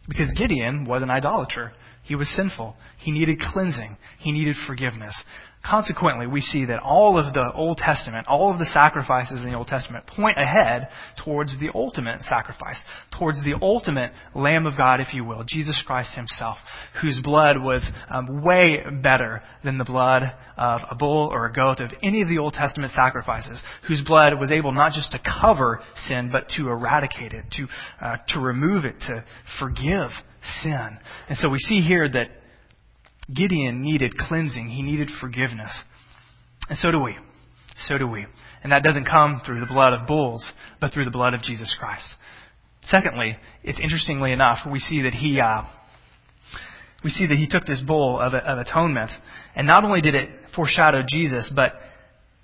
because 0.08 0.32
Gideon 0.34 0.86
was 0.86 1.02
an 1.02 1.10
idolater. 1.10 1.74
He 2.08 2.16
was 2.16 2.34
sinful. 2.36 2.76
He 2.98 3.12
needed 3.12 3.40
cleansing. 3.40 3.98
He 4.20 4.32
needed 4.32 4.56
forgiveness. 4.66 5.14
Consequently, 5.66 6.28
we 6.28 6.40
see 6.40 6.64
that 6.66 6.80
all 6.80 7.18
of 7.18 7.34
the 7.34 7.52
Old 7.54 7.78
Testament, 7.78 8.28
all 8.28 8.54
of 8.54 8.60
the 8.60 8.66
sacrifices 8.66 9.42
in 9.42 9.50
the 9.50 9.58
Old 9.58 9.68
Testament 9.68 10.08
point 10.08 10.38
ahead 10.38 10.88
towards 11.26 11.60
the 11.60 11.70
ultimate 11.76 12.22
sacrifice, 12.22 12.80
towards 13.20 13.44
the 13.44 13.56
ultimate 13.62 14.14
Lamb 14.34 14.66
of 14.66 14.78
God, 14.78 15.02
if 15.02 15.14
you 15.14 15.26
will, 15.26 15.44
Jesus 15.44 15.84
Christ 15.86 16.16
Himself, 16.16 16.58
whose 17.02 17.20
blood 17.22 17.58
was 17.62 17.86
um, 18.10 18.42
way 18.42 18.82
better 19.04 19.42
than 19.66 19.78
the 19.78 19.84
blood 19.84 20.24
of 20.56 20.82
a 20.90 20.96
bull 20.96 21.28
or 21.30 21.48
a 21.48 21.52
goat, 21.54 21.82
of 21.82 21.92
any 22.02 22.22
of 22.22 22.30
the 22.30 22.38
Old 22.38 22.54
Testament 22.54 22.94
sacrifices, 22.94 23.62
whose 23.90 24.02
blood 24.06 24.40
was 24.40 24.52
able 24.52 24.72
not 24.72 24.94
just 24.94 25.12
to 25.12 25.20
cover 25.20 25.82
sin, 26.08 26.30
but 26.32 26.48
to 26.56 26.70
eradicate 26.70 27.34
it, 27.34 27.44
to, 27.58 27.68
uh, 28.02 28.16
to 28.30 28.40
remove 28.40 28.86
it, 28.86 28.96
to 29.02 29.26
forgive 29.60 30.12
sin. 30.62 30.98
And 31.30 31.38
so 31.38 31.50
we 31.50 31.60
see 31.60 31.82
here 31.82 32.08
that 32.10 32.28
Gideon 33.34 33.82
needed 33.82 34.18
cleansing, 34.18 34.70
he 34.70 34.82
needed 34.82 35.10
forgiveness. 35.20 35.72
And 36.70 36.78
so 36.78 36.92
do 36.92 37.00
we. 37.02 37.16
So 37.86 37.98
do 37.98 38.08
we. 38.08 38.26
And 38.64 38.72
that 38.72 38.84
doesn't 38.84 39.06
come 39.06 39.42
through 39.46 39.60
the 39.60 39.66
blood 39.66 39.94
of 39.94 40.08
bulls, 40.08 40.52
but 40.82 40.94
through 40.94 41.06
the 41.06 41.12
blood 41.12 41.34
of 41.34 41.42
Jesus 41.42 41.76
Christ. 41.80 42.06
Secondly, 42.84 43.38
it's 43.64 43.80
interestingly 43.80 44.32
enough, 44.32 44.60
we 44.70 44.80
see 44.80 45.02
that 45.04 45.14
he, 45.14 45.40
uh, 45.42 45.64
we 47.04 47.10
see 47.10 47.28
that 47.28 47.36
he 47.36 47.48
took 47.48 47.66
this 47.66 47.82
bull 47.86 48.20
of, 48.20 48.34
of 48.34 48.58
atonement, 48.60 49.12
and 49.56 49.68
not 49.68 49.84
only 49.84 50.02
did 50.02 50.16
it 50.16 50.30
foreshadow 50.56 51.04
Jesus, 51.08 51.52
but 51.54 51.74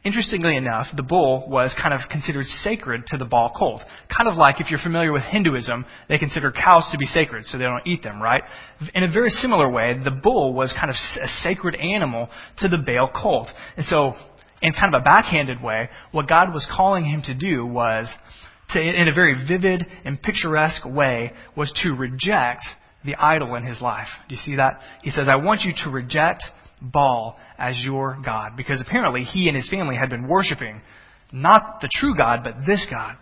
Interestingly 0.05 0.57
enough, 0.57 0.87
the 0.97 1.03
bull 1.03 1.47
was 1.49 1.73
kind 1.81 1.93
of 1.93 2.01
considered 2.09 2.45
sacred 2.45 3.05
to 3.07 3.17
the 3.17 3.23
Baal 3.23 3.53
cult. 3.57 3.81
Kind 4.15 4.27
of 4.27 4.35
like 4.35 4.59
if 4.59 4.69
you're 4.69 4.79
familiar 4.79 5.13
with 5.13 5.23
Hinduism, 5.23 5.85
they 6.09 6.17
consider 6.17 6.51
cows 6.51 6.89
to 6.91 6.97
be 6.97 7.05
sacred, 7.05 7.45
so 7.45 7.57
they 7.57 7.63
don't 7.63 7.87
eat 7.87 8.03
them, 8.03 8.21
right? 8.21 8.43
In 8.93 9.03
a 9.03 9.11
very 9.11 9.29
similar 9.29 9.69
way, 9.69 9.97
the 10.03 10.11
bull 10.11 10.53
was 10.53 10.73
kind 10.77 10.89
of 10.89 10.97
a 11.21 11.27
sacred 11.41 11.75
animal 11.75 12.29
to 12.57 12.67
the 12.67 12.77
Baal 12.77 13.11
cult. 13.13 13.47
And 13.77 13.85
so, 13.85 14.15
in 14.61 14.73
kind 14.73 14.93
of 14.93 15.01
a 15.01 15.03
backhanded 15.05 15.63
way, 15.63 15.89
what 16.11 16.27
God 16.27 16.51
was 16.51 16.67
calling 16.75 17.05
him 17.05 17.21
to 17.23 17.33
do 17.33 17.65
was, 17.65 18.11
to, 18.71 18.81
in 18.81 19.07
a 19.07 19.13
very 19.13 19.35
vivid 19.47 19.85
and 20.03 20.21
picturesque 20.21 20.83
way, 20.85 21.31
was 21.55 21.71
to 21.83 21.93
reject 21.93 22.61
the 23.05 23.15
idol 23.15 23.55
in 23.55 23.65
his 23.65 23.79
life. 23.79 24.07
Do 24.27 24.35
you 24.35 24.41
see 24.41 24.55
that? 24.57 24.81
He 25.01 25.11
says, 25.11 25.27
I 25.29 25.37
want 25.37 25.61
you 25.61 25.71
to 25.85 25.89
reject 25.89 26.43
Baal 26.83 27.37
as 27.57 27.75
your 27.83 28.19
God. 28.23 28.57
Because 28.57 28.81
apparently 28.81 29.23
he 29.23 29.47
and 29.47 29.55
his 29.55 29.69
family 29.69 29.95
had 29.95 30.09
been 30.09 30.27
worshiping 30.27 30.81
not 31.31 31.81
the 31.81 31.89
true 31.95 32.15
God, 32.15 32.41
but 32.43 32.57
this 32.65 32.85
God. 32.89 33.17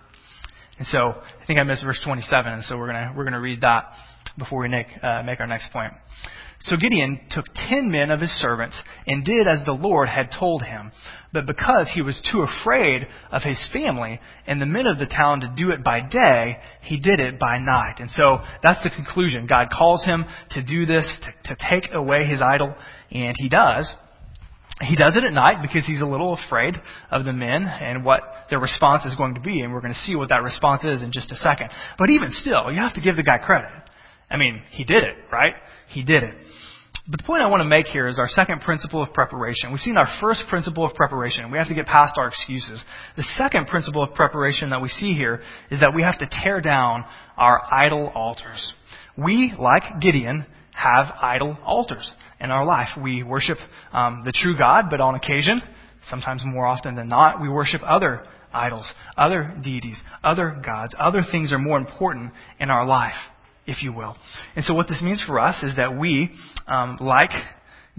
And 0.78 0.88
so 0.88 1.00
I 1.00 1.46
think 1.46 1.60
I 1.60 1.64
missed 1.64 1.84
verse 1.84 2.00
27, 2.04 2.52
and 2.52 2.64
so 2.64 2.78
we're 2.78 2.88
gonna 2.88 3.14
we're 3.16 3.24
gonna 3.24 3.40
read 3.40 3.62
that 3.62 3.92
before 4.38 4.60
we 4.60 4.68
make 4.68 4.88
uh, 5.02 5.24
make 5.24 5.40
our 5.40 5.48
next 5.48 5.72
point. 5.72 5.94
So 6.64 6.78
Gideon 6.78 7.20
took 7.32 7.46
ten 7.70 7.90
men 7.90 8.12
of 8.12 8.22
his 8.22 8.30
servants 8.30 8.80
and 9.08 9.26
did 9.26 9.48
as 9.48 9.66
the 9.66 9.72
Lord 9.72 10.10
had 10.10 10.30
told 10.38 10.62
him. 10.62 10.92
But 11.34 11.48
because 11.48 11.90
he 11.94 12.02
was 12.02 12.22
too 12.32 12.42
afraid 12.42 13.08
of 13.32 13.42
his 13.42 13.68
family 13.74 14.20
and 14.46 14.62
the 14.62 14.66
men 14.66 14.86
of 14.86 15.00
the 15.00 15.06
town 15.06 15.42
to 15.42 15.54
do 15.56 15.72
it 15.72 15.84
by 15.84 16.02
day, 16.02 16.58
he 16.82 17.00
did 17.00 17.20
it 17.20 17.40
by 17.40 17.58
night. 17.58 17.96
And 18.00 18.10
so 18.12 18.40
that's 18.62 18.84
the 18.84 18.90
conclusion. 18.90 19.48
God 19.48 19.70
calls 19.76 20.06
him 20.06 20.26
to 20.52 20.62
do 20.62 20.86
this, 20.86 21.20
to, 21.46 21.56
to 21.56 21.70
take 21.70 21.94
away 21.94 22.26
his 22.26 22.42
idol, 22.42 22.76
and 23.12 23.34
he 23.38 23.50
does. 23.50 23.92
He 24.82 24.96
does 24.96 25.16
it 25.16 25.24
at 25.24 25.34
night 25.34 25.62
because 25.62 25.86
he's 25.86 26.02
a 26.02 26.06
little 26.06 26.38
afraid 26.46 26.76
of 27.12 27.24
the 27.24 27.34
men 27.34 27.66
and 27.66 28.04
what 28.04 28.22
their 28.50 28.60
response 28.60 29.06
is 29.06 29.16
going 29.16 29.36
to 29.36 29.42
be, 29.42 29.62
and 29.62 29.72
we're 29.74 29.82
going 29.82 29.94
to 29.94 30.00
see 30.00 30.16
what 30.16 30.30
that 30.30 30.44
response 30.44 30.84
is 30.84 31.02
in 31.02 31.12
just 31.12 31.32
a 31.32 31.36
second. 31.38 31.70
But 31.98 32.10
even 32.10 32.30
still, 32.32 32.72
you 32.72 32.82
have 32.82 32.96
to 32.96 33.02
give 33.02 33.16
the 33.16 33.24
guy 33.24 33.38
credit. 33.38 33.70
I 34.32 34.38
mean, 34.38 34.62
he 34.72 34.86
did 34.86 35.04
it, 35.04 35.16
right? 35.32 35.56
He 35.90 36.04
did 36.04 36.24
it. 36.24 36.34
But 37.08 37.20
the 37.20 37.26
point 37.26 37.42
I 37.42 37.48
want 37.48 37.62
to 37.62 37.66
make 37.66 37.88
here 37.88 38.08
is 38.08 38.20
our 38.20 38.30
second 38.30 38.62
principle 38.62 39.04
of 39.04 39.12
preparation. 39.14 39.72
We've 39.72 39.82
seen 39.82 39.98
our 39.98 40.08
first 40.22 40.46
principle 40.50 40.86
of 40.86 40.94
preparation. 40.94 41.52
We 41.52 41.58
have 41.58 41.68
to 41.68 41.74
get 41.74 41.86
past 41.86 42.18
our 42.18 42.28
excuses. 42.28 42.84
The 43.18 43.24
second 43.38 43.68
principle 43.68 44.04
of 44.04 44.14
preparation 44.14 44.70
that 44.70 44.82
we 44.82 44.88
see 44.88 45.14
here 45.14 45.42
is 45.70 45.82
that 45.82 45.94
we 45.94 46.04
have 46.04 46.20
to 46.20 46.30
tear 46.44 46.62
down 46.62 47.04
our 47.38 47.62
idol 47.72 48.12
altars. 48.16 48.74
We, 49.18 49.54
like 49.60 50.00
Gideon, 50.00 50.46
have 50.74 51.14
idol 51.22 51.58
altars 51.66 52.10
in 52.40 52.52
our 52.52 52.64
life. 52.64 52.90
We 53.02 53.24
worship 53.24 53.58
um, 53.92 54.22
the 54.24 54.32
true 54.32 54.58
God, 54.58 54.86
but 54.90 55.02
on 55.02 55.16
occasion, 55.16 55.62
sometimes 56.06 56.44
more 56.46 56.66
often 56.66 56.96
than 56.96 57.10
not, 57.10 57.42
we 57.42 57.50
worship 57.50 57.82
other 57.84 58.26
idols, 58.54 58.90
other 59.18 59.54
deities, 59.62 60.02
other 60.24 60.62
gods. 60.64 60.96
Other 60.98 61.22
things 61.30 61.52
are 61.52 61.60
more 61.60 61.78
important 61.78 62.32
in 62.60 62.70
our 62.70 62.86
life 62.86 63.16
if 63.66 63.84
you 63.84 63.94
will. 63.94 64.16
And 64.56 64.66
so 64.66 64.74
what 64.74 64.88
this 64.88 65.02
means 65.04 65.24
for 65.26 65.40
us 65.40 65.64
is 65.64 65.76
that 65.78 65.98
we, 65.98 66.30
um, 66.68 66.98
like 67.00 67.32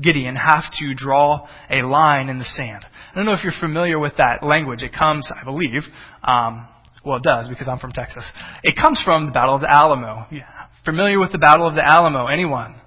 Gideon, 0.00 0.36
have 0.36 0.64
to 0.78 0.94
draw 0.94 1.46
a 1.70 1.82
line 1.82 2.28
in 2.28 2.38
the 2.38 2.44
sand. 2.44 2.84
I 3.12 3.14
don't 3.14 3.26
know 3.26 3.34
if 3.34 3.44
you're 3.44 3.52
familiar 3.60 3.98
with 3.98 4.16
that 4.16 4.42
language. 4.42 4.82
It 4.82 4.92
comes, 4.92 5.30
I 5.34 5.44
believe, 5.44 5.82
um, 6.24 6.68
Well, 7.04 7.16
it 7.16 7.24
does 7.24 7.48
because 7.48 7.68
I'm 7.68 7.78
from 7.78 7.92
Texas. 7.92 8.24
It 8.62 8.76
comes 8.76 9.00
from 9.04 9.26
the 9.26 9.32
Battle 9.32 9.56
of 9.56 9.60
the 9.60 9.70
Alamo. 9.70 10.26
Yeah. 10.30 10.44
Familiar 10.84 11.18
with 11.18 11.32
the 11.32 11.38
Battle 11.38 11.66
of 11.66 11.74
the 11.74 11.84
Alamo? 11.84 12.26
Anyone? 12.26 12.80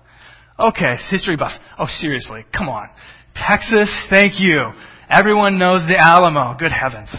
Okay, 0.58 0.96
history 1.10 1.36
buffs. 1.36 1.60
Oh, 1.78 1.88
seriously, 1.88 2.46
come 2.56 2.70
on. 2.70 2.88
Texas, 3.36 4.08
thank 4.10 4.40
you. 4.40 4.72
Everyone 5.10 5.60
knows 5.60 5.82
the 5.88 5.98
Alamo. 6.00 6.56
Good 6.58 6.72
heavens. 6.72 7.14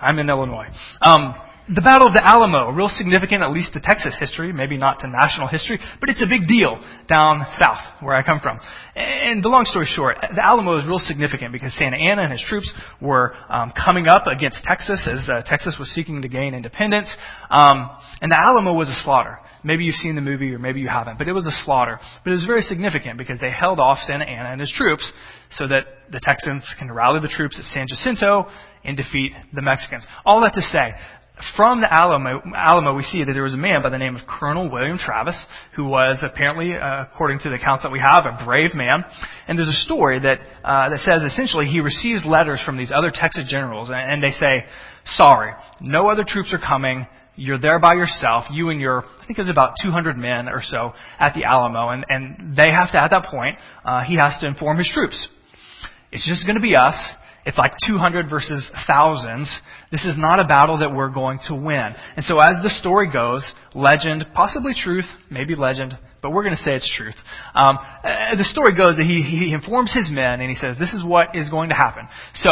I'm 0.00 0.18
in 0.20 0.30
Illinois. 0.30 0.68
Um, 1.02 1.34
the 1.68 1.80
Battle 1.80 2.08
of 2.08 2.12
the 2.12 2.22
Alamo, 2.24 2.70
real 2.70 2.88
significant, 2.88 3.42
at 3.42 3.52
least 3.52 3.74
to 3.74 3.80
Texas 3.80 4.16
history, 4.18 4.52
maybe 4.52 4.76
not 4.76 4.98
to 5.00 5.08
national 5.08 5.46
history, 5.46 5.78
but 6.00 6.08
it's 6.08 6.22
a 6.22 6.26
big 6.26 6.48
deal 6.48 6.82
down 7.08 7.46
south 7.58 7.78
where 8.00 8.14
I 8.14 8.22
come 8.22 8.40
from. 8.40 8.58
And 8.96 9.42
the 9.42 9.48
long 9.48 9.64
story 9.64 9.86
short, 9.86 10.16
the 10.20 10.44
Alamo 10.44 10.78
is 10.78 10.86
real 10.86 10.98
significant 10.98 11.52
because 11.52 11.72
Santa 11.74 11.96
Anna 11.96 12.22
and 12.22 12.32
his 12.32 12.44
troops 12.46 12.72
were 13.00 13.34
um, 13.48 13.72
coming 13.72 14.08
up 14.08 14.26
against 14.26 14.64
Texas 14.64 15.08
as 15.10 15.28
uh, 15.28 15.42
Texas 15.46 15.76
was 15.78 15.88
seeking 15.90 16.22
to 16.22 16.28
gain 16.28 16.54
independence. 16.54 17.14
Um, 17.48 17.90
and 18.20 18.32
the 18.32 18.38
Alamo 18.38 18.74
was 18.74 18.88
a 18.88 18.98
slaughter. 19.04 19.38
Maybe 19.64 19.84
you've 19.84 19.94
seen 19.94 20.16
the 20.16 20.20
movie 20.20 20.52
or 20.52 20.58
maybe 20.58 20.80
you 20.80 20.88
haven't, 20.88 21.18
but 21.18 21.28
it 21.28 21.32
was 21.32 21.46
a 21.46 21.64
slaughter. 21.64 22.00
But 22.24 22.32
it 22.32 22.34
was 22.34 22.44
very 22.44 22.62
significant 22.62 23.16
because 23.16 23.38
they 23.38 23.52
held 23.52 23.78
off 23.78 23.98
Santa 24.02 24.24
Anna 24.24 24.50
and 24.50 24.60
his 24.60 24.72
troops 24.74 25.10
so 25.50 25.68
that 25.68 25.82
the 26.10 26.20
Texans 26.20 26.64
can 26.78 26.90
rally 26.90 27.20
the 27.20 27.28
troops 27.28 27.56
at 27.58 27.64
San 27.66 27.86
Jacinto 27.86 28.50
and 28.84 28.96
defeat 28.96 29.30
the 29.52 29.62
Mexicans. 29.62 30.04
All 30.24 30.40
that 30.40 30.54
to 30.54 30.60
say, 30.60 30.94
from 31.56 31.80
the 31.80 31.92
Alamo, 31.92 32.40
Alamo, 32.54 32.94
we 32.94 33.02
see 33.02 33.24
that 33.24 33.32
there 33.32 33.42
was 33.42 33.54
a 33.54 33.58
man 33.58 33.82
by 33.82 33.90
the 33.90 33.98
name 33.98 34.16
of 34.16 34.22
Colonel 34.26 34.70
William 34.70 34.98
Travis, 34.98 35.36
who 35.74 35.84
was 35.84 36.22
apparently, 36.22 36.74
uh, 36.74 37.02
according 37.02 37.40
to 37.40 37.48
the 37.48 37.56
accounts 37.56 37.82
that 37.82 37.92
we 37.92 37.98
have, 37.98 38.24
a 38.26 38.44
brave 38.44 38.74
man. 38.74 39.04
And 39.48 39.58
there's 39.58 39.68
a 39.68 39.84
story 39.84 40.20
that 40.20 40.40
uh, 40.64 40.90
that 40.90 40.98
says 40.98 41.22
essentially 41.22 41.66
he 41.66 41.80
receives 41.80 42.24
letters 42.24 42.60
from 42.64 42.76
these 42.76 42.92
other 42.94 43.10
Texas 43.12 43.44
generals, 43.48 43.88
and, 43.88 43.98
and 43.98 44.22
they 44.22 44.30
say, 44.30 44.64
"Sorry, 45.04 45.52
no 45.80 46.08
other 46.08 46.24
troops 46.26 46.52
are 46.54 46.58
coming. 46.64 47.06
You're 47.34 47.58
there 47.58 47.80
by 47.80 47.94
yourself. 47.94 48.44
You 48.50 48.68
and 48.68 48.80
your, 48.80 49.04
I 49.04 49.26
think 49.26 49.38
it 49.38 49.42
was 49.42 49.48
about 49.48 49.74
200 49.82 50.18
men 50.18 50.48
or 50.48 50.60
so 50.62 50.92
at 51.18 51.34
the 51.34 51.44
Alamo, 51.44 51.88
and 51.88 52.04
and 52.08 52.56
they 52.56 52.70
have 52.70 52.92
to 52.92 53.02
at 53.02 53.10
that 53.10 53.26
point, 53.26 53.58
uh, 53.84 54.04
he 54.04 54.16
has 54.16 54.36
to 54.40 54.46
inform 54.46 54.78
his 54.78 54.90
troops. 54.92 55.26
It's 56.12 56.26
just 56.28 56.46
to 56.46 56.60
be 56.60 56.76
us." 56.76 56.94
It's 57.44 57.58
like 57.58 57.72
200 57.86 58.30
versus 58.30 58.70
thousands. 58.86 59.52
This 59.90 60.04
is 60.04 60.14
not 60.16 60.38
a 60.38 60.44
battle 60.44 60.78
that 60.78 60.94
we're 60.94 61.10
going 61.10 61.40
to 61.48 61.54
win. 61.54 61.88
And 62.16 62.24
so 62.24 62.38
as 62.38 62.62
the 62.62 62.70
story 62.70 63.10
goes, 63.12 63.50
legend, 63.74 64.24
possibly 64.34 64.72
truth, 64.74 65.06
maybe 65.30 65.56
legend, 65.56 65.98
but 66.22 66.30
we're 66.30 66.44
going 66.44 66.56
to 66.56 66.62
say 66.62 66.72
it's 66.72 66.90
truth. 66.96 67.16
Um, 67.54 67.78
uh, 67.78 68.36
the 68.36 68.44
story 68.44 68.76
goes 68.76 68.96
that 68.96 69.06
he, 69.06 69.22
he 69.22 69.52
informs 69.52 69.92
his 69.92 70.08
men 70.12 70.40
and 70.40 70.48
he 70.48 70.56
says, 70.56 70.76
this 70.78 70.92
is 70.92 71.04
what 71.04 71.34
is 71.34 71.50
going 71.50 71.70
to 71.70 71.74
happen. 71.74 72.06
So, 72.34 72.50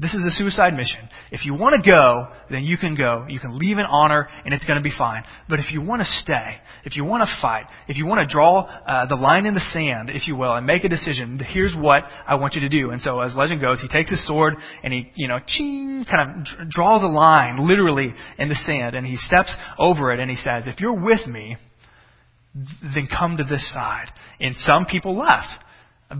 this 0.00 0.14
is 0.14 0.24
a 0.24 0.30
suicide 0.30 0.72
mission. 0.72 1.08
If 1.30 1.44
you 1.44 1.52
want 1.52 1.82
to 1.82 1.90
go, 1.90 2.28
then 2.48 2.64
you 2.64 2.78
can 2.78 2.96
go. 2.96 3.26
You 3.28 3.38
can 3.38 3.58
leave 3.58 3.76
in 3.76 3.84
honor, 3.84 4.28
and 4.46 4.54
it's 4.54 4.64
going 4.64 4.78
to 4.78 4.82
be 4.82 4.92
fine. 4.96 5.24
But 5.46 5.60
if 5.60 5.70
you 5.72 5.82
want 5.82 6.00
to 6.00 6.06
stay, 6.06 6.56
if 6.84 6.96
you 6.96 7.04
want 7.04 7.28
to 7.28 7.36
fight, 7.42 7.66
if 7.86 7.98
you 7.98 8.06
want 8.06 8.26
to 8.26 8.26
draw 8.26 8.60
uh, 8.60 9.06
the 9.06 9.16
line 9.16 9.44
in 9.44 9.52
the 9.52 9.60
sand, 9.60 10.08
if 10.08 10.26
you 10.26 10.36
will, 10.36 10.54
and 10.54 10.66
make 10.66 10.84
a 10.84 10.88
decision, 10.88 11.38
here's 11.38 11.74
what 11.76 12.04
I 12.26 12.36
want 12.36 12.54
you 12.54 12.62
to 12.62 12.70
do. 12.70 12.90
And 12.90 13.02
so, 13.02 13.20
as 13.20 13.34
legend 13.36 13.60
goes, 13.60 13.82
he 13.82 13.88
takes 13.88 14.08
his 14.08 14.26
sword 14.26 14.54
and 14.82 14.94
he, 14.94 15.10
you 15.16 15.28
know, 15.28 15.38
ching, 15.46 16.06
kind 16.10 16.46
of 16.48 16.70
draws 16.70 17.02
a 17.02 17.06
line, 17.06 17.68
literally, 17.68 18.14
in 18.38 18.48
the 18.48 18.54
sand, 18.54 18.94
and 18.94 19.06
he 19.06 19.16
steps 19.16 19.54
over 19.78 20.14
it 20.14 20.20
and 20.20 20.30
he 20.30 20.36
says, 20.36 20.66
"If 20.66 20.80
you're 20.80 20.98
with 20.98 21.26
me, 21.26 21.58
then 22.54 23.06
come 23.06 23.36
to 23.36 23.44
this 23.44 23.70
side." 23.70 24.06
And 24.40 24.56
some 24.56 24.86
people 24.86 25.14
left. 25.14 25.48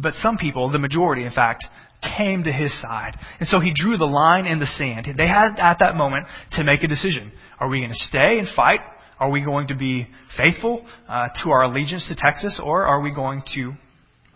But 0.02 0.14
some 0.14 0.38
people, 0.38 0.70
the 0.70 0.78
majority 0.78 1.24
in 1.24 1.32
fact, 1.32 1.64
came 2.02 2.44
to 2.44 2.52
his 2.52 2.72
side. 2.80 3.16
And 3.38 3.48
so 3.48 3.60
he 3.60 3.72
drew 3.74 3.96
the 3.96 4.06
line 4.06 4.46
in 4.46 4.58
the 4.58 4.66
sand. 4.66 5.06
They 5.16 5.28
had 5.28 5.58
at 5.58 5.78
that 5.80 5.96
moment 5.96 6.26
to 6.52 6.64
make 6.64 6.82
a 6.82 6.88
decision. 6.88 7.32
Are 7.58 7.68
we 7.68 7.78
going 7.78 7.90
to 7.90 7.94
stay 7.94 8.38
and 8.38 8.48
fight? 8.54 8.80
Are 9.18 9.30
we 9.30 9.44
going 9.44 9.68
to 9.68 9.74
be 9.74 10.08
faithful 10.36 10.86
uh, 11.08 11.28
to 11.42 11.50
our 11.50 11.64
allegiance 11.64 12.06
to 12.08 12.16
Texas? 12.16 12.58
Or 12.62 12.84
are 12.84 13.00
we 13.02 13.14
going 13.14 13.42
to 13.54 13.72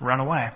run 0.00 0.20
away? 0.20 0.50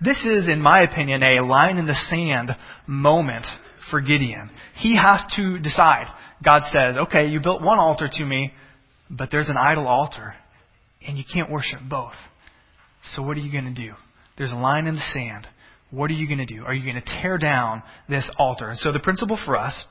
This 0.00 0.24
is, 0.24 0.48
in 0.48 0.60
my 0.60 0.82
opinion, 0.82 1.22
a 1.22 1.44
line 1.44 1.76
in 1.76 1.86
the 1.86 1.94
sand 2.08 2.56
moment 2.86 3.46
for 3.90 4.00
Gideon. 4.00 4.50
He 4.76 4.96
has 4.96 5.24
to 5.36 5.58
decide. 5.58 6.06
God 6.44 6.62
says, 6.72 6.96
okay, 6.96 7.28
you 7.28 7.40
built 7.40 7.62
one 7.62 7.78
altar 7.78 8.08
to 8.10 8.24
me, 8.24 8.52
but 9.10 9.30
there's 9.30 9.48
an 9.48 9.56
idol 9.56 9.86
altar, 9.86 10.34
and 11.06 11.18
you 11.18 11.24
can't 11.30 11.50
worship 11.50 11.80
both. 11.88 12.14
So 13.14 13.22
what 13.22 13.36
are 13.36 13.40
you 13.40 13.52
going 13.52 13.72
to 13.72 13.80
do? 13.80 13.92
There's 14.38 14.52
a 14.52 14.56
line 14.56 14.86
in 14.86 14.94
the 14.94 15.00
sand. 15.12 15.46
What 15.92 16.10
are 16.10 16.14
you 16.14 16.26
going 16.26 16.44
to 16.44 16.46
do? 16.46 16.64
Are 16.64 16.72
you 16.72 16.90
going 16.90 17.02
to 17.02 17.20
tear 17.20 17.36
down 17.36 17.82
this 18.08 18.28
altar? 18.38 18.70
And 18.70 18.78
so 18.78 18.92
the 18.92 18.98
principle 18.98 19.38
for 19.44 19.58
us 19.58 19.84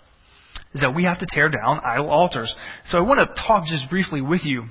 is 0.73 0.81
that 0.81 0.95
we 0.95 1.03
have 1.03 1.19
to 1.19 1.27
tear 1.29 1.47
down 1.47 1.79
idol 1.85 2.09
altars. 2.09 2.53
So 2.87 2.97
I 2.97 3.01
want 3.01 3.19
to 3.19 3.41
talk 3.47 3.65
just 3.67 3.87
briefly 3.87 4.19
with 4.19 4.41
you 4.43 4.63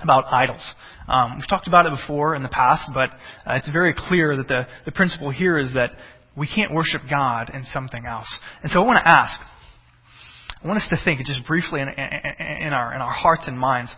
about 0.00 0.24
idols. 0.32 0.62
Um, 1.08 1.36
we've 1.36 1.48
talked 1.48 1.66
about 1.66 1.86
it 1.86 1.92
before 1.92 2.36
in 2.36 2.44
the 2.44 2.48
past, 2.48 2.90
but 2.94 3.10
uh, 3.44 3.54
it's 3.54 3.70
very 3.70 3.92
clear 3.92 4.36
that 4.36 4.46
the, 4.46 4.68
the 4.84 4.92
principle 4.92 5.30
here 5.30 5.58
is 5.58 5.74
that 5.74 5.90
we 6.36 6.46
can't 6.46 6.72
worship 6.72 7.02
God 7.10 7.50
in 7.52 7.64
something 7.64 8.06
else. 8.06 8.32
And 8.62 8.70
so 8.70 8.80
I 8.80 8.86
want 8.86 9.04
to 9.04 9.08
ask, 9.08 9.40
I 10.62 10.68
want 10.68 10.78
us 10.78 10.86
to 10.90 10.98
think 11.04 11.26
just 11.26 11.44
briefly 11.44 11.80
in, 11.80 11.88
in, 11.88 12.66
in, 12.66 12.72
our, 12.72 12.94
in 12.94 13.00
our 13.00 13.12
hearts 13.12 13.48
and 13.48 13.58
minds, 13.58 13.92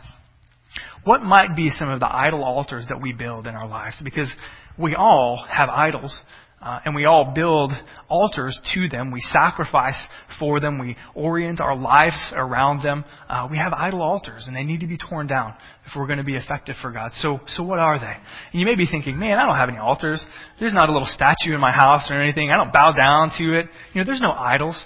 what 1.05 1.23
might 1.23 1.55
be 1.55 1.69
some 1.69 1.91
of 1.91 2.01
the 2.01 2.11
idol 2.11 2.43
altars 2.43 2.87
that 2.89 3.03
we 3.03 3.12
build 3.12 3.47
in 3.47 3.55
our 3.55 3.69
lives? 3.69 4.01
Because 4.03 4.35
we 4.79 4.95
all 4.95 5.45
have 5.49 5.69
idols 5.69 6.19
uh, 6.65 6.81
and 6.87 6.95
we 6.95 7.05
all 7.05 7.33
build 7.35 7.73
altars 8.09 8.59
to 8.73 8.89
them. 8.89 9.11
We 9.11 9.21
sacrifice 9.21 10.09
for 10.39 10.61
them. 10.61 10.79
We 10.79 10.97
orient 11.15 11.61
our 11.61 11.77
lives 11.77 12.33
around 12.35 12.83
them. 12.83 13.05
Uh, 13.29 13.49
we 13.51 13.59
have 13.59 13.75
idol 13.75 14.01
altars, 14.01 14.45
and 14.47 14.57
they 14.57 14.62
need 14.62 14.81
to 14.81 14.87
be 14.87 14.97
torn 14.97 15.27
down 15.27 15.55
if 15.85 15.93
we're 15.95 16.07
going 16.07 16.19
to 16.19 16.25
be 16.25 16.37
effective 16.37 16.75
for 16.81 16.91
God. 16.91 17.11
So, 17.17 17.41
so 17.49 17.62
what 17.62 17.79
are 17.79 17.99
they? 17.99 18.15
And 18.53 18.61
you 18.61 18.65
may 18.65 18.77
be 18.77 18.87
thinking, 18.91 19.19
man, 19.19 19.37
I 19.37 19.43
don't 19.43 19.57
have 19.57 19.69
any 19.69 19.77
altars. 19.77 20.25
There's 20.59 20.73
not 20.73 20.89
a 20.89 20.93
little 20.93 21.07
statue 21.07 21.55
in 21.55 21.61
my 21.61 21.71
house 21.71 22.09
or 22.11 22.21
anything. 22.21 22.51
I 22.51 22.57
don't 22.57 22.73
bow 22.73 22.93
down 22.93 23.31
to 23.39 23.59
it. 23.59 23.67
You 23.93 24.01
know, 24.01 24.07
there's 24.07 24.23
no 24.23 24.33
idols. 24.33 24.83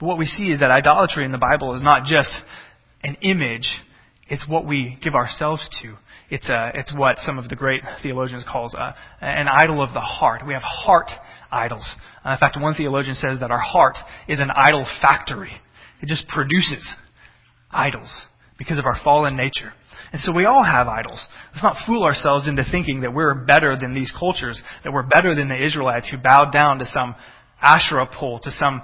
But 0.00 0.06
what 0.06 0.18
we 0.18 0.26
see 0.26 0.50
is 0.50 0.58
that 0.60 0.72
idolatry 0.72 1.24
in 1.24 1.30
the 1.30 1.38
Bible 1.38 1.76
is 1.76 1.82
not 1.82 2.06
just 2.06 2.32
an 3.04 3.16
image. 3.22 3.70
It's 4.28 4.46
what 4.48 4.66
we 4.66 4.98
give 5.02 5.14
ourselves 5.14 5.68
to. 5.82 5.96
It's, 6.30 6.48
uh, 6.48 6.70
it's 6.74 6.92
what 6.94 7.18
some 7.18 7.38
of 7.38 7.48
the 7.48 7.56
great 7.56 7.82
theologians 8.02 8.44
calls 8.48 8.74
uh, 8.74 8.92
an 9.20 9.48
idol 9.48 9.82
of 9.82 9.92
the 9.92 10.00
heart. 10.00 10.46
We 10.46 10.54
have 10.54 10.62
heart 10.62 11.10
idols. 11.52 11.88
Uh, 12.24 12.30
in 12.30 12.38
fact, 12.38 12.58
one 12.58 12.74
theologian 12.74 13.14
says 13.14 13.40
that 13.40 13.50
our 13.50 13.60
heart 13.60 13.96
is 14.26 14.40
an 14.40 14.50
idol 14.54 14.86
factory. 15.02 15.52
It 16.00 16.06
just 16.06 16.26
produces 16.28 16.94
idols 17.70 18.10
because 18.58 18.78
of 18.78 18.86
our 18.86 18.98
fallen 19.04 19.36
nature. 19.36 19.72
And 20.12 20.22
so 20.22 20.32
we 20.32 20.44
all 20.44 20.62
have 20.62 20.86
idols. 20.86 21.26
Let's 21.52 21.62
not 21.62 21.76
fool 21.86 22.04
ourselves 22.04 22.48
into 22.48 22.64
thinking 22.70 23.00
that 23.00 23.12
we're 23.12 23.34
better 23.34 23.76
than 23.78 23.94
these 23.94 24.12
cultures, 24.16 24.62
that 24.84 24.92
we're 24.92 25.02
better 25.02 25.34
than 25.34 25.48
the 25.48 25.62
Israelites 25.62 26.08
who 26.08 26.18
bowed 26.18 26.52
down 26.52 26.78
to 26.78 26.86
some 26.86 27.16
Asherah 27.60 28.06
pole, 28.06 28.38
to 28.42 28.50
some 28.50 28.82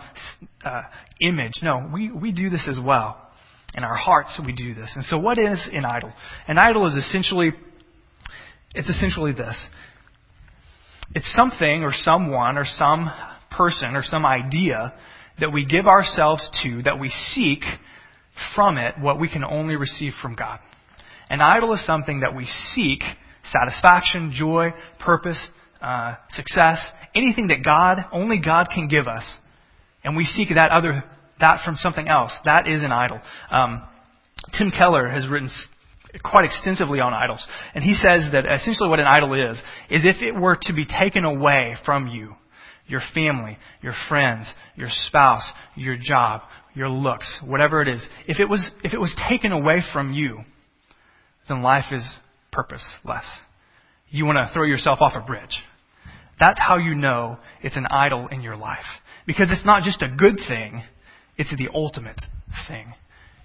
uh, 0.64 0.82
image. 1.20 1.60
No, 1.62 1.88
we, 1.92 2.10
we 2.10 2.32
do 2.32 2.50
this 2.50 2.66
as 2.68 2.78
well. 2.82 3.29
In 3.74 3.84
our 3.84 3.94
hearts, 3.94 4.40
we 4.44 4.52
do 4.52 4.74
this. 4.74 4.92
And 4.94 5.04
so, 5.04 5.18
what 5.18 5.38
is 5.38 5.68
an 5.72 5.84
idol? 5.84 6.12
An 6.48 6.58
idol 6.58 6.86
is 6.86 6.96
essentially, 6.96 7.52
it's 8.74 8.88
essentially 8.88 9.32
this. 9.32 9.66
It's 11.14 11.32
something 11.36 11.82
or 11.82 11.92
someone 11.92 12.56
or 12.56 12.64
some 12.64 13.10
person 13.50 13.94
or 13.94 14.02
some 14.02 14.24
idea 14.26 14.94
that 15.40 15.52
we 15.52 15.64
give 15.64 15.86
ourselves 15.86 16.48
to, 16.62 16.82
that 16.82 16.98
we 17.00 17.08
seek 17.08 17.62
from 18.54 18.78
it 18.78 18.94
what 19.00 19.20
we 19.20 19.28
can 19.28 19.44
only 19.44 19.76
receive 19.76 20.12
from 20.20 20.34
God. 20.34 20.60
An 21.28 21.40
idol 21.40 21.72
is 21.74 21.84
something 21.86 22.20
that 22.20 22.34
we 22.34 22.46
seek 22.46 23.02
satisfaction, 23.50 24.32
joy, 24.34 24.70
purpose, 24.98 25.48
uh, 25.80 26.16
success, 26.30 26.84
anything 27.14 27.48
that 27.48 27.64
God, 27.64 27.98
only 28.12 28.40
God 28.40 28.68
can 28.72 28.88
give 28.88 29.06
us. 29.06 29.24
And 30.04 30.16
we 30.16 30.24
seek 30.24 30.48
that 30.54 30.70
other 30.70 31.04
that 31.40 31.60
from 31.64 31.76
something 31.76 32.08
else. 32.08 32.32
That 32.44 32.66
is 32.66 32.82
an 32.82 32.92
idol. 32.92 33.20
Um, 33.50 33.82
Tim 34.56 34.70
Keller 34.70 35.08
has 35.08 35.28
written 35.28 35.50
quite 36.24 36.44
extensively 36.44 37.00
on 37.00 37.14
idols, 37.14 37.46
and 37.74 37.84
he 37.84 37.94
says 37.94 38.30
that 38.32 38.44
essentially 38.46 38.88
what 38.88 38.98
an 38.98 39.06
idol 39.06 39.34
is 39.34 39.56
is 39.90 40.04
if 40.04 40.22
it 40.22 40.32
were 40.32 40.58
to 40.62 40.72
be 40.72 40.84
taken 40.84 41.24
away 41.24 41.76
from 41.84 42.06
you, 42.08 42.34
your 42.86 43.00
family, 43.14 43.56
your 43.82 43.94
friends, 44.08 44.52
your 44.74 44.88
spouse, 44.90 45.48
your 45.76 45.96
job, 46.00 46.42
your 46.74 46.88
looks, 46.88 47.40
whatever 47.44 47.80
it 47.82 47.88
is, 47.88 48.04
if 48.26 48.40
it 48.40 48.48
was 48.48 48.70
if 48.82 48.92
it 48.92 48.98
was 48.98 49.14
taken 49.28 49.52
away 49.52 49.80
from 49.92 50.12
you, 50.12 50.40
then 51.48 51.62
life 51.62 51.92
is 51.92 52.18
purposeless. 52.50 53.24
You 54.08 54.24
want 54.24 54.36
to 54.36 54.50
throw 54.52 54.64
yourself 54.64 54.98
off 55.00 55.12
a 55.14 55.24
bridge. 55.24 55.62
That's 56.40 56.58
how 56.58 56.78
you 56.78 56.94
know 56.94 57.38
it's 57.62 57.76
an 57.76 57.86
idol 57.86 58.28
in 58.28 58.40
your 58.40 58.56
life. 58.56 58.78
Because 59.26 59.48
it's 59.50 59.64
not 59.64 59.82
just 59.82 60.02
a 60.02 60.08
good 60.08 60.40
thing, 60.48 60.82
it's 61.40 61.56
the 61.56 61.70
ultimate 61.72 62.20
thing. 62.68 62.92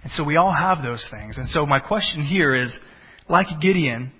And 0.04 0.12
so 0.12 0.26
we 0.26 0.36
all 0.36 0.54
have 0.54 0.84
those 0.84 1.08
things. 1.10 1.38
And 1.38 1.48
so 1.48 1.66
my 1.66 1.80
question 1.80 2.26
here 2.26 2.54
is, 2.54 2.78
like 3.30 3.48
Gideon, 3.62 4.12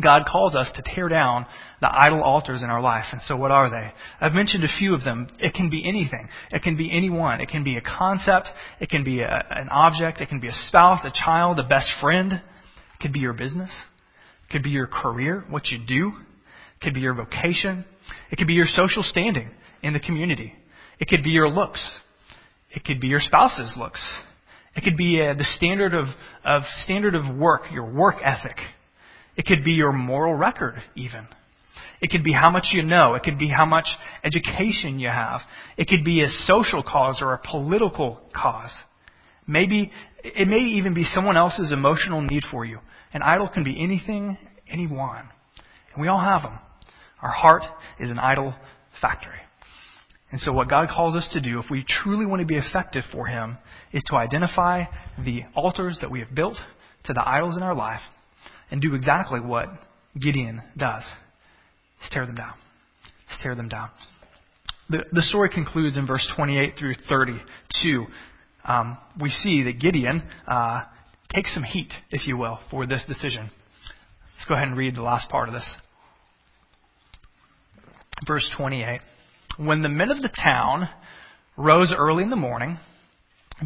God 0.00 0.24
calls 0.30 0.54
us 0.54 0.70
to 0.74 0.82
tear 0.82 1.08
down 1.08 1.46
the 1.80 1.88
idol 1.90 2.22
altars 2.22 2.62
in 2.62 2.68
our 2.68 2.82
life. 2.82 3.06
And 3.12 3.22
so 3.22 3.34
what 3.34 3.50
are 3.50 3.70
they? 3.70 3.90
I've 4.20 4.34
mentioned 4.34 4.64
a 4.64 4.78
few 4.78 4.94
of 4.94 5.02
them. 5.02 5.28
It 5.38 5.54
can 5.54 5.70
be 5.70 5.88
anything. 5.88 6.28
It 6.50 6.62
can 6.62 6.76
be 6.76 6.94
anyone. 6.94 7.40
It 7.40 7.48
can 7.48 7.64
be 7.64 7.78
a 7.78 7.80
concept. 7.80 8.48
It 8.80 8.90
can 8.90 9.02
be 9.02 9.20
a, 9.20 9.44
an 9.50 9.70
object. 9.70 10.20
It 10.20 10.28
can 10.28 10.38
be 10.38 10.48
a 10.48 10.52
spouse, 10.52 11.00
a 11.04 11.10
child, 11.10 11.58
a 11.58 11.66
best 11.66 11.90
friend. 12.02 12.34
It 12.34 13.00
could 13.00 13.14
be 13.14 13.20
your 13.20 13.32
business. 13.32 13.70
It 14.46 14.52
could 14.52 14.62
be 14.62 14.70
your 14.70 14.86
career, 14.86 15.42
what 15.48 15.68
you 15.68 15.78
do. 15.78 16.08
It 16.08 16.84
could 16.84 16.92
be 16.92 17.00
your 17.00 17.14
vocation. 17.14 17.86
It 18.30 18.36
could 18.36 18.46
be 18.46 18.52
your 18.52 18.66
social 18.68 19.02
standing 19.02 19.48
in 19.82 19.94
the 19.94 20.00
community. 20.00 20.52
It 21.00 21.08
could 21.08 21.24
be 21.24 21.30
your 21.30 21.48
looks. 21.48 21.82
It 22.76 22.84
could 22.84 23.00
be 23.00 23.08
your 23.08 23.20
spouse's 23.20 23.74
looks. 23.78 24.00
It 24.76 24.84
could 24.84 24.98
be 24.98 25.20
uh, 25.20 25.32
the 25.32 25.44
standard 25.44 25.94
of, 25.94 26.06
of 26.44 26.62
standard 26.84 27.14
of 27.14 27.34
work, 27.34 27.62
your 27.72 27.90
work 27.90 28.16
ethic. 28.22 28.56
It 29.34 29.46
could 29.46 29.64
be 29.64 29.72
your 29.72 29.92
moral 29.92 30.34
record, 30.34 30.74
even. 30.94 31.26
It 32.02 32.10
could 32.10 32.22
be 32.22 32.34
how 32.34 32.50
much 32.50 32.66
you 32.72 32.82
know. 32.82 33.14
It 33.14 33.22
could 33.22 33.38
be 33.38 33.48
how 33.48 33.64
much 33.64 33.86
education 34.22 35.00
you 35.00 35.08
have. 35.08 35.40
It 35.78 35.88
could 35.88 36.04
be 36.04 36.20
a 36.20 36.28
social 36.28 36.82
cause 36.82 37.20
or 37.22 37.32
a 37.32 37.38
political 37.38 38.20
cause. 38.34 38.72
Maybe, 39.46 39.90
it 40.22 40.46
may 40.46 40.58
even 40.58 40.92
be 40.92 41.04
someone 41.04 41.38
else's 41.38 41.72
emotional 41.72 42.20
need 42.20 42.42
for 42.50 42.66
you. 42.66 42.80
An 43.14 43.22
idol 43.22 43.48
can 43.48 43.64
be 43.64 43.82
anything, 43.82 44.36
anyone. 44.68 45.26
And 45.94 46.02
we 46.02 46.08
all 46.08 46.20
have 46.20 46.42
them. 46.42 46.58
Our 47.22 47.30
heart 47.30 47.62
is 47.98 48.10
an 48.10 48.18
idol 48.18 48.54
factory. 49.00 49.40
And 50.32 50.40
so 50.40 50.52
what 50.52 50.68
God 50.68 50.88
calls 50.88 51.14
us 51.14 51.28
to 51.32 51.40
do, 51.40 51.60
if 51.60 51.66
we 51.70 51.84
truly 51.86 52.26
want 52.26 52.40
to 52.40 52.46
be 52.46 52.56
effective 52.56 53.04
for 53.12 53.26
Him, 53.26 53.58
is 53.92 54.02
to 54.10 54.16
identify 54.16 54.84
the 55.24 55.42
altars 55.54 55.98
that 56.00 56.10
we 56.10 56.20
have 56.20 56.34
built 56.34 56.56
to 57.04 57.12
the 57.12 57.22
idols 57.26 57.56
in 57.56 57.62
our 57.62 57.74
life 57.74 58.00
and 58.70 58.80
do 58.80 58.94
exactly 58.94 59.40
what 59.40 59.68
Gideon 60.20 60.62
does. 60.76 61.04
Is 62.02 62.10
tear 62.10 62.26
them 62.26 62.34
down. 62.34 62.54
Is 63.30 63.38
tear 63.42 63.54
them 63.54 63.68
down. 63.68 63.90
The, 64.88 65.04
the 65.12 65.22
story 65.22 65.48
concludes 65.48 65.96
in 65.96 66.06
verse 66.06 66.28
28 66.36 66.74
through 66.78 66.94
32. 67.08 68.06
Um, 68.64 68.98
we 69.20 69.30
see 69.30 69.64
that 69.64 69.80
Gideon 69.80 70.28
uh, 70.46 70.80
takes 71.32 71.54
some 71.54 71.62
heat, 71.62 71.92
if 72.10 72.26
you 72.26 72.36
will, 72.36 72.58
for 72.70 72.86
this 72.86 73.04
decision. 73.06 73.50
Let's 74.36 74.48
go 74.48 74.54
ahead 74.54 74.68
and 74.68 74.76
read 74.76 74.96
the 74.96 75.02
last 75.02 75.28
part 75.30 75.48
of 75.48 75.54
this. 75.54 75.76
Verse 78.26 78.48
28. 78.56 79.00
When 79.56 79.82
the 79.82 79.88
men 79.88 80.10
of 80.10 80.20
the 80.20 80.28
town 80.28 80.88
rose 81.56 81.92
early 81.96 82.22
in 82.22 82.30
the 82.30 82.36
morning, 82.36 82.78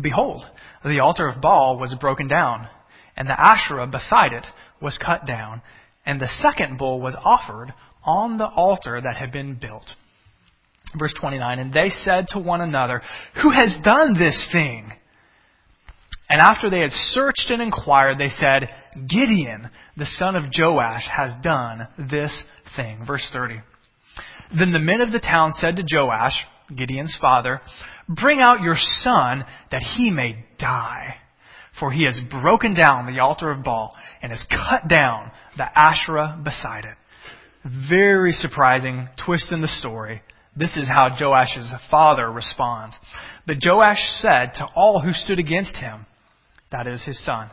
behold, 0.00 0.44
the 0.84 1.00
altar 1.00 1.28
of 1.28 1.40
Baal 1.40 1.78
was 1.78 1.96
broken 2.00 2.28
down, 2.28 2.68
and 3.16 3.28
the 3.28 3.40
Asherah 3.40 3.86
beside 3.86 4.32
it 4.32 4.46
was 4.80 4.98
cut 4.98 5.26
down, 5.26 5.62
and 6.06 6.20
the 6.20 6.28
second 6.28 6.78
bull 6.78 7.00
was 7.00 7.16
offered 7.24 7.74
on 8.04 8.38
the 8.38 8.46
altar 8.46 9.00
that 9.00 9.16
had 9.16 9.32
been 9.32 9.54
built. 9.54 9.84
Verse 10.98 11.14
29, 11.20 11.58
and 11.58 11.72
they 11.72 11.88
said 11.88 12.26
to 12.28 12.38
one 12.38 12.60
another, 12.60 13.02
Who 13.42 13.50
has 13.50 13.76
done 13.84 14.14
this 14.14 14.48
thing? 14.52 14.92
And 16.28 16.40
after 16.40 16.70
they 16.70 16.80
had 16.80 16.90
searched 16.90 17.50
and 17.50 17.60
inquired, 17.60 18.18
they 18.18 18.28
said, 18.28 18.68
Gideon, 19.08 19.70
the 19.96 20.06
son 20.06 20.36
of 20.36 20.44
Joash, 20.56 21.04
has 21.10 21.32
done 21.42 21.88
this 21.98 22.44
thing. 22.76 23.04
Verse 23.04 23.28
30. 23.32 23.60
Then 24.56 24.72
the 24.72 24.78
men 24.78 25.00
of 25.00 25.12
the 25.12 25.20
town 25.20 25.52
said 25.52 25.76
to 25.76 25.84
Joash, 25.90 26.44
Gideon's 26.74 27.16
father, 27.20 27.60
Bring 28.08 28.40
out 28.40 28.62
your 28.62 28.76
son 28.76 29.44
that 29.70 29.82
he 29.82 30.10
may 30.10 30.44
die 30.58 31.16
for 31.80 31.90
he 31.90 32.04
has 32.04 32.20
broken 32.30 32.74
down 32.74 33.06
the 33.06 33.20
altar 33.20 33.50
of 33.50 33.64
Baal 33.64 33.96
and 34.22 34.30
has 34.30 34.46
cut 34.50 34.86
down 34.86 35.32
the 35.56 35.66
Asherah 35.76 36.38
beside 36.44 36.84
it. 36.84 36.96
Very 37.88 38.32
surprising 38.32 39.08
twist 39.24 39.50
in 39.50 39.62
the 39.62 39.68
story. 39.68 40.22
This 40.54 40.76
is 40.76 40.88
how 40.88 41.16
Joash's 41.18 41.72
father 41.90 42.30
responds. 42.30 42.94
But 43.46 43.56
Joash 43.64 44.00
said 44.20 44.54
to 44.56 44.66
all 44.76 45.00
who 45.00 45.12
stood 45.12 45.38
against 45.38 45.76
him, 45.76 46.06
that 46.70 46.86
is 46.86 47.02
his 47.04 47.22
son, 47.24 47.50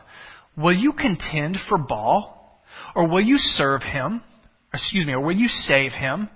Will 0.56 0.74
you 0.74 0.92
contend 0.92 1.58
for 1.68 1.78
Baal? 1.78 2.34
Or 2.94 3.08
will 3.08 3.20
you 3.20 3.36
serve 3.38 3.82
him? 3.82 4.22
Excuse 4.72 5.06
me, 5.06 5.12
or 5.12 5.20
will 5.20 5.36
you 5.36 5.48
save 5.48 5.92
him? 5.92 6.28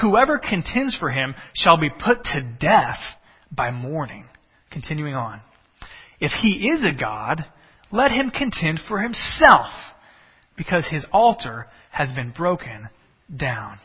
Whoever 0.00 0.38
contends 0.38 0.96
for 0.96 1.10
him 1.10 1.34
shall 1.54 1.76
be 1.76 1.90
put 1.90 2.24
to 2.24 2.56
death 2.58 2.98
by 3.52 3.70
morning. 3.70 4.26
Continuing 4.70 5.14
on. 5.14 5.40
If 6.20 6.32
he 6.32 6.68
is 6.68 6.84
a 6.84 6.98
God, 6.98 7.44
let 7.92 8.10
him 8.10 8.30
contend 8.30 8.80
for 8.88 9.00
himself, 9.00 9.66
because 10.56 10.86
his 10.90 11.06
altar 11.12 11.66
has 11.90 12.12
been 12.12 12.32
broken 12.32 12.88
down. 13.34 13.78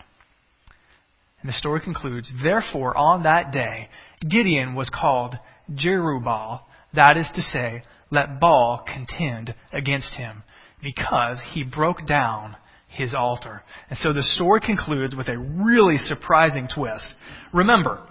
And 1.41 1.50
the 1.50 1.54
story 1.54 1.80
concludes, 1.82 2.34
Therefore, 2.41 2.97
on 2.97 3.24
that 3.24 3.52
day, 3.52 3.89
Gideon 4.28 4.76
was 4.76 4.89
called 4.89 5.36
Jerubbaal, 5.72 6.62
that 6.93 7.18
is 7.18 7.28
to 7.36 7.41
say, 7.41 7.84
let 8.10 8.39
Baal 8.39 8.84
contend 8.86 9.54
against 9.72 10.16
him, 10.16 10.43
because 10.82 11.39
he 11.54 11.64
broke 11.64 12.06
down 12.08 12.56
his 12.90 13.14
altar. 13.14 13.64
And 13.90 13.98
so 14.00 14.14
the 14.14 14.24
story 14.24 14.62
concludes 14.62 15.16
with 15.16 15.28
a 15.30 15.38
really 15.38 15.98
surprising 15.98 16.68
twist. 16.74 17.06
Remember, 17.54 18.06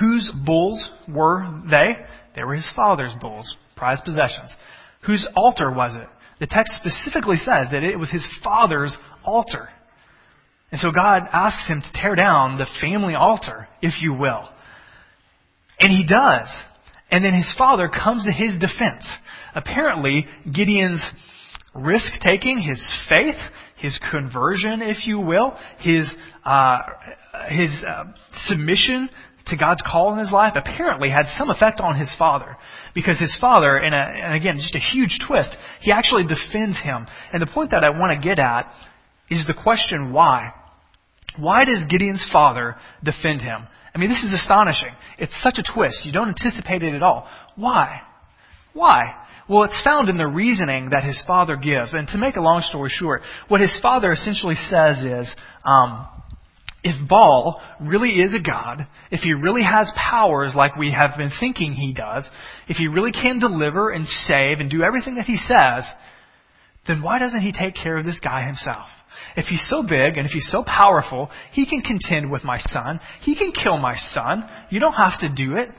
whose 0.00 0.32
bulls 0.44 0.90
were 1.08 1.62
they? 1.70 1.96
They 2.34 2.44
were 2.44 2.54
his 2.54 2.70
father's 2.74 3.12
bulls, 3.20 3.56
prized 3.76 4.04
possessions. 4.04 4.54
Whose 5.06 5.26
altar 5.36 5.70
was 5.70 5.96
it? 5.96 6.08
The 6.38 6.46
text 6.46 6.72
specifically 6.76 7.36
says 7.36 7.68
that 7.72 7.82
it 7.82 7.98
was 7.98 8.10
his 8.10 8.26
father's 8.42 8.96
altar. 9.24 9.68
And 10.70 10.80
so 10.80 10.90
God 10.90 11.22
asks 11.32 11.68
him 11.68 11.80
to 11.80 12.00
tear 12.00 12.14
down 12.14 12.58
the 12.58 12.66
family 12.80 13.14
altar, 13.14 13.68
if 13.80 14.02
you 14.02 14.12
will. 14.12 14.48
And 15.80 15.90
he 15.90 16.06
does. 16.06 16.48
And 17.10 17.24
then 17.24 17.34
his 17.34 17.54
father 17.56 17.88
comes 17.88 18.24
to 18.24 18.32
his 18.32 18.58
defense. 18.58 19.06
Apparently, 19.54 20.26
Gideon's 20.52 21.08
risk 21.74 22.20
taking, 22.20 22.60
his 22.60 22.82
faith, 23.08 23.36
his 23.76 23.98
conversion, 24.10 24.82
if 24.82 25.06
you 25.06 25.18
will, 25.18 25.56
his, 25.78 26.12
uh, 26.44 26.78
his 27.48 27.84
uh, 27.86 28.04
submission 28.44 29.10
to 29.46 29.56
God's 29.56 29.82
call 29.86 30.12
in 30.12 30.18
his 30.18 30.32
life 30.32 30.54
apparently 30.56 31.08
had 31.08 31.26
some 31.38 31.50
effect 31.50 31.80
on 31.80 31.98
his 31.98 32.12
father. 32.18 32.56
Because 32.94 33.20
his 33.20 33.36
father, 33.40 33.78
in 33.78 33.92
a, 33.92 33.96
and 33.96 34.34
again, 34.34 34.56
just 34.56 34.74
a 34.74 34.80
huge 34.80 35.18
twist, 35.26 35.56
he 35.80 35.92
actually 35.92 36.24
defends 36.24 36.80
him. 36.82 37.06
And 37.32 37.40
the 37.40 37.46
point 37.46 37.70
that 37.70 37.84
I 37.84 37.90
want 37.90 38.20
to 38.20 38.28
get 38.28 38.38
at 38.38 38.70
is 39.30 39.46
the 39.46 39.54
question 39.54 40.12
why. 40.12 40.52
Why 41.38 41.64
does 41.64 41.84
Gideon's 41.88 42.26
father 42.32 42.76
defend 43.04 43.42
him? 43.42 43.66
I 43.94 43.98
mean, 43.98 44.08
this 44.08 44.22
is 44.22 44.32
astonishing. 44.32 44.92
It's 45.18 45.32
such 45.42 45.58
a 45.58 45.72
twist. 45.72 46.04
You 46.04 46.12
don't 46.12 46.28
anticipate 46.28 46.82
it 46.82 46.94
at 46.94 47.02
all. 47.02 47.28
Why? 47.56 48.02
Why? 48.72 49.25
Well, 49.48 49.62
it's 49.64 49.80
found 49.82 50.08
in 50.08 50.18
the 50.18 50.26
reasoning 50.26 50.90
that 50.90 51.04
his 51.04 51.22
father 51.26 51.56
gives. 51.56 51.92
And 51.92 52.08
to 52.08 52.18
make 52.18 52.36
a 52.36 52.40
long 52.40 52.62
story 52.62 52.90
short, 52.92 53.22
what 53.48 53.60
his 53.60 53.78
father 53.80 54.12
essentially 54.12 54.56
says 54.56 55.04
is, 55.04 55.34
um, 55.64 56.08
if 56.82 57.08
Baal 57.08 57.60
really 57.80 58.10
is 58.10 58.34
a 58.34 58.40
god, 58.40 58.86
if 59.10 59.20
he 59.20 59.34
really 59.34 59.62
has 59.62 59.90
powers 59.96 60.52
like 60.54 60.76
we 60.76 60.92
have 60.92 61.16
been 61.16 61.30
thinking 61.40 61.72
he 61.72 61.92
does, 61.92 62.28
if 62.68 62.76
he 62.76 62.86
really 62.86 63.12
can 63.12 63.38
deliver 63.38 63.90
and 63.90 64.06
save 64.06 64.60
and 64.60 64.70
do 64.70 64.82
everything 64.82 65.16
that 65.16 65.26
he 65.26 65.36
says, 65.36 65.84
then 66.86 67.02
why 67.02 67.18
doesn't 67.18 67.40
he 67.40 67.52
take 67.52 67.74
care 67.74 67.98
of 67.98 68.06
this 68.06 68.20
guy 68.20 68.46
himself? 68.46 68.86
If 69.36 69.46
he's 69.46 69.66
so 69.68 69.82
big 69.82 70.16
and 70.16 70.26
if 70.26 70.32
he's 70.32 70.50
so 70.50 70.62
powerful, 70.64 71.30
he 71.52 71.66
can 71.66 71.80
contend 71.82 72.30
with 72.30 72.44
my 72.44 72.58
son. 72.58 73.00
He 73.22 73.34
can 73.34 73.52
kill 73.52 73.78
my 73.78 73.96
son. 73.96 74.48
You 74.70 74.80
don't 74.80 74.92
have 74.92 75.20
to 75.20 75.28
do 75.28 75.56
it. 75.56 75.70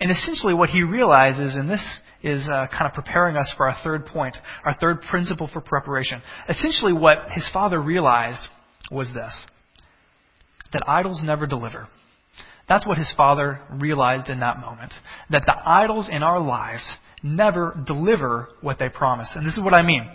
And 0.00 0.10
essentially 0.10 0.52
what 0.52 0.68
he 0.68 0.82
realizes, 0.82 1.56
and 1.56 1.70
this 1.70 2.00
is 2.22 2.48
uh, 2.52 2.66
kind 2.70 2.86
of 2.86 2.92
preparing 2.92 3.36
us 3.36 3.52
for 3.56 3.68
our 3.68 3.76
third 3.82 4.06
point, 4.06 4.36
our 4.64 4.74
third 4.74 5.00
principle 5.08 5.48
for 5.52 5.60
preparation. 5.60 6.20
Essentially 6.48 6.92
what 6.92 7.30
his 7.34 7.48
father 7.52 7.80
realized 7.80 8.46
was 8.90 9.08
this 9.14 9.46
that 10.72 10.82
idols 10.88 11.22
never 11.24 11.46
deliver. 11.46 11.86
That's 12.68 12.86
what 12.86 12.98
his 12.98 13.12
father 13.16 13.60
realized 13.70 14.28
in 14.28 14.40
that 14.40 14.58
moment. 14.58 14.92
That 15.30 15.44
the 15.46 15.54
idols 15.64 16.08
in 16.10 16.22
our 16.22 16.40
lives 16.40 16.84
never 17.22 17.80
deliver 17.86 18.48
what 18.60 18.78
they 18.78 18.88
promise. 18.88 19.30
And 19.34 19.46
this 19.46 19.56
is 19.56 19.62
what 19.62 19.74
I 19.74 19.82
mean. 19.82 20.08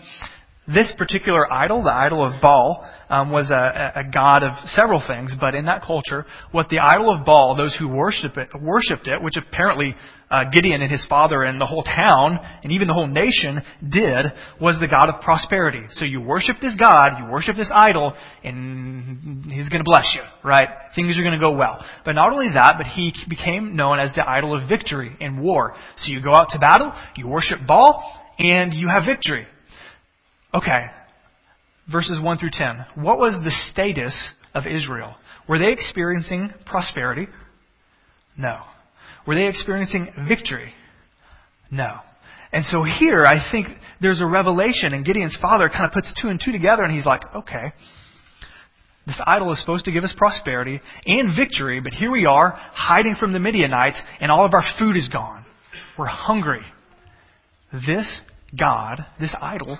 This 0.68 0.94
particular 0.98 1.52
idol, 1.52 1.84
the 1.84 1.94
idol 1.94 2.26
of 2.26 2.42
Baal, 2.42 2.88
um, 3.12 3.30
was 3.30 3.52
a, 3.52 3.92
a, 3.96 4.04
god 4.06 4.42
of 4.42 4.54
several 4.70 5.04
things, 5.06 5.36
but 5.38 5.54
in 5.54 5.66
that 5.66 5.84
culture, 5.84 6.26
what 6.54 6.70
the 6.70 6.80
idol 6.80 7.14
of 7.14 7.26
Baal, 7.26 7.58
those 7.58 7.76
who 7.78 7.90
worship 7.90 8.38
it, 8.38 8.50
worshipped 8.60 9.10
it, 9.10 9.22
which 9.22 9.36
apparently 9.36 9.94
uh, 10.30 10.46
Gideon 10.50 10.82
and 10.82 10.90
his 10.90 11.06
father 11.10 11.44
and 11.44 11.60
the 11.60 11.66
whole 11.66 11.84
town 11.84 12.40
and 12.64 12.72
even 12.72 12.88
the 12.88 12.94
whole 12.94 13.08
nation 13.08 13.62
did, 13.82 14.28
was 14.62 14.80
the 14.80 14.88
god 14.88 15.10
of 15.10 15.20
prosperity. 15.20 15.82
So 15.90 16.06
you 16.06 16.22
worship 16.22 16.62
this 16.62 16.78
god, 16.80 17.20
you 17.20 17.30
worship 17.30 17.58
this 17.58 17.70
idol, 17.76 18.16
and 18.46 19.44
he's 19.52 19.68
going 19.68 19.82
to 19.82 19.86
bless 19.86 20.16
you, 20.16 20.22
right? 20.42 20.70
Things 20.96 21.20
are 21.20 21.22
going 21.22 21.38
to 21.38 21.40
go 21.40 21.54
well. 21.54 21.84
But 22.06 22.14
not 22.14 22.32
only 22.32 22.48
that, 22.54 22.76
but 22.78 22.88
he 22.88 23.14
became 23.28 23.76
known 23.76 24.00
as 24.00 24.12
the 24.16 24.24
idol 24.26 24.58
of 24.58 24.70
victory 24.70 25.18
in 25.20 25.42
war. 25.42 25.76
So 25.98 26.14
you 26.14 26.24
go 26.24 26.34
out 26.34 26.48
to 26.52 26.60
battle, 26.60 26.94
you 27.18 27.28
worship 27.28 27.60
Baal, 27.68 28.02
and 28.40 28.74
you 28.74 28.88
have 28.88 29.04
victory. 29.06 29.48
Okay. 30.54 30.86
Verses 31.92 32.20
1 32.22 32.38
through 32.38 32.52
10. 32.52 32.86
What 32.96 33.20
was 33.20 33.34
the 33.44 33.52
status 33.72 34.16
of 34.54 34.64
Israel? 34.68 35.16
Were 35.48 35.60
they 35.60 35.72
experiencing 35.72 36.52
prosperity? 36.66 37.28
No. 38.38 38.62
Were 39.28 39.36
they 39.36 39.48
experiencing 39.48 40.10
victory? 40.28 40.74
No. 41.70 41.98
And 42.52 42.66
so 42.66 42.84
here, 42.84 43.26
I 43.26 43.52
think 43.52 43.68
there's 44.02 44.22
a 44.22 44.26
revelation, 44.26 44.94
and 44.94 45.06
Gideon's 45.06 45.38
father 45.42 45.70
kind 45.70 45.86
of 45.86 45.92
puts 45.92 46.14
two 46.22 46.28
and 46.28 46.42
two 46.44 46.52
together, 46.52 46.84
and 46.84 46.94
he's 46.94 47.06
like, 47.06 47.22
okay, 47.36 47.72
this 49.08 49.20
idol 49.26 49.52
is 49.54 49.60
supposed 49.60 49.86
to 49.86 49.92
give 49.92 50.04
us 50.04 50.14
prosperity 50.18 50.80
and 51.06 51.36
victory, 51.36 51.80
but 51.80 51.94
here 51.94 52.12
we 52.12 52.26
are, 52.26 52.52
hiding 52.74 53.16
from 53.16 53.34
the 53.34 53.40
Midianites, 53.40 54.02
and 54.20 54.32
all 54.32 54.46
of 54.46 54.54
our 54.54 54.64
food 54.78 54.98
is 54.98 55.08
gone. 55.08 55.46
We're 55.98 56.08
hungry. 56.08 56.62
This 57.72 58.22
God, 58.58 59.06
this 59.20 59.34
idol, 59.42 59.80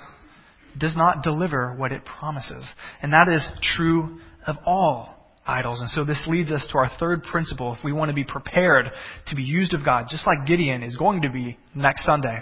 does 0.78 0.96
not 0.96 1.22
deliver 1.22 1.74
what 1.76 1.92
it 1.92 2.04
promises. 2.04 2.68
And 3.02 3.12
that 3.12 3.28
is 3.28 3.46
true 3.76 4.20
of 4.46 4.56
all 4.64 5.22
idols. 5.46 5.80
And 5.80 5.90
so 5.90 6.04
this 6.04 6.24
leads 6.26 6.50
us 6.52 6.66
to 6.72 6.78
our 6.78 6.90
third 6.98 7.22
principle. 7.22 7.74
If 7.76 7.84
we 7.84 7.92
want 7.92 8.10
to 8.10 8.14
be 8.14 8.24
prepared 8.24 8.90
to 9.26 9.36
be 9.36 9.42
used 9.42 9.74
of 9.74 9.84
God, 9.84 10.06
just 10.08 10.26
like 10.26 10.46
Gideon 10.46 10.82
is 10.82 10.96
going 10.96 11.22
to 11.22 11.30
be 11.30 11.58
next 11.74 12.04
Sunday, 12.04 12.40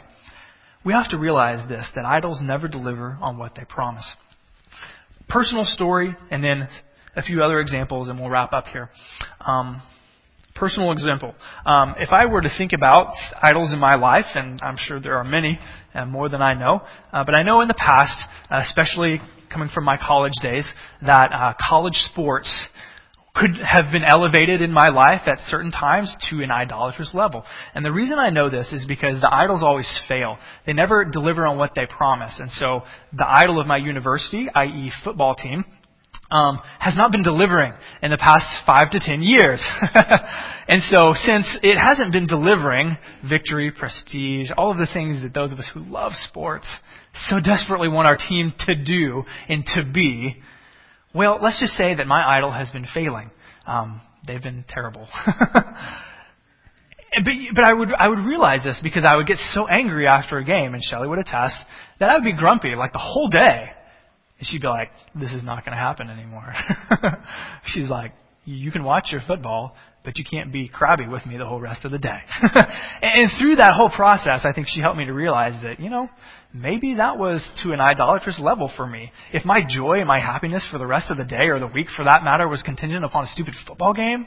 we 0.85 0.93
have 0.93 1.11
to 1.11 1.19
realize 1.19 1.67
this 1.69 1.89
that 1.95 2.05
idols 2.05 2.41
never 2.43 2.69
deliver 2.69 3.19
on 3.21 3.39
what 3.39 3.55
they 3.55 3.65
promise. 3.65 4.11
Personal 5.29 5.65
story, 5.65 6.17
and 6.31 6.43
then 6.43 6.69
a 7.17 7.23
few 7.23 7.43
other 7.43 7.61
examples, 7.61 8.09
and 8.09 8.19
we'll 8.19 8.31
wrap 8.31 8.53
up 8.53 8.67
here. 8.67 8.91
Um, 9.41 9.83
personal 10.61 10.93
example. 10.93 11.35
Um, 11.65 11.95
if 11.99 12.11
I 12.13 12.27
were 12.27 12.43
to 12.43 12.51
think 12.59 12.73
about 12.73 13.09
idols 13.43 13.73
in 13.73 13.81
my 13.81 13.97
life, 13.97 14.27
and 14.35 14.61
I'm 14.63 14.77
sure 14.77 15.01
there 15.01 15.17
are 15.17 15.25
many, 15.25 15.59
uh, 15.95 16.05
more 16.05 16.29
than 16.29 16.43
I 16.43 16.55
know, 16.55 16.83
uh, 17.13 17.25
but 17.25 17.35
I 17.35 17.43
know 17.43 17.63
in 17.63 17.69
the 17.69 17.75
past, 17.75 18.15
uh, 18.51 18.61
especially 18.65 19.21
coming 19.51 19.71
from 19.75 19.85
my 19.85 19.97
college 19.97 20.35
days, 20.43 20.71
that 21.01 21.33
uh, 21.35 21.55
college 21.69 21.97
sports 22.13 22.69
could 23.35 23.51
have 23.65 23.93
been 23.93 24.05
elevated 24.05 24.61
in 24.61 24.73
my 24.73 24.89
life 24.89 25.23
at 25.27 25.39
certain 25.47 25.71
times 25.71 26.15
to 26.29 26.43
an 26.43 26.51
idolatrous 26.51 27.13
level. 27.15 27.45
And 27.75 27.85
the 27.85 27.93
reason 27.93 28.19
I 28.19 28.31
know 28.31 28.51
this 28.51 28.73
is 28.73 28.85
because 28.87 29.21
the 29.21 29.33
idols 29.33 29.63
always 29.63 29.89
fail. 30.09 30.37
They 30.67 30.73
never 30.73 31.05
deliver 31.05 31.47
on 31.47 31.57
what 31.57 31.73
they 31.75 31.87
promise. 31.87 32.35
And 32.39 32.51
so 32.51 32.83
the 33.17 33.27
idol 33.27 33.61
of 33.61 33.67
my 33.67 33.77
university, 33.77 34.49
i.e. 34.55 34.93
football 35.05 35.37
team, 35.37 35.65
um, 36.31 36.61
has 36.79 36.97
not 36.97 37.13
been 37.13 37.23
delivering 37.23 37.73
in 38.03 38.11
the 38.11 38.17
past 38.17 38.47
five 38.65 38.91
to 38.91 39.01
ten 39.01 39.23
years. 39.23 39.65
and 40.69 40.83
so 40.83 41.13
since 41.13 41.59
it 41.63 41.79
hasn't 41.79 42.13
been 42.13 42.27
delivering 42.27 42.97
victory, 43.29 43.73
prestige, 43.73 44.51
all 44.57 44.71
of 44.71 44.79
the 44.79 44.89
things 44.93 45.23
that 45.23 45.35
those 45.35 45.53
of 45.53 45.59
us 45.59 45.71
who 45.73 45.81
love 45.81 46.13
sports 46.29 46.69
so 47.29 47.41
desperately 47.41 47.89
want 47.89 48.07
our 48.07 48.17
team 48.17 48.53
to 48.67 48.75
do 48.75 49.25
and 49.49 49.65
to 49.75 49.83
be, 49.85 50.37
well, 51.15 51.39
let's 51.43 51.61
just 51.61 51.73
say 51.75 51.95
that 51.95 52.07
my 52.07 52.25
idol 52.25 52.53
has 52.53 52.71
been 52.71 52.87
failing. 52.95 53.31
Um, 53.67 54.01
they've 54.27 54.43
been 54.43 54.65
terrible. 54.69 55.09
but, 57.25 57.35
but 57.55 57.65
I 57.65 57.73
would 57.73 57.93
I 57.93 58.09
would 58.09 58.21
realize 58.21 58.63
this 58.63 58.81
because 58.83 59.05
I 59.05 59.17
would 59.17 59.27
get 59.27 59.39
so 59.53 59.67
angry 59.67 60.07
after 60.07 60.39
a 60.39 60.45
game, 60.45 60.75
and 60.75 60.83
Shelly 60.83 61.09
would 61.09 61.19
attest 61.19 61.57
that 61.99 62.11
I 62.11 62.15
would 62.15 62.25
be 62.25 62.33
grumpy 62.33 62.75
like 62.77 62.93
the 62.93 62.99
whole 62.99 63.29
day. 63.29 63.71
She'd 64.43 64.63
be 64.63 64.69
like, 64.69 64.91
"This 65.15 65.33
is 65.33 65.45
not 65.45 65.65
going 65.65 65.77
to 65.77 65.83
happen 65.83 66.11
anymore." 66.11 66.53
She's 67.67 67.89
like, 67.89 68.13
"You 68.45 68.71
can 68.73 68.85
watch 68.85 69.09
your 69.13 69.21
football, 69.27 69.75
but 70.05 70.17
you 70.19 70.25
can't 70.25 70.53
be 70.53 70.69
crabby 70.69 71.07
with 71.07 71.27
me 71.27 71.37
the 71.37 71.47
whole 71.47 71.61
rest 71.61 71.85
of 71.85 71.93
the 71.93 71.99
day." 71.99 72.21
and 73.03 73.31
through 73.39 73.57
that 73.57 73.75
whole 73.75 73.91
process, 73.91 74.41
I 74.45 74.53
think 74.53 74.67
she 74.69 74.81
helped 74.81 74.99
me 74.99 75.05
to 75.07 75.13
realize 75.13 75.63
that 75.63 75.81
you 75.81 75.91
know 75.91 76.09
maybe 76.55 76.95
that 76.95 77.19
was 77.19 77.49
to 77.63 77.73
an 77.73 77.81
idolatrous 77.81 78.41
level 78.41 78.71
for 78.77 78.87
me. 78.87 79.13
If 79.33 79.45
my 79.45 79.61
joy 79.67 79.99
and 79.99 80.09
my 80.09 80.21
happiness 80.21 80.67
for 80.71 80.79
the 80.79 80.87
rest 80.87 81.11
of 81.11 81.19
the 81.19 81.25
day 81.25 81.49
or 81.49 81.59
the 81.59 81.67
week 81.67 81.89
for 81.95 82.05
that 82.05 82.25
matter 82.25 82.49
was 82.49 82.63
contingent 82.63 83.05
upon 83.05 83.25
a 83.25 83.29
stupid 83.29 83.55
football 83.67 83.93
game, 83.93 84.27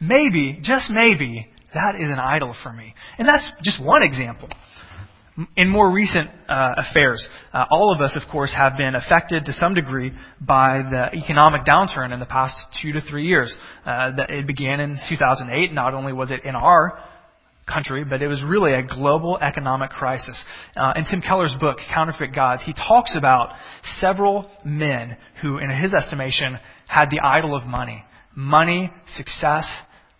maybe, 0.00 0.58
just 0.62 0.90
maybe, 0.90 1.48
that 1.74 1.94
is 1.94 2.08
an 2.08 2.18
idol 2.18 2.54
for 2.62 2.72
me. 2.72 2.94
And 3.18 3.26
that's 3.26 3.50
just 3.62 3.82
one 3.82 4.02
example. 4.02 4.48
In 5.56 5.70
more 5.70 5.90
recent 5.90 6.28
uh, 6.46 6.74
affairs, 6.76 7.26
uh, 7.54 7.64
all 7.70 7.94
of 7.94 8.02
us, 8.02 8.18
of 8.20 8.30
course, 8.30 8.52
have 8.54 8.76
been 8.76 8.94
affected 8.94 9.46
to 9.46 9.52
some 9.54 9.72
degree 9.72 10.12
by 10.40 10.82
the 10.82 11.16
economic 11.16 11.64
downturn 11.64 12.12
in 12.12 12.20
the 12.20 12.26
past 12.26 12.54
two 12.82 12.92
to 12.92 13.00
three 13.00 13.26
years. 13.26 13.56
Uh, 13.86 14.14
that 14.16 14.28
it 14.30 14.46
began 14.46 14.78
in 14.78 14.98
2008. 15.08 15.72
Not 15.72 15.94
only 15.94 16.12
was 16.12 16.30
it 16.30 16.44
in 16.44 16.54
our 16.54 16.98
country, 17.66 18.04
but 18.04 18.20
it 18.20 18.28
was 18.28 18.42
really 18.46 18.74
a 18.74 18.82
global 18.82 19.38
economic 19.38 19.90
crisis. 19.90 20.42
Uh, 20.76 20.92
in 20.96 21.04
Tim 21.04 21.22
Keller's 21.22 21.54
book, 21.58 21.78
Counterfeit 21.94 22.34
Gods, 22.34 22.62
he 22.66 22.74
talks 22.74 23.16
about 23.16 23.54
several 24.00 24.50
men 24.64 25.16
who, 25.40 25.58
in 25.58 25.70
his 25.70 25.94
estimation, 25.94 26.58
had 26.88 27.08
the 27.10 27.20
idol 27.20 27.56
of 27.56 27.64
money. 27.64 28.04
Money, 28.34 28.90
success 29.16 29.64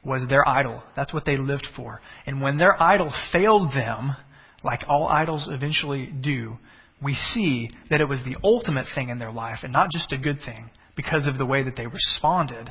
was 0.05 0.27
their 0.29 0.49
idol. 0.49 0.83
That's 0.97 1.13
what 1.13 1.25
they 1.25 1.37
lived 1.37 1.69
for. 1.77 2.01
And 2.27 2.41
when 2.41 2.59
their 2.59 2.81
idol 2.83 3.13
failed 3.33 3.73
them, 3.75 4.17
like 4.65 4.83
all 4.89 5.09
idols 5.09 5.49
eventually 5.51 6.07
do, 6.07 6.59
we 7.03 7.15
see 7.15 7.71
that 7.91 8.01
it 8.01 8.09
was 8.09 8.21
the 8.25 8.37
ultimate 8.45 8.87
thing 8.95 9.09
in 9.09 9.19
their 9.19 9.33
life 9.33 9.59
and 9.63 9.73
not 9.73 9.91
just 9.91 10.13
a 10.13 10.19
good 10.19 10.39
thing 10.45 10.71
because 10.97 11.27
of 11.27 11.39
the 11.39 11.47
way 11.47 11.63
that 11.63 11.77
they 11.77 11.87
responded. 11.87 12.71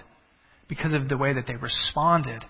Because 0.70 0.94
of 0.94 1.10
the 1.10 1.18
way 1.18 1.34
that 1.34 1.48
they 1.48 1.56
responded 1.56 2.46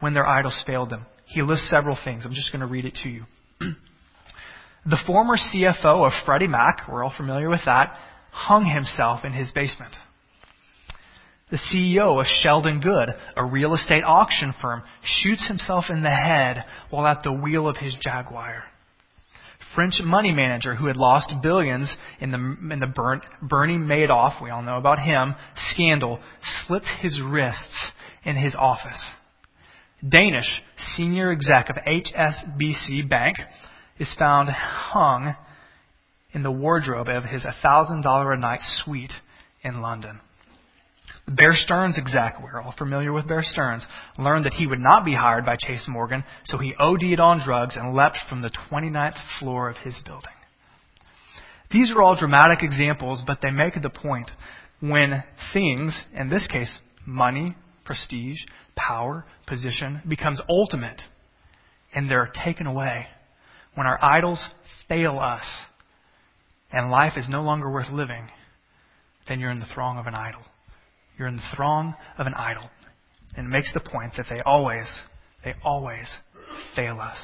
when 0.00 0.14
their 0.14 0.26
idols 0.26 0.62
failed 0.66 0.90
them. 0.90 1.06
He 1.24 1.42
lists 1.42 1.70
several 1.70 1.96
things. 2.02 2.24
I'm 2.24 2.34
just 2.34 2.52
going 2.52 2.60
to 2.60 2.66
read 2.66 2.84
it 2.84 2.98
to 3.02 3.08
you. 3.08 3.24
the 4.86 4.98
former 5.06 5.36
CFO 5.36 6.06
of 6.06 6.12
Freddie 6.26 6.46
Mac, 6.46 6.82
we're 6.90 7.02
all 7.02 7.12
familiar 7.16 7.48
with 7.48 7.62
that, 7.64 7.96
hung 8.30 8.66
himself 8.66 9.24
in 9.24 9.32
his 9.32 9.50
basement. 9.52 9.94
The 11.50 11.56
CEO 11.56 12.20
of 12.20 12.26
Sheldon 12.26 12.80
Good, 12.80 13.08
a 13.36 13.44
real 13.44 13.74
estate 13.74 14.04
auction 14.04 14.54
firm, 14.60 14.82
shoots 15.02 15.48
himself 15.48 15.86
in 15.88 16.02
the 16.02 16.10
head 16.10 16.64
while 16.90 17.06
at 17.06 17.22
the 17.22 17.32
wheel 17.32 17.66
of 17.66 17.76
his 17.76 17.94
Jaguar. 18.00 18.64
French 19.74 20.00
money 20.02 20.32
manager 20.32 20.74
who 20.74 20.86
had 20.86 20.96
lost 20.96 21.32
billions 21.42 21.96
in 22.20 22.30
the, 22.30 22.38
in 22.38 22.80
the 22.80 23.20
Bernie 23.42 23.78
Madoff, 23.78 24.42
we 24.42 24.50
all 24.50 24.62
know 24.62 24.78
about 24.78 24.98
him, 24.98 25.34
scandal, 25.56 26.20
slits 26.42 26.90
his 27.00 27.20
wrists 27.20 27.92
in 28.24 28.36
his 28.36 28.54
office. 28.54 29.12
Danish 30.06 30.62
senior 30.94 31.32
exec 31.32 31.70
of 31.70 31.76
HSBC 31.76 33.08
Bank 33.08 33.36
is 33.98 34.14
found 34.18 34.48
hung 34.48 35.34
in 36.32 36.42
the 36.42 36.52
wardrobe 36.52 37.08
of 37.08 37.24
his 37.24 37.44
$1,000 37.44 38.34
a 38.34 38.38
night 38.38 38.60
suite 38.62 39.12
in 39.62 39.80
London. 39.80 40.20
Bear 41.28 41.52
Stearns 41.52 41.98
exec, 41.98 42.42
we're 42.42 42.60
all 42.62 42.74
familiar 42.78 43.12
with 43.12 43.28
Bear 43.28 43.42
Stearns, 43.42 43.84
learned 44.16 44.46
that 44.46 44.54
he 44.54 44.66
would 44.66 44.78
not 44.78 45.04
be 45.04 45.14
hired 45.14 45.44
by 45.44 45.56
Chase 45.56 45.84
Morgan, 45.86 46.24
so 46.44 46.56
he 46.56 46.74
OD'd 46.78 47.20
on 47.20 47.42
drugs 47.44 47.76
and 47.76 47.94
leapt 47.94 48.16
from 48.30 48.40
the 48.40 48.50
29th 48.70 49.16
floor 49.38 49.68
of 49.68 49.76
his 49.76 50.00
building. 50.06 50.32
These 51.70 51.90
are 51.90 52.00
all 52.00 52.16
dramatic 52.16 52.62
examples, 52.62 53.22
but 53.26 53.40
they 53.42 53.50
make 53.50 53.74
the 53.74 53.90
point 53.90 54.30
when 54.80 55.22
things, 55.52 56.02
in 56.14 56.30
this 56.30 56.46
case, 56.46 56.78
money, 57.04 57.54
prestige, 57.84 58.38
power, 58.74 59.26
position 59.46 60.00
becomes 60.08 60.40
ultimate 60.48 61.02
and 61.92 62.10
they're 62.10 62.32
taken 62.42 62.66
away. 62.66 63.06
When 63.74 63.86
our 63.86 64.02
idols 64.02 64.48
fail 64.88 65.18
us 65.18 65.44
and 66.72 66.90
life 66.90 67.14
is 67.16 67.28
no 67.28 67.42
longer 67.42 67.70
worth 67.70 67.90
living, 67.90 68.30
then 69.28 69.40
you're 69.40 69.50
in 69.50 69.60
the 69.60 69.66
throng 69.74 69.98
of 69.98 70.06
an 70.06 70.14
idol. 70.14 70.42
You're 71.18 71.28
in 71.28 71.36
the 71.36 71.56
throng 71.56 71.94
of 72.16 72.26
an 72.26 72.34
idol. 72.34 72.68
And 73.36 73.46
it 73.46 73.50
makes 73.50 73.72
the 73.72 73.80
point 73.80 74.14
that 74.16 74.26
they 74.30 74.40
always, 74.40 74.86
they 75.44 75.54
always 75.64 76.14
fail 76.74 77.00
us. 77.00 77.18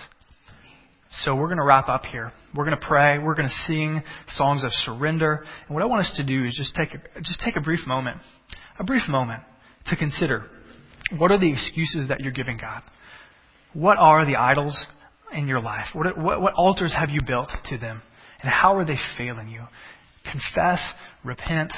So 1.23 1.35
we're 1.37 1.47
going 1.47 1.59
to 1.59 1.65
wrap 1.65 1.89
up 1.89 2.05
here. 2.07 2.33
We're 2.55 2.65
going 2.65 2.79
to 2.79 2.87
pray. 2.87 3.19
We're 3.19 3.37
going 3.37 3.49
to 3.49 3.73
sing 3.73 4.03
songs 4.29 4.65
of 4.65 4.73
surrender. 4.73 5.45
And 5.67 5.75
what 5.75 5.83
I 5.83 5.87
want 5.87 6.01
us 6.01 6.13
to 6.17 6.25
do 6.25 6.45
is 6.45 6.55
just 6.57 6.75
take 6.75 6.95
a, 6.95 7.21
just 7.21 7.41
take 7.41 7.57
a 7.57 7.61
brief 7.61 7.87
moment, 7.87 8.19
a 8.79 8.85
brief 8.85 9.09
moment 9.09 9.43
to 9.87 9.97
consider 9.97 10.47
what 11.17 11.31
are 11.31 11.39
the 11.39 11.51
excuses 11.51 12.09
that 12.09 12.21
you're 12.21 12.33
giving 12.33 12.57
God? 12.57 12.83
What 13.75 13.99
are 13.99 14.25
the 14.25 14.37
idols 14.37 14.87
in 15.33 15.47
your 15.47 15.61
life? 15.61 15.87
What, 15.93 16.19
what, 16.19 16.41
what 16.41 16.55
altars 16.55 16.95
have 16.99 17.11
you 17.11 17.21
built 17.25 17.51
to 17.67 17.79
them? 17.79 18.03
And 18.43 18.51
how 18.51 18.77
are 18.77 18.85
they 18.85 18.97
failing 19.17 19.49
you? 19.49 19.63
Confess, 20.25 20.95
repent, 21.25 21.73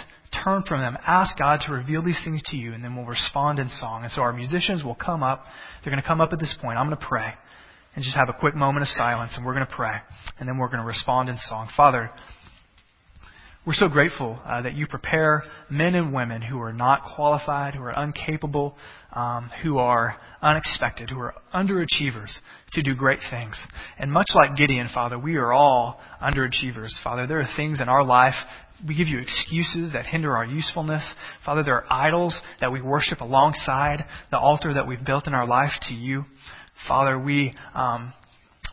turn 0.45 0.63
from 0.63 0.81
them. 0.81 0.97
Ask 1.07 1.39
God 1.39 1.61
to 1.67 1.73
reveal 1.73 2.05
these 2.05 2.21
things 2.25 2.43
to 2.47 2.57
you, 2.57 2.73
and 2.73 2.83
then 2.83 2.97
we'll 2.97 3.07
respond 3.07 3.59
in 3.59 3.69
song. 3.69 4.03
And 4.03 4.13
so 4.13 4.23
our 4.23 4.33
musicians 4.33 4.85
will 4.85 4.95
come 4.95 5.23
up. 5.23 5.45
They're 5.83 5.93
going 5.93 6.03
to 6.03 6.07
come 6.07 6.21
up 6.21 6.33
at 6.33 6.39
this 6.39 6.57
point. 6.61 6.79
I'm 6.79 6.87
going 6.87 6.99
to 6.99 7.07
pray 7.07 7.35
and 7.95 8.05
just 8.05 8.17
have 8.17 8.29
a 8.29 8.39
quick 8.39 8.55
moment 8.55 8.83
of 8.83 8.89
silence, 8.89 9.33
and 9.37 9.45
we're 9.45 9.55
going 9.55 9.67
to 9.67 9.75
pray. 9.75 9.97
And 10.39 10.49
then 10.49 10.59
we're 10.59 10.69
going 10.69 10.81
to 10.81 10.87
respond 10.87 11.29
in 11.29 11.37
song. 11.39 11.69
Father, 11.77 12.11
we're 13.67 13.75
so 13.75 13.89
grateful 13.89 14.39
uh, 14.45 14.63
that 14.63 14.75
you 14.75 14.87
prepare 14.87 15.43
men 15.69 15.97
and 15.97 16.15
women 16.15 16.41
who 16.41 16.61
are 16.61 16.73
not 16.73 17.03
qualified, 17.17 17.75
who 17.75 17.83
are 17.83 18.05
incapable, 18.05 18.77
um, 19.13 19.51
who 19.65 19.79
are 19.79 20.15
unexpected, 20.41 21.11
who 21.11 21.19
are 21.19 21.35
underachievers 21.53 22.33
to 22.75 22.83
do 22.83 22.95
great 22.95 23.19
things. 23.29 23.61
And 23.99 24.13
much 24.13 24.29
like 24.37 24.57
Gideon, 24.57 24.89
Father, 24.95 25.19
we 25.19 25.35
are 25.35 25.53
all 25.53 25.99
underachievers. 26.23 26.91
Father, 27.03 27.27
there 27.27 27.41
are 27.41 27.49
things 27.57 27.81
in 27.81 27.89
our 27.89 28.05
life 28.05 28.35
we 28.87 28.95
give 28.95 29.09
you 29.09 29.19
excuses 29.19 29.93
that 29.93 30.07
hinder 30.07 30.37
our 30.37 30.45
usefulness. 30.45 31.15
Father, 31.45 31.63
there 31.63 31.75
are 31.75 31.87
idols 31.91 32.39
that 32.61 32.73
we 32.73 32.81
worship 32.83 33.21
alongside 33.21 34.05
the 34.31 34.39
altar 34.39 34.75
that 34.75 34.87
we've 34.87 35.05
built 35.05 35.27
in 35.27 35.35
our 35.35 35.47
life 35.47 35.73
to 35.89 35.95
you. 35.95 36.25
Father, 36.87 37.19
we, 37.19 37.55
um, 37.75 38.13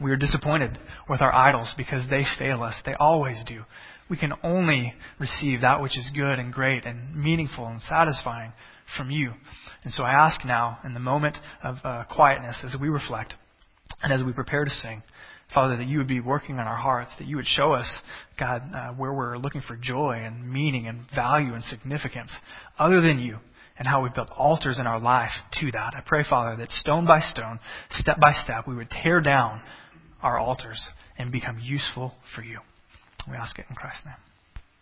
we 0.01 0.11
are 0.11 0.17
disappointed 0.17 0.77
with 1.09 1.21
our 1.21 1.33
idols 1.33 1.73
because 1.77 2.09
they 2.09 2.23
fail 2.37 2.63
us. 2.63 2.81
They 2.85 2.95
always 2.95 3.43
do. 3.45 3.63
We 4.09 4.17
can 4.17 4.33
only 4.43 4.93
receive 5.19 5.61
that 5.61 5.81
which 5.81 5.97
is 5.97 6.11
good 6.13 6.37
and 6.37 6.51
great 6.51 6.85
and 6.85 7.15
meaningful 7.15 7.65
and 7.67 7.81
satisfying 7.81 8.51
from 8.97 9.09
you. 9.09 9.31
And 9.83 9.93
so 9.93 10.03
I 10.03 10.11
ask 10.11 10.45
now, 10.45 10.79
in 10.83 10.93
the 10.93 10.99
moment 10.99 11.37
of 11.63 11.77
uh, 11.83 12.03
quietness, 12.13 12.61
as 12.65 12.75
we 12.79 12.89
reflect 12.89 13.33
and 14.01 14.11
as 14.11 14.23
we 14.23 14.33
prepare 14.33 14.65
to 14.65 14.71
sing, 14.71 15.01
Father, 15.53 15.77
that 15.77 15.87
you 15.87 15.99
would 15.99 16.07
be 16.07 16.19
working 16.19 16.59
on 16.59 16.67
our 16.67 16.75
hearts, 16.75 17.11
that 17.19 17.27
you 17.27 17.35
would 17.35 17.45
show 17.45 17.73
us, 17.73 18.01
God, 18.39 18.63
uh, 18.73 18.93
where 18.93 19.13
we're 19.13 19.37
looking 19.37 19.61
for 19.61 19.75
joy 19.75 20.21
and 20.23 20.51
meaning 20.51 20.87
and 20.87 21.05
value 21.15 21.53
and 21.53 21.63
significance 21.63 22.31
other 22.79 23.01
than 23.01 23.19
you 23.19 23.37
and 23.77 23.87
how 23.87 24.03
we've 24.03 24.13
built 24.13 24.29
altars 24.35 24.79
in 24.79 24.87
our 24.87 24.99
life 24.99 25.31
to 25.59 25.71
that. 25.71 25.93
I 25.95 26.01
pray, 26.05 26.23
Father, 26.27 26.55
that 26.57 26.69
stone 26.71 27.05
by 27.05 27.19
stone, 27.19 27.59
step 27.89 28.19
by 28.19 28.31
step, 28.31 28.67
we 28.67 28.75
would 28.75 28.89
tear 28.89 29.21
down 29.21 29.61
our 30.21 30.39
altars 30.39 30.81
and 31.17 31.31
become 31.31 31.59
useful 31.59 32.13
for 32.35 32.43
you. 32.43 32.59
We 33.29 33.35
ask 33.35 33.57
it 33.57 33.65
in 33.69 33.75
Christ's 33.75 34.05
name. 34.05 34.32